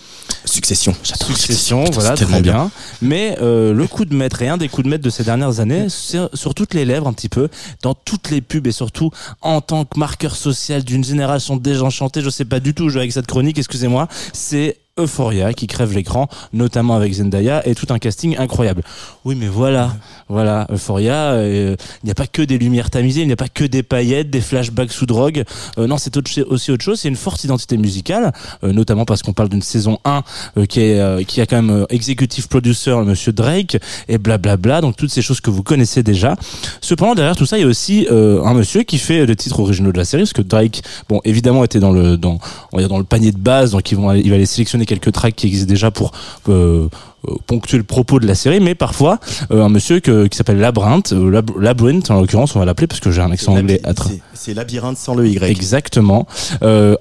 Succession, 0.45 0.93
Succession, 1.03 1.85
Putain, 1.85 1.99
voilà, 1.99 2.15
très 2.15 2.41
bien. 2.41 2.69
Mais 3.01 3.37
euh, 3.41 3.73
le 3.73 3.87
coup 3.87 4.03
de 4.03 4.13
maître 4.13 4.41
et 4.41 4.49
un 4.49 4.57
des 4.57 4.67
coups 4.67 4.83
de 4.85 4.89
maître 4.89 5.03
de 5.03 5.09
ces 5.09 5.23
dernières 5.23 5.59
années, 5.59 5.87
c'est 5.89 6.19
sur 6.33 6.53
toutes 6.53 6.73
les 6.73 6.83
lèvres 6.83 7.07
un 7.07 7.13
petit 7.13 7.29
peu, 7.29 7.47
dans 7.81 7.93
toutes 7.93 8.29
les 8.29 8.41
pubs 8.41 8.67
et 8.67 8.71
surtout 8.71 9.09
en 9.41 9.61
tant 9.61 9.85
que 9.85 9.97
marqueur 9.97 10.35
social 10.35 10.83
d'une 10.83 11.03
génération 11.03 11.55
désenchantée, 11.55 12.21
je 12.21 12.29
sais 12.29 12.45
pas 12.45 12.59
du 12.59 12.73
tout 12.73 12.89
jouer 12.89 13.01
avec 13.01 13.13
cette 13.13 13.27
chronique, 13.27 13.57
excusez-moi, 13.57 14.07
c'est 14.33 14.77
Euphoria 14.99 15.53
qui 15.53 15.65
crève 15.65 15.91
l'écran, 15.91 16.27
notamment 16.53 16.95
avec 16.95 17.11
Zendaya 17.13 17.67
et 17.67 17.73
tout 17.73 17.87
un 17.89 17.97
casting 17.97 18.37
incroyable. 18.37 18.83
Oui, 19.25 19.33
mais 19.33 19.47
voilà, 19.47 19.91
voilà, 20.29 20.67
Euphoria, 20.71 21.31
euh, 21.31 21.75
il 22.03 22.05
n'y 22.05 22.11
a 22.11 22.15
pas 22.15 22.27
que 22.27 22.43
des 22.43 22.59
lumières 22.59 22.91
tamisées, 22.91 23.21
il 23.21 23.27
n'y 23.27 23.33
a 23.33 23.37
pas 23.37 23.47
que 23.47 23.63
des 23.63 23.81
paillettes, 23.81 24.29
des 24.29 24.39
flashbacks 24.39 24.91
sous 24.91 25.07
drogue. 25.07 25.45
Euh, 25.79 25.87
non, 25.87 25.97
c'est 25.97 26.15
aussi 26.43 26.71
autre 26.71 26.83
chose. 26.83 26.99
C'est 26.99 27.07
une 27.07 27.15
forte 27.15 27.43
identité 27.43 27.75
musicale, 27.75 28.33
euh, 28.63 28.71
notamment 28.71 29.03
parce 29.03 29.23
qu'on 29.23 29.33
parle 29.33 29.49
d'une 29.49 29.63
saison 29.63 29.97
1 30.05 30.21
euh, 30.57 30.65
qui 30.67 30.81
est 30.81 30.99
euh, 30.99 31.23
qui 31.23 31.41
a 31.41 31.47
quand 31.47 31.55
même 31.55 31.71
euh, 31.71 31.85
executive 31.89 32.47
producer 32.47 32.95
Monsieur 33.03 33.31
Drake 33.31 33.77
et 34.07 34.19
blablabla. 34.19 34.81
Donc 34.81 34.95
toutes 34.95 35.09
ces 35.09 35.23
choses 35.23 35.41
que 35.41 35.49
vous 35.49 35.63
connaissez 35.63 36.03
déjà. 36.03 36.35
Cependant, 36.81 37.15
derrière 37.15 37.35
tout 37.35 37.47
ça, 37.47 37.57
il 37.57 37.61
y 37.61 37.63
a 37.63 37.67
aussi 37.67 38.07
un 38.11 38.53
monsieur 38.53 38.83
qui 38.83 38.99
fait 38.99 39.25
les 39.25 39.35
titres 39.35 39.59
originaux 39.59 39.91
de 39.91 39.97
la 39.97 40.05
série, 40.05 40.21
parce 40.21 40.33
que 40.33 40.43
Drake, 40.43 40.83
bon, 41.09 41.19
évidemment, 41.23 41.63
était 41.63 41.79
dans 41.79 41.91
le 41.91 42.15
dans 42.15 42.37
on 42.71 42.77
va 42.77 42.83
dire 42.83 42.89
dans 42.89 42.99
le 42.99 43.03
panier 43.03 43.31
de 43.31 43.39
base, 43.39 43.71
donc 43.71 43.91
ils 43.91 43.97
vont 43.97 44.11
il 44.13 44.29
va 44.29 44.35
aller 44.35 44.45
sélectionner 44.45 44.82
quelques 44.85 45.11
tracks 45.11 45.35
qui 45.35 45.47
existent 45.47 45.69
déjà 45.69 45.91
pour 45.91 46.11
euh, 46.49 46.87
euh, 47.27 47.35
ponctuer 47.47 47.77
le 47.77 47.83
propos 47.83 48.19
de 48.19 48.27
la 48.27 48.35
série, 48.35 48.59
mais 48.59 48.75
parfois 48.75 49.19
euh, 49.51 49.63
un 49.63 49.69
monsieur 49.69 49.99
que- 49.99 50.27
qui 50.27 50.37
s'appelle 50.37 50.59
Labyrinth, 50.59 51.13
euh, 51.13 51.29
Lab- 51.29 51.57
Labyrinth 51.59 52.09
en 52.11 52.19
l'occurrence, 52.19 52.55
on 52.55 52.59
va 52.59 52.65
l'appeler 52.65 52.87
parce 52.87 52.99
que 52.99 53.11
j'ai 53.11 53.21
un 53.21 53.31
accent 53.31 53.53
anglais 53.55 53.79
à 53.83 53.93
C'est- 54.33 54.53
labyrinthe 54.53 54.97
sans 54.97 55.15
le 55.15 55.27
Y. 55.27 55.43
Exactement. 55.49 56.27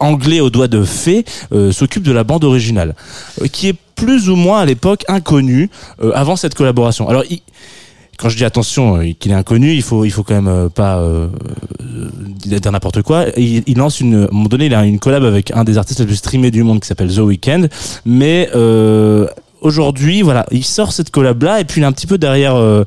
Anglais 0.01 0.41
au 0.41 0.51
doigt 0.51 0.68
de 0.68 0.83
fée 0.85 1.24
s'occupe 1.72 2.03
de 2.03 2.12
la 2.12 2.24
bande 2.24 2.45
originale, 2.45 2.95
qui 3.53 3.68
est 3.68 3.76
plus 3.95 4.28
ou 4.30 4.37
moins 4.37 4.61
à 4.61 4.64
l'époque 4.66 5.05
inconnue 5.09 5.70
avant 6.14 6.37
cette 6.37 6.55
collaboration. 6.55 7.09
Alors, 7.09 7.24
il- 7.30 7.41
quand 8.19 8.29
je 8.29 8.37
dis 8.37 8.45
attention 8.45 8.99
euh, 8.99 9.13
qu'il 9.19 9.33
est 9.33 9.35
inconnu, 9.35 9.73
il 9.73 9.83
faut 9.83 10.05
il 10.05 10.11
faut 10.11 10.23
quand 10.23 10.35
même 10.35 10.49
euh, 10.49 10.69
pas 10.69 10.99
euh, 10.99 11.29
euh, 11.81 12.09
dire 12.45 12.73
n'importe 12.73 13.03
quoi. 13.03 13.27
Il, 13.37 13.63
il 13.67 13.77
lance 13.77 14.01
une 14.01 14.15
à 14.15 14.25
un 14.25 14.29
moment 14.33 14.49
donné, 14.49 14.67
il 14.67 14.75
a 14.75 14.85
une 14.85 14.99
collab 14.99 15.25
avec 15.25 15.51
un 15.53 15.65
des 15.65 15.79
artistes 15.79 16.01
les 16.01 16.07
plus 16.07 16.17
streamés 16.17 16.51
du 16.51 16.63
monde 16.63 16.81
qui 16.81 16.87
s'appelle 16.87 17.13
The 17.13 17.19
Weeknd, 17.19 17.69
mais 18.05 18.49
euh, 18.55 19.27
Aujourd'hui, 19.63 20.23
voilà, 20.23 20.45
il 20.51 20.65
sort 20.65 20.93
cette 20.93 21.11
collab 21.11 21.43
là 21.43 21.61
et 21.61 21.65
puis 21.65 21.81
il 21.81 21.85
est 21.85 21.87
un 21.87 21.93
petit 21.93 22.07
peu 22.07 22.19
derrière, 22.19 22.57
euh, 22.57 22.85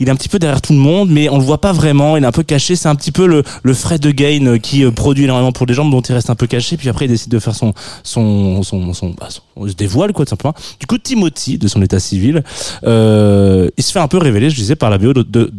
il 0.00 0.08
est 0.08 0.10
un 0.10 0.16
petit 0.16 0.28
peu 0.28 0.38
derrière 0.38 0.60
tout 0.60 0.72
le 0.72 0.78
monde, 0.78 1.10
mais 1.10 1.28
on 1.28 1.38
le 1.38 1.44
voit 1.44 1.60
pas 1.60 1.72
vraiment. 1.72 2.16
Il 2.16 2.24
est 2.24 2.26
un 2.26 2.32
peu 2.32 2.42
caché. 2.42 2.76
C'est 2.76 2.88
un 2.88 2.96
petit 2.96 3.12
peu 3.12 3.26
le 3.26 3.42
le 3.62 3.74
Fred 3.74 4.04
Again 4.04 4.46
euh, 4.46 4.58
qui 4.58 4.84
euh, 4.84 4.90
produit 4.90 5.24
énormément 5.24 5.52
pour 5.52 5.66
des 5.66 5.74
gens, 5.74 5.84
dont 5.84 6.00
il 6.00 6.14
reste 6.14 6.30
un 6.30 6.34
peu 6.34 6.46
caché. 6.46 6.76
Puis 6.76 6.88
après, 6.88 7.04
il 7.04 7.08
décide 7.08 7.30
de 7.30 7.38
faire 7.38 7.54
son 7.54 7.74
son 8.02 8.62
son 8.62 8.92
son, 8.92 9.10
bah, 9.10 9.28
se 9.30 9.74
dévoile 9.74 10.12
quoi 10.12 10.24
tout 10.24 10.30
simplement. 10.30 10.54
Du 10.80 10.86
coup, 10.86 10.98
Timothy 10.98 11.58
de 11.58 11.68
son 11.68 11.82
état 11.82 12.00
civil, 12.00 12.42
il 12.82 13.82
se 13.82 13.92
fait 13.92 14.00
un 14.00 14.08
peu 14.08 14.18
révéler, 14.18 14.50
je 14.50 14.56
disais, 14.56 14.76
par 14.76 14.90
la 14.90 14.98
BO 14.98 15.12
de 15.12 15.22
de. 15.22 15.50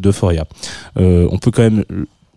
Euh, 0.97 1.27
on 1.31 1.37
peut 1.37 1.51
quand 1.51 1.63
même 1.63 1.83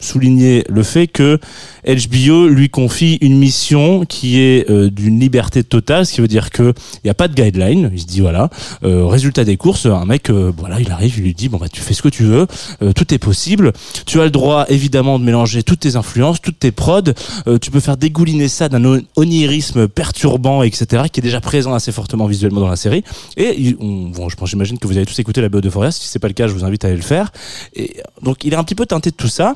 souligner 0.00 0.64
le 0.68 0.82
fait 0.82 1.06
que 1.06 1.38
HBO 1.86 2.48
lui 2.48 2.68
confie 2.68 3.18
une 3.20 3.38
mission 3.38 4.04
qui 4.04 4.38
est 4.40 4.68
euh, 4.70 4.90
d'une 4.90 5.18
liberté 5.18 5.64
totale, 5.64 6.06
ce 6.06 6.14
qui 6.14 6.20
veut 6.20 6.28
dire 6.28 6.50
que 6.50 6.72
il 6.96 7.00
n'y 7.04 7.10
a 7.10 7.14
pas 7.14 7.28
de 7.28 7.34
guideline. 7.34 7.90
Il 7.92 8.00
se 8.00 8.06
dit 8.06 8.20
voilà, 8.20 8.50
euh, 8.84 9.06
résultat 9.06 9.44
des 9.44 9.56
courses, 9.56 9.86
un 9.86 10.04
mec, 10.04 10.30
euh, 10.30 10.52
voilà, 10.56 10.80
il 10.80 10.90
arrive, 10.90 11.18
il 11.18 11.24
lui 11.24 11.34
dit 11.34 11.48
bon 11.48 11.58
bah 11.58 11.68
tu 11.72 11.80
fais 11.80 11.94
ce 11.94 12.02
que 12.02 12.08
tu 12.08 12.24
veux, 12.24 12.46
euh, 12.82 12.92
tout 12.92 13.12
est 13.14 13.18
possible. 13.18 13.72
Tu 14.06 14.20
as 14.20 14.24
le 14.24 14.30
droit 14.30 14.66
évidemment 14.68 15.18
de 15.18 15.24
mélanger 15.24 15.62
toutes 15.62 15.80
tes 15.80 15.96
influences, 15.96 16.40
toutes 16.40 16.58
tes 16.58 16.70
prods. 16.72 17.02
Euh, 17.46 17.58
tu 17.58 17.70
peux 17.70 17.80
faire 17.80 17.96
dégouliner 17.96 18.48
ça 18.48 18.68
d'un 18.68 18.84
on- 18.84 19.02
onirisme 19.16 19.88
perturbant, 19.88 20.62
etc., 20.62 21.04
qui 21.12 21.20
est 21.20 21.22
déjà 21.22 21.40
présent 21.40 21.74
assez 21.74 21.92
fortement 21.92 22.26
visuellement 22.26 22.60
dans 22.60 22.68
la 22.68 22.76
série. 22.76 23.02
Et 23.36 23.74
bon, 23.80 24.28
je 24.28 24.36
pense, 24.36 24.50
j'imagine 24.50 24.78
que 24.78 24.86
vous 24.86 24.96
avez 24.96 25.06
tous 25.06 25.18
écouté 25.18 25.40
la 25.40 25.48
BO 25.48 25.60
de 25.60 25.70
Forest. 25.70 26.02
Si 26.02 26.08
c'est 26.08 26.18
pas 26.18 26.28
le 26.28 26.34
cas, 26.34 26.46
je 26.48 26.52
vous 26.52 26.64
invite 26.64 26.84
à 26.84 26.88
aller 26.88 26.96
le 26.96 27.02
faire. 27.02 27.32
Et 27.74 27.96
donc 28.22 28.44
il 28.44 28.52
est 28.52 28.56
un 28.56 28.64
petit 28.64 28.74
peu 28.74 28.86
teinté 28.86 29.10
de 29.10 29.16
tout 29.16 29.28
ça. 29.28 29.54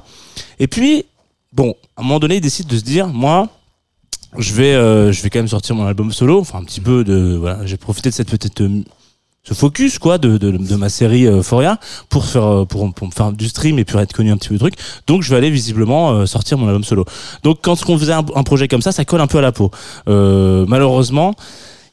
Et 0.59 0.67
puis, 0.67 1.05
bon, 1.53 1.75
à 1.97 2.01
un 2.01 2.05
moment 2.05 2.19
donné, 2.19 2.37
il 2.37 2.41
décide 2.41 2.67
de 2.67 2.77
se 2.77 2.83
dire, 2.83 3.09
moi, 3.09 3.49
je 4.39 4.55
vais, 4.55 4.75
euh, 4.75 5.13
je 5.13 5.23
vais 5.23 5.31
quand 5.31 5.39
même 5.39 5.49
sortir 5.49 5.75
mon 5.75 5.87
album 5.87 6.13
solo. 6.13 6.41
Enfin, 6.41 6.59
un 6.59 6.65
petit 6.65 6.81
peu 6.81 7.05
de, 7.05 7.37
voilà, 7.39 7.65
j'ai 7.67 7.77
profité 7.77 8.09
de 8.11 8.15
cette 8.15 8.31
petite, 8.31 8.61
euh, 8.61 8.83
ce 9.45 9.55
focus, 9.55 9.99
quoi, 9.99 10.19
de, 10.19 10.39
de, 10.39 10.51
de 10.53 10.77
ma 10.77 10.89
série 10.89 11.27
euh, 11.27 11.39
Euphoria 11.39 11.79
pour 12.09 12.25
faire, 12.25 12.45
euh, 12.45 12.65
pour, 12.65 12.87
me 12.87 13.11
faire 13.11 13.33
du 13.33 13.49
stream 13.49 13.79
et 13.79 13.85
puis 13.85 13.99
être 13.99 14.13
connu 14.13 14.31
un 14.31 14.37
petit 14.37 14.49
peu 14.49 14.55
de 14.55 14.61
truc. 14.61 14.75
Donc, 15.07 15.23
je 15.23 15.31
vais 15.31 15.37
aller 15.37 15.51
visiblement 15.51 16.25
sortir 16.27 16.59
mon 16.59 16.67
album 16.67 16.85
solo. 16.85 17.05
Donc, 17.43 17.59
quand 17.63 17.77
on 17.89 17.99
faisait 17.99 18.13
un, 18.13 18.23
projet 18.23 18.69
comme 18.69 18.83
ça, 18.83 18.93
ça 18.93 19.05
colle 19.05 19.21
un 19.21 19.27
peu 19.27 19.39
à 19.39 19.43
la 19.43 19.53
peau. 19.53 19.71
Malheureusement. 20.07 21.35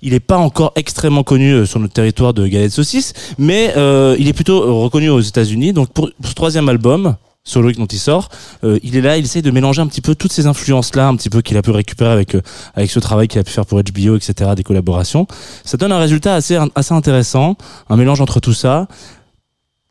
Il 0.02 0.14
n'est 0.14 0.22
pas 0.22 0.38
encore 0.38 0.72
extrêmement 0.78 1.24
connu 1.24 1.68
sur 1.68 1.78
notre 1.78 1.92
territoire 1.92 2.34
de 2.34 2.48
galette 2.48 2.72
saucisse, 2.72 3.12
mais 3.38 3.74
il 4.18 4.30
est 4.30 4.34
plutôt 4.34 4.82
reconnu 4.82 5.10
aux 5.10 5.20
États-Unis. 5.20 5.74
Donc 5.74 5.90
pour, 5.90 6.10
pour 6.22 6.30
ce 6.30 6.36
troisième 6.36 6.70
album, 6.70 7.18
solo 7.44 7.72
dont 7.72 7.86
il 7.86 8.00
sort, 8.00 8.30
euh, 8.64 8.80
il 8.84 8.96
est 8.96 9.02
là, 9.02 9.18
il 9.18 9.26
essaye 9.26 9.42
de 9.42 9.52
mélanger 9.52 9.82
un 9.82 9.88
petit 9.88 10.02
peu 10.02 10.16
toutes 10.16 10.32
ces 10.32 10.46
influences 10.46 10.96
là, 10.96 11.08
un 11.08 11.16
petit 11.16 11.30
peu 11.30 11.42
qu'il 11.42 11.58
a 11.58 11.62
pu 11.62 11.72
récupérer 11.72 12.12
avec 12.12 12.36
euh, 12.36 12.42
avec 12.76 12.92
ce 12.92 13.00
travail 13.00 13.28
qu'il 13.28 13.40
a 13.40 13.44
pu 13.44 13.52
faire 13.52 13.66
pour 13.66 13.82
HBO, 13.82 14.16
etc., 14.16 14.52
des 14.56 14.64
collaborations. 14.64 15.28
Ça 15.64 15.78
donne 15.78 15.92
un 15.92 16.00
résultat 16.00 16.36
assez 16.36 16.58
assez 16.76 16.94
intéressant, 16.94 17.56
un 17.90 17.98
mélange 17.98 18.22
entre 18.22 18.40
tout 18.40 18.54
ça 18.54 18.88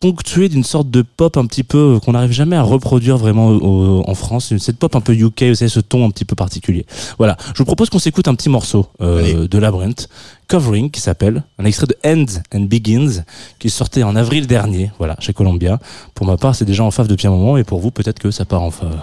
ponctué 0.01 0.49
d'une 0.49 0.63
sorte 0.63 0.91
de 0.91 1.03
pop 1.03 1.37
un 1.37 1.47
petit 1.47 1.65
peu 1.65 1.97
euh, 1.97 1.99
qu'on 1.99 2.13
n'arrive 2.13 2.31
jamais 2.31 2.55
à 2.57 2.63
reproduire 2.63 3.17
vraiment 3.17 3.49
au- 3.49 4.01
au- 4.01 4.05
en 4.09 4.15
France, 4.15 4.51
une- 4.53 4.59
cette 4.61 4.79
pop 4.79 4.95
un 4.95 5.01
peu 5.01 5.13
UK, 5.13 5.43
vous 5.49 5.55
savez, 5.57 5.69
ce 5.69 5.81
ton 5.81 6.05
un 6.07 6.11
petit 6.11 6.25
peu 6.25 6.37
particulier. 6.37 6.87
Voilà, 7.19 7.37
je 7.53 7.59
vous 7.59 7.65
propose 7.65 7.91
qu'on 7.91 7.99
s'écoute 7.99 8.29
un 8.29 8.35
petit 8.35 8.49
morceau 8.49 8.87
euh, 9.01 9.49
de 9.49 9.59
Labyrinth, 9.59 10.09
Covering, 10.47 10.91
qui 10.91 11.01
s'appelle, 11.01 11.43
un 11.59 11.65
extrait 11.65 11.87
de 11.89 11.97
End 12.07 12.27
and 12.55 12.61
Begins, 12.67 13.25
qui 13.59 13.71
sortait 13.71 14.05
en 14.05 14.15
avril 14.15 14.47
dernier, 14.47 14.93
voilà, 14.99 15.17
chez 15.19 15.33
Columbia. 15.33 15.81
Pour 16.15 16.27
ma 16.27 16.37
part, 16.37 16.55
c'est 16.55 16.65
déjà 16.65 16.85
en 16.85 16.91
fave 16.93 17.09
depuis 17.09 17.27
un 17.27 17.31
moment, 17.33 17.57
et 17.57 17.65
pour 17.65 17.81
vous, 17.81 17.91
peut-être 17.91 18.21
que 18.21 18.31
ça 18.31 18.45
part 18.45 18.63
en 18.63 18.71
fave. 18.71 18.97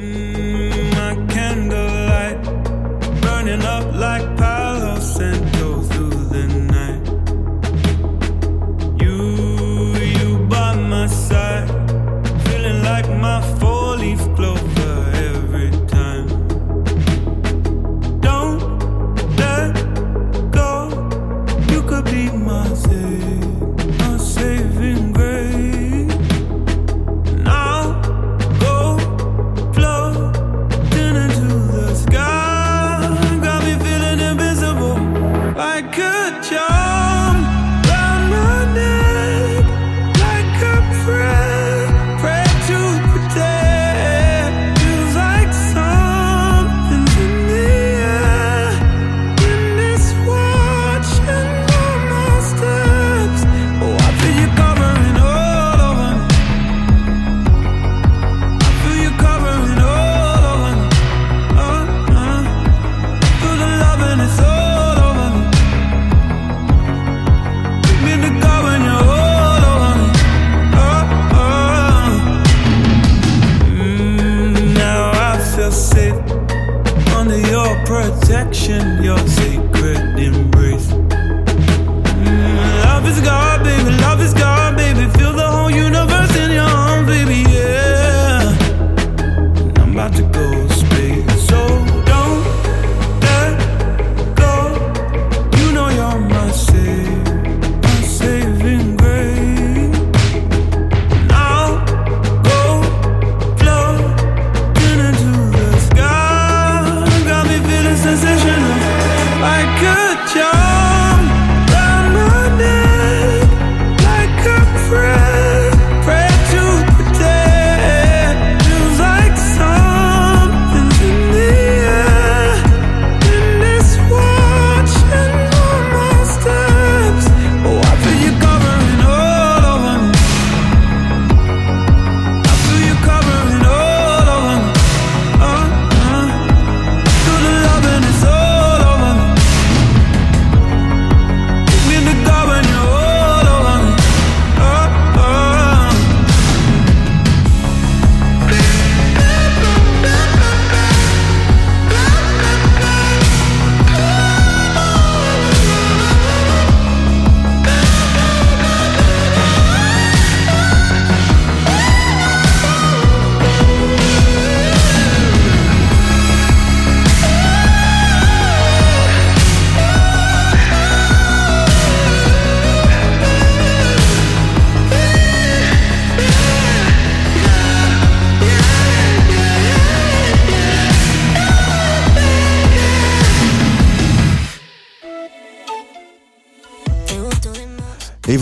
my 0.00 0.51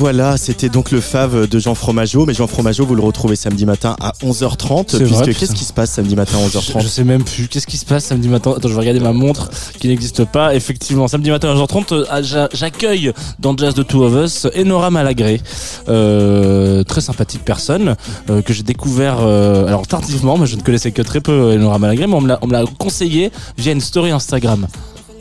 voilà, 0.00 0.38
c'était 0.38 0.70
donc 0.70 0.90
le 0.92 1.00
fave 1.02 1.46
de 1.46 1.58
Jean 1.58 1.74
Fromageau. 1.74 2.24
Mais 2.24 2.32
Jean 2.32 2.46
Fromageau, 2.46 2.86
vous 2.86 2.94
le 2.94 3.02
retrouvez 3.02 3.36
samedi 3.36 3.66
matin 3.66 3.96
à 4.00 4.12
11h30. 4.22 4.84
C'est 4.88 5.04
Puisque 5.04 5.38
qu'est-ce 5.38 5.54
qui 5.54 5.64
se 5.64 5.74
passe 5.74 5.90
samedi 5.90 6.16
matin 6.16 6.38
à 6.38 6.48
Je, 6.48 6.58
11h30 6.58 6.80
je 6.82 6.88
sais 6.88 7.04
même 7.04 7.22
plus. 7.22 7.48
Qu'est-ce 7.48 7.66
qui 7.66 7.76
se 7.76 7.84
passe 7.84 8.04
samedi 8.06 8.28
matin? 8.28 8.54
Attends, 8.56 8.68
je 8.68 8.72
vais 8.72 8.80
regarder 8.80 9.00
ma 9.00 9.12
montre 9.12 9.50
qui 9.78 9.88
n'existe 9.88 10.24
pas. 10.24 10.54
Effectivement, 10.54 11.06
samedi 11.06 11.28
matin 11.30 11.50
à 11.50 11.54
11h30, 11.54 11.92
euh, 11.92 12.22
j'a- 12.22 12.48
j'accueille 12.54 13.12
dans 13.40 13.54
Jazz 13.54 13.74
de 13.74 13.82
Two 13.82 14.02
of 14.02 14.14
Us 14.24 14.46
Enora 14.58 14.88
Malagré. 14.90 15.38
Euh, 15.88 16.82
très 16.84 17.02
sympathique 17.02 17.42
personne 17.44 17.94
euh, 18.30 18.40
que 18.40 18.54
j'ai 18.54 18.62
découvert 18.62 19.18
euh, 19.20 19.66
alors 19.66 19.86
tardivement, 19.86 20.38
mais 20.38 20.46
je 20.46 20.56
ne 20.56 20.62
connaissais 20.62 20.92
que 20.92 21.02
très 21.02 21.20
peu 21.20 21.52
Enora 21.54 21.78
Malagré, 21.78 22.06
mais 22.06 22.14
on 22.14 22.20
me 22.22 22.28
l'a- 22.28 22.38
on 22.40 22.46
me 22.46 22.52
l'a 22.52 22.64
conseillé 22.78 23.30
via 23.58 23.72
une 23.72 23.80
story 23.82 24.10
Instagram. 24.12 24.66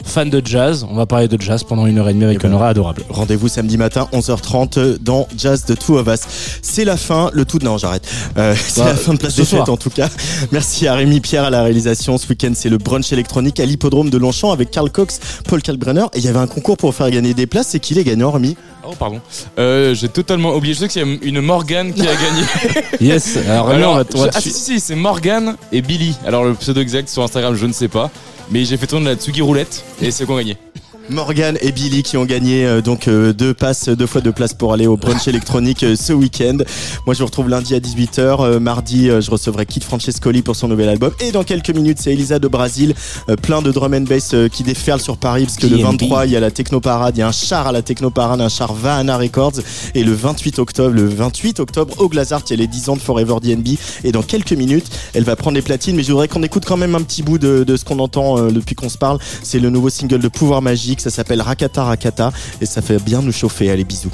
Fan 0.09 0.29
de 0.31 0.41
jazz, 0.43 0.87
on 0.89 0.95
va 0.95 1.05
parler 1.05 1.27
de 1.27 1.39
jazz 1.39 1.63
pendant 1.63 1.85
une 1.85 1.99
heure 1.99 2.09
et 2.09 2.13
demie 2.13 2.25
avec 2.25 2.39
Eh 2.43 2.47
ben, 2.47 2.59
adorable. 2.59 3.03
Rendez-vous 3.09 3.47
samedi 3.47 3.77
matin 3.77 4.07
11h30 4.11 4.97
dans 4.99 5.27
Jazz 5.37 5.65
de 5.65 5.75
Two 5.75 5.97
of 5.99 6.07
Us. 6.07 6.21
C'est 6.63 6.83
la 6.83 6.97
fin, 6.97 7.29
le 7.31 7.45
tout 7.45 7.59
non 7.61 7.77
j'arrête. 7.77 8.09
Euh, 8.37 8.55
c'est 8.67 8.81
Bah, 8.81 8.87
la 8.87 8.95
fin 8.95 9.13
de 9.13 9.19
Place 9.19 9.33
ce 9.35 9.41
des 9.41 9.45
soir. 9.47 9.61
Fêtes 9.61 9.69
en 9.69 9.77
tout 9.77 9.91
cas. 9.91 10.09
Merci 10.51 10.87
à 10.87 10.95
Rémi 10.95 11.19
Pierre 11.19 11.43
à 11.43 11.49
la 11.51 11.61
réalisation. 11.61 12.17
Ce 12.17 12.27
week-end 12.27 12.51
c'est 12.55 12.69
le 12.69 12.79
brunch 12.79 13.13
électronique 13.13 13.59
à 13.59 13.65
l'hippodrome 13.65 14.09
de 14.09 14.17
Longchamp 14.17 14.51
avec 14.51 14.71
Karl 14.71 14.89
Cox, 14.89 15.19
Paul 15.47 15.61
Kalbrenner. 15.61 16.05
Et 16.15 16.17
il 16.19 16.25
y 16.25 16.27
avait 16.27 16.39
un 16.39 16.47
concours 16.47 16.77
pour 16.77 16.95
faire 16.95 17.11
gagner 17.11 17.35
des 17.35 17.45
places. 17.45 17.67
C'est 17.67 17.79
qui 17.79 17.93
les 17.93 18.03
gagnants 18.03 18.31
Rémi? 18.31 18.57
Oh 18.87 18.93
pardon. 18.97 19.21
Euh, 19.59 19.93
j'ai 19.93 20.09
totalement 20.09 20.55
oublié. 20.55 20.73
Je 20.73 20.79
sais 20.79 20.87
qu'il 20.87 21.05
y 21.05 21.05
a 21.05 21.17
une 21.21 21.39
Morgane 21.41 21.93
qui 21.93 22.01
a 22.01 22.05
gagné. 22.15 22.41
Yes, 22.99 23.37
alors 23.47 23.67
Rémi, 23.67 23.83
on 23.83 23.93
va 23.95 24.03
on 24.15 24.17
va 24.21 24.25
je- 24.25 24.31
te 24.31 24.37
ah, 24.37 24.41
si, 24.41 24.49
si, 24.49 24.59
si, 24.59 24.79
c'est 24.79 24.95
Morgane 24.95 25.55
et 25.71 25.83
Billy. 25.83 26.15
Alors 26.25 26.45
le 26.45 26.55
pseudo 26.55 26.81
exact 26.81 27.09
sur 27.09 27.21
Instagram, 27.21 27.53
je 27.55 27.67
ne 27.67 27.73
sais 27.73 27.87
pas. 27.89 28.09
Mais 28.51 28.65
j'ai 28.65 28.77
fait 28.77 28.87
tourner 28.87 29.05
la 29.05 29.15
Tsugi 29.15 29.41
roulette 29.41 29.83
et 30.01 30.09
c'est 30.11 30.25
qu'on 30.25 30.37
gagné. 30.37 30.57
Morgan 31.09 31.57
et 31.61 31.71
Billy 31.71 32.03
qui 32.03 32.17
ont 32.17 32.25
gagné 32.25 32.65
euh, 32.65 32.81
donc 32.81 33.07
euh, 33.07 33.33
deux 33.33 33.53
passes, 33.53 33.89
deux 33.89 34.05
fois 34.05 34.21
deux 34.21 34.31
places 34.31 34.53
pour 34.53 34.73
aller 34.73 34.87
au 34.87 34.95
brunch 34.97 35.27
électronique 35.27 35.83
euh, 35.83 35.95
ce 35.95 36.13
week-end. 36.13 36.57
Moi 37.05 37.13
je 37.15 37.19
vous 37.19 37.25
retrouve 37.25 37.49
lundi 37.49 37.73
à 37.75 37.79
18h. 37.79 38.19
Euh, 38.19 38.59
mardi 38.59 39.09
euh, 39.09 39.21
je 39.21 39.31
recevrai 39.31 39.65
Kit 39.65 39.81
Francescoli 39.81 40.41
pour 40.41 40.55
son 40.55 40.67
nouvel 40.67 40.89
album. 40.89 41.11
Et 41.19 41.31
dans 41.31 41.43
quelques 41.43 41.71
minutes 41.71 41.97
c'est 41.99 42.13
Elisa 42.13 42.39
de 42.39 42.47
Brasil. 42.47 42.93
Euh, 43.29 43.35
plein 43.35 43.61
de 43.61 43.71
drum 43.71 43.93
and 43.93 44.01
bass 44.01 44.33
euh, 44.33 44.47
qui 44.49 44.63
déferlent 44.63 45.01
sur 45.01 45.17
Paris 45.17 45.45
parce 45.45 45.57
que 45.57 45.67
le 45.67 45.77
TNB. 45.77 45.83
23 45.83 46.25
il 46.27 46.31
y 46.31 46.35
a 46.35 46.39
la 46.39 46.51
Techno 46.51 46.79
Parade, 46.79 47.17
il 47.17 47.19
y 47.19 47.23
a 47.23 47.27
un 47.27 47.31
char 47.31 47.67
à 47.67 47.71
la 47.71 47.81
Techno 47.81 48.09
Parade, 48.11 48.41
un 48.41 48.49
char 48.49 48.73
Vahana 48.73 49.17
Records. 49.17 49.59
Et 49.95 50.03
le 50.03 50.13
28 50.13 50.59
octobre, 50.59 50.93
le 50.93 51.07
28 51.07 51.59
octobre 51.59 51.95
au 51.97 52.07
Glazart 52.09 52.43
il 52.47 52.51
y 52.51 52.53
a 52.53 52.57
les 52.57 52.67
10 52.67 52.89
ans 52.89 52.95
de 52.95 53.01
Forever 53.01 53.35
DNB. 53.41 53.77
Et 54.03 54.11
dans 54.11 54.23
quelques 54.23 54.53
minutes 54.53 54.87
elle 55.13 55.23
va 55.23 55.35
prendre 55.35 55.55
les 55.55 55.61
platines. 55.61 55.95
Mais 55.95 56.03
je 56.03 56.11
voudrais 56.11 56.27
qu'on 56.27 56.43
écoute 56.43 56.65
quand 56.65 56.77
même 56.77 56.95
un 56.95 57.01
petit 57.01 57.23
bout 57.23 57.37
de, 57.39 57.63
de 57.63 57.77
ce 57.77 57.83
qu'on 57.85 57.99
entend 57.99 58.37
euh, 58.37 58.51
depuis 58.51 58.75
qu'on 58.75 58.89
se 58.89 58.97
parle. 58.97 59.17
C'est 59.43 59.59
le 59.59 59.69
nouveau 59.69 59.89
single 59.89 60.19
de 60.19 60.27
Pouvoir 60.27 60.61
Magique. 60.61 60.98
Ça 60.99 61.09
s'appelle 61.09 61.41
Rakata 61.41 61.83
Rakata 61.83 62.31
et 62.59 62.65
ça 62.65 62.81
fait 62.81 62.99
bien 62.99 63.21
nous 63.21 63.31
chauffer. 63.31 63.71
Allez, 63.71 63.85
bisous. 63.85 64.11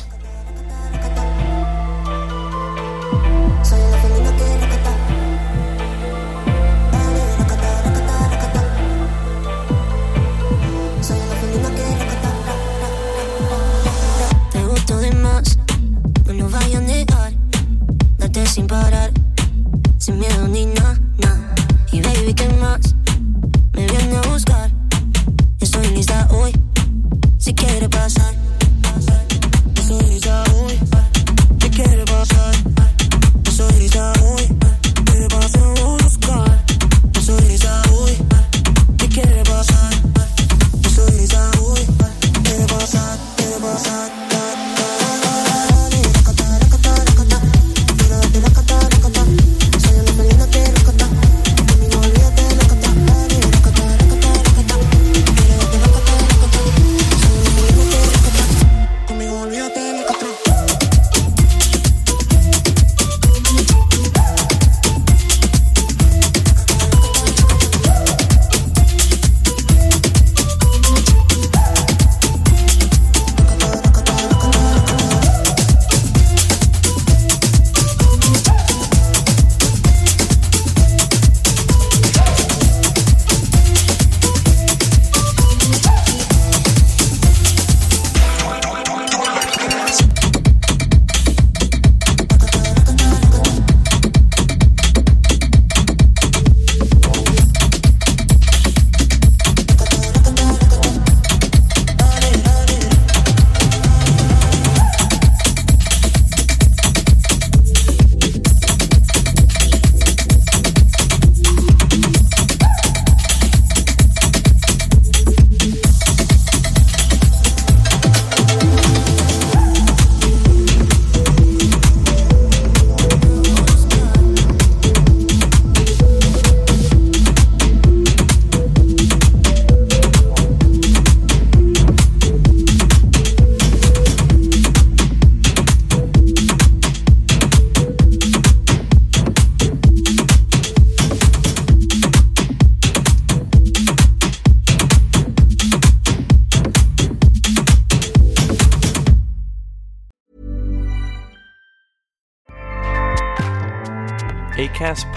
Si 27.46 27.54
quiere 27.54 27.88
pasar. 27.88 28.34
Estoy 29.76 30.10
lista 30.10 30.44
hoy, 30.56 30.80
si 31.62 31.70
quiere 31.70 32.04
pasar. 32.06 32.56
Estoy 33.44 33.80
lista 33.82 34.14
hoy, 34.24 34.58
quiere 35.06 35.28
pasar 35.28 35.85